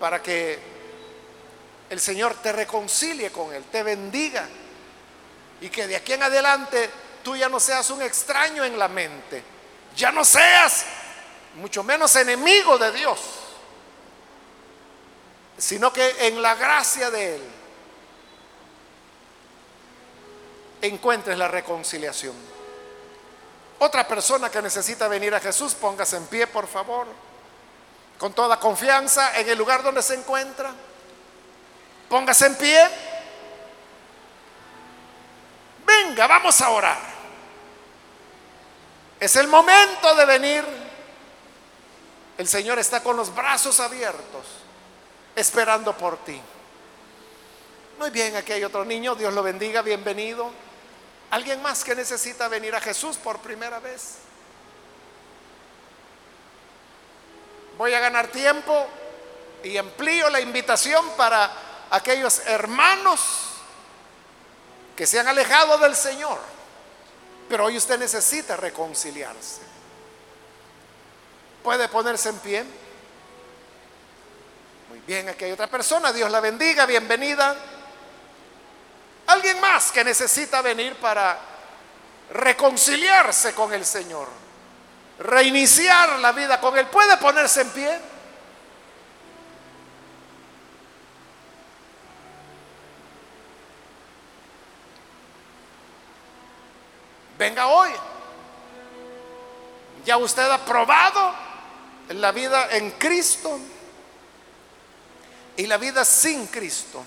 para 0.00 0.22
que 0.22 0.58
el 1.90 2.00
Señor 2.00 2.34
te 2.36 2.50
reconcilie 2.50 3.30
con 3.30 3.52
Él, 3.52 3.62
te 3.64 3.82
bendiga 3.82 4.48
y 5.60 5.68
que 5.68 5.86
de 5.86 5.96
aquí 5.96 6.12
en 6.12 6.22
adelante 6.22 6.90
tú 7.22 7.36
ya 7.36 7.48
no 7.48 7.60
seas 7.60 7.90
un 7.90 8.02
extraño 8.02 8.64
en 8.64 8.78
la 8.78 8.88
mente, 8.88 9.42
ya 9.96 10.10
no 10.10 10.24
seas 10.24 10.84
mucho 11.56 11.82
menos 11.82 12.14
enemigo 12.16 12.78
de 12.78 12.92
Dios, 12.92 13.20
sino 15.58 15.92
que 15.92 16.26
en 16.26 16.40
la 16.40 16.54
gracia 16.54 17.10
de 17.10 17.36
Él 17.36 17.42
encuentres 20.82 21.36
la 21.36 21.48
reconciliación. 21.48 22.34
Otra 23.78 24.06
persona 24.06 24.50
que 24.50 24.60
necesita 24.60 25.08
venir 25.08 25.34
a 25.34 25.40
Jesús, 25.40 25.74
póngase 25.74 26.16
en 26.16 26.26
pie, 26.26 26.46
por 26.46 26.66
favor, 26.66 27.06
con 28.18 28.32
toda 28.34 28.60
confianza 28.60 29.38
en 29.38 29.48
el 29.48 29.56
lugar 29.56 29.82
donde 29.82 30.02
se 30.02 30.14
encuentra. 30.14 30.72
Póngase 32.08 32.46
en 32.46 32.56
pie. 32.56 32.88
Venga, 35.90 36.26
vamos 36.26 36.60
a 36.60 36.70
orar. 36.70 36.98
Es 39.18 39.36
el 39.36 39.48
momento 39.48 40.14
de 40.14 40.24
venir. 40.24 40.64
El 42.38 42.48
Señor 42.48 42.78
está 42.78 43.02
con 43.02 43.16
los 43.16 43.34
brazos 43.34 43.80
abiertos, 43.80 44.46
esperando 45.36 45.96
por 45.96 46.24
ti. 46.24 46.40
Muy 47.98 48.10
bien, 48.10 48.34
aquí 48.36 48.52
hay 48.52 48.64
otro 48.64 48.84
niño, 48.84 49.14
Dios 49.14 49.34
lo 49.34 49.42
bendiga, 49.42 49.82
bienvenido. 49.82 50.50
¿Alguien 51.30 51.60
más 51.60 51.84
que 51.84 51.94
necesita 51.94 52.48
venir 52.48 52.74
a 52.74 52.80
Jesús 52.80 53.16
por 53.18 53.40
primera 53.40 53.78
vez? 53.78 54.20
voy 57.80 57.94
a 57.94 58.00
ganar 58.00 58.28
tiempo 58.28 58.86
y 59.64 59.78
amplío 59.78 60.28
la 60.28 60.38
invitación 60.38 61.02
para 61.16 61.50
aquellos 61.90 62.40
hermanos 62.40 63.20
que 65.00 65.06
se 65.06 65.18
han 65.18 65.26
alejado 65.28 65.78
del 65.78 65.96
Señor. 65.96 66.38
Pero 67.48 67.64
hoy 67.64 67.78
usted 67.78 67.98
necesita 67.98 68.54
reconciliarse. 68.58 69.62
Puede 71.62 71.88
ponerse 71.88 72.28
en 72.28 72.38
pie. 72.40 72.64
Muy 74.90 74.98
bien, 75.06 75.30
aquí 75.30 75.46
hay 75.46 75.52
otra 75.52 75.68
persona. 75.68 76.12
Dios 76.12 76.30
la 76.30 76.40
bendiga, 76.40 76.84
bienvenida. 76.84 77.56
Alguien 79.28 79.58
más 79.58 79.90
que 79.90 80.04
necesita 80.04 80.60
venir 80.60 80.94
para 80.96 81.38
reconciliarse 82.34 83.54
con 83.54 83.72
el 83.72 83.86
Señor. 83.86 84.28
Reiniciar 85.20 86.18
la 86.18 86.32
vida 86.32 86.60
con 86.60 86.76
Él. 86.76 86.88
Puede 86.88 87.16
ponerse 87.16 87.62
en 87.62 87.70
pie. 87.70 87.98
Venga 97.40 97.68
hoy. 97.68 97.88
Ya 100.04 100.18
usted 100.18 100.42
ha 100.42 100.62
probado 100.62 101.34
la 102.10 102.32
vida 102.32 102.68
en 102.76 102.90
Cristo 102.90 103.58
y 105.56 105.66
la 105.66 105.78
vida 105.78 106.04
sin 106.04 106.48
Cristo. 106.48 107.02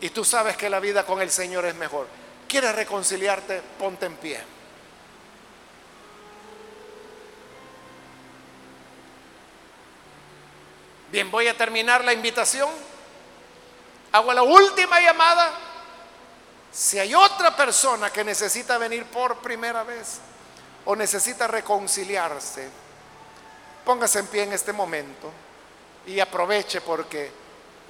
Y 0.00 0.08
tú 0.08 0.24
sabes 0.24 0.56
que 0.56 0.70
la 0.70 0.80
vida 0.80 1.04
con 1.04 1.20
el 1.20 1.30
Señor 1.30 1.66
es 1.66 1.74
mejor. 1.74 2.08
¿Quieres 2.48 2.74
reconciliarte? 2.74 3.60
Ponte 3.78 4.06
en 4.06 4.16
pie. 4.16 4.40
Bien, 11.10 11.30
voy 11.30 11.48
a 11.48 11.58
terminar 11.58 12.02
la 12.02 12.14
invitación. 12.14 12.70
Hago 14.12 14.32
la 14.32 14.42
última 14.42 15.00
llamada. 15.00 15.50
Si 16.70 16.98
hay 16.98 17.14
otra 17.14 17.56
persona 17.56 18.10
que 18.10 18.24
necesita 18.24 18.78
venir 18.78 19.04
por 19.06 19.38
primera 19.38 19.82
vez 19.82 20.20
o 20.84 20.94
necesita 20.96 21.46
reconciliarse, 21.46 22.68
póngase 23.84 24.20
en 24.20 24.26
pie 24.26 24.42
en 24.44 24.52
este 24.52 24.72
momento 24.72 25.30
y 26.06 26.20
aproveche 26.20 26.80
porque 26.80 27.30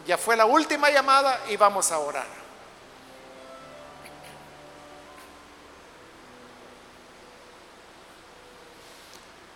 ya 0.06 0.18
fue 0.18 0.36
la 0.36 0.46
última 0.46 0.90
llamada 0.90 1.40
y 1.48 1.56
vamos 1.56 1.90
a 1.92 1.98
orar. 1.98 2.42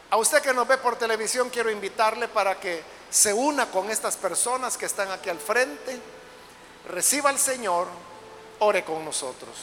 A 0.08 0.16
usted 0.18 0.40
que 0.40 0.54
nos 0.54 0.68
ve 0.68 0.78
por 0.78 0.96
televisión 0.96 1.50
quiero 1.50 1.70
invitarle 1.70 2.28
para 2.28 2.58
que 2.58 2.82
se 3.10 3.32
una 3.32 3.70
con 3.70 3.90
estas 3.90 4.16
personas 4.16 4.76
que 4.76 4.86
están 4.86 5.10
aquí 5.10 5.28
al 5.28 5.38
frente, 5.38 6.00
reciba 6.88 7.30
al 7.30 7.38
Señor, 7.38 7.88
ore 8.60 8.84
con 8.84 9.04
nosotros. 9.04 9.56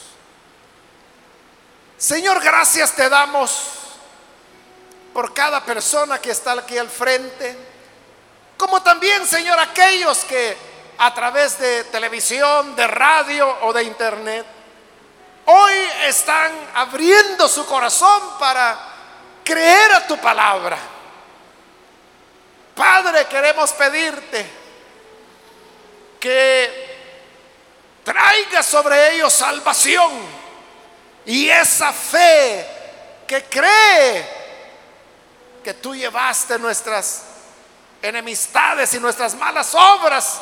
Señor, 1.97 2.43
gracias 2.43 2.93
te 2.93 3.07
damos 3.09 3.69
por 5.13 5.33
cada 5.33 5.63
persona 5.63 6.19
que 6.19 6.31
está 6.31 6.53
aquí 6.53 6.77
al 6.77 6.89
frente, 6.89 7.55
como 8.57 8.81
también, 8.81 9.25
Señor, 9.25 9.59
aquellos 9.59 10.25
que 10.25 10.57
a 10.97 11.13
través 11.13 11.59
de 11.59 11.85
televisión, 11.85 12.75
de 12.75 12.87
radio 12.87 13.57
o 13.61 13.73
de 13.73 13.83
internet, 13.83 14.45
hoy 15.45 15.73
están 16.05 16.51
abriendo 16.73 17.47
su 17.47 17.65
corazón 17.65 18.21
para 18.39 18.77
creer 19.43 19.93
a 19.93 20.07
tu 20.07 20.17
palabra. 20.17 20.77
Padre, 22.75 23.25
queremos 23.27 23.71
pedirte 23.73 24.45
que 26.19 26.92
traiga 28.03 28.61
sobre 28.61 29.15
ellos 29.15 29.33
salvación 29.33 30.11
y 31.25 31.49
esa 31.49 31.93
fe 31.93 32.67
que 33.27 33.43
cree 33.45 34.43
que 35.63 35.73
tú 35.75 35.95
llevaste 35.95 36.59
nuestras 36.59 37.23
enemistades 38.01 38.93
y 38.93 38.99
nuestras 38.99 39.33
malas 39.35 39.73
obras 39.73 40.41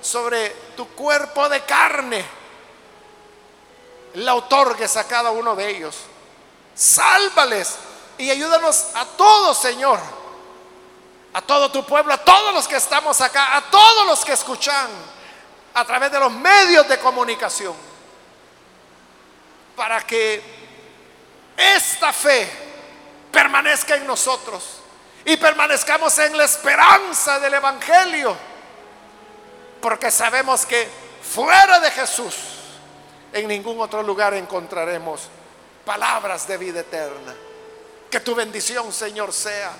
sobre 0.00 0.50
tu 0.76 0.88
cuerpo 0.88 1.48
de 1.48 1.60
carne, 1.62 2.24
la 4.14 4.34
otorgues 4.34 4.96
a 4.96 5.04
cada 5.06 5.30
uno 5.30 5.54
de 5.54 5.68
ellos. 5.68 5.96
Sálvales 6.74 7.76
y 8.16 8.30
ayúdanos 8.30 8.86
a 8.94 9.04
todos, 9.04 9.58
Señor, 9.58 10.00
a 11.34 11.42
todo 11.42 11.70
tu 11.70 11.84
pueblo, 11.84 12.14
a 12.14 12.18
todos 12.18 12.54
los 12.54 12.66
que 12.66 12.76
estamos 12.76 13.20
acá, 13.20 13.56
a 13.56 13.70
todos 13.70 14.06
los 14.06 14.24
que 14.24 14.32
escuchan 14.32 14.88
a 15.74 15.84
través 15.84 16.10
de 16.10 16.20
los 16.20 16.32
medios 16.32 16.88
de 16.88 16.98
comunicación, 16.98 17.74
para 19.76 20.00
que 20.02 20.42
esta 21.56 22.12
fe 22.12 22.48
permanezca 23.30 23.96
en 23.96 24.06
nosotros 24.06 24.80
y 25.24 25.36
permanezcamos 25.36 26.16
en 26.18 26.36
la 26.36 26.44
esperanza 26.44 27.38
del 27.40 27.54
Evangelio 27.54 28.54
porque 29.84 30.10
sabemos 30.10 30.64
que 30.64 30.88
fuera 31.22 31.78
de 31.78 31.90
Jesús, 31.90 32.34
en 33.34 33.46
ningún 33.46 33.78
otro 33.82 34.02
lugar 34.02 34.32
encontraremos 34.32 35.28
palabras 35.84 36.48
de 36.48 36.56
vida 36.56 36.80
eterna. 36.80 37.34
Que 38.10 38.20
tu 38.20 38.34
bendición, 38.34 38.90
Señor, 38.94 39.30
sea 39.30 39.72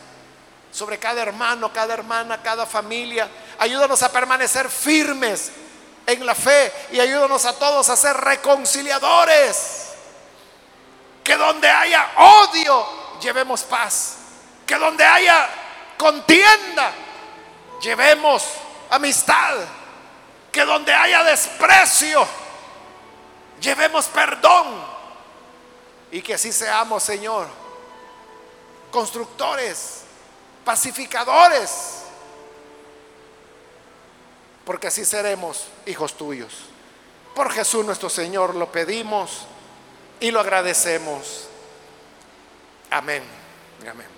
sobre 0.71 0.99
cada 0.99 1.23
hermano, 1.23 1.73
cada 1.73 1.95
hermana, 1.95 2.43
cada 2.43 2.67
familia. 2.67 3.31
Ayúdanos 3.59 4.03
a 4.03 4.13
permanecer 4.13 4.69
firmes 4.69 5.51
en 6.07 6.27
la 6.27 6.35
fe 6.35 6.73
y 6.93 7.01
ayúdanos 7.01 7.45
a 7.45 7.59
todos 7.59 7.89
a 7.89 7.97
ser 7.97 8.17
reconciliadores. 8.17 9.81
Que 11.23 11.37
donde 11.37 11.69
haya 11.69 12.11
odio, 12.17 12.87
llevemos 13.21 13.63
paz. 13.63 14.17
Que 14.67 14.77
donde 14.77 15.05
haya 15.05 15.49
contienda, 15.97 16.93
llevemos 17.81 18.45
amistad 18.91 19.57
que 20.55 20.65
donde 20.65 20.95
haya 20.95 21.25
desprecio, 21.25 22.25
llevemos 23.61 24.07
perdón. 24.07 24.95
Y 26.13 26.23
que 26.23 26.35
así 26.35 26.53
seamos, 26.53 27.03
Señor, 27.03 27.49
constructores, 28.93 30.03
pacificadores, 30.65 32.04
porque 34.65 34.89
así 34.89 35.05
seremos 35.05 35.67
hijos 35.87 36.17
tuyos. 36.17 36.67
Por 37.35 37.51
Jesús 37.53 37.85
nuestro 37.85 38.09
Señor 38.09 38.55
lo 38.55 38.71
pedimos 38.71 39.47
y 40.21 40.31
lo 40.31 40.41
agradecemos. 40.41 41.49
Amén. 42.91 43.23
Amén. 43.91 44.14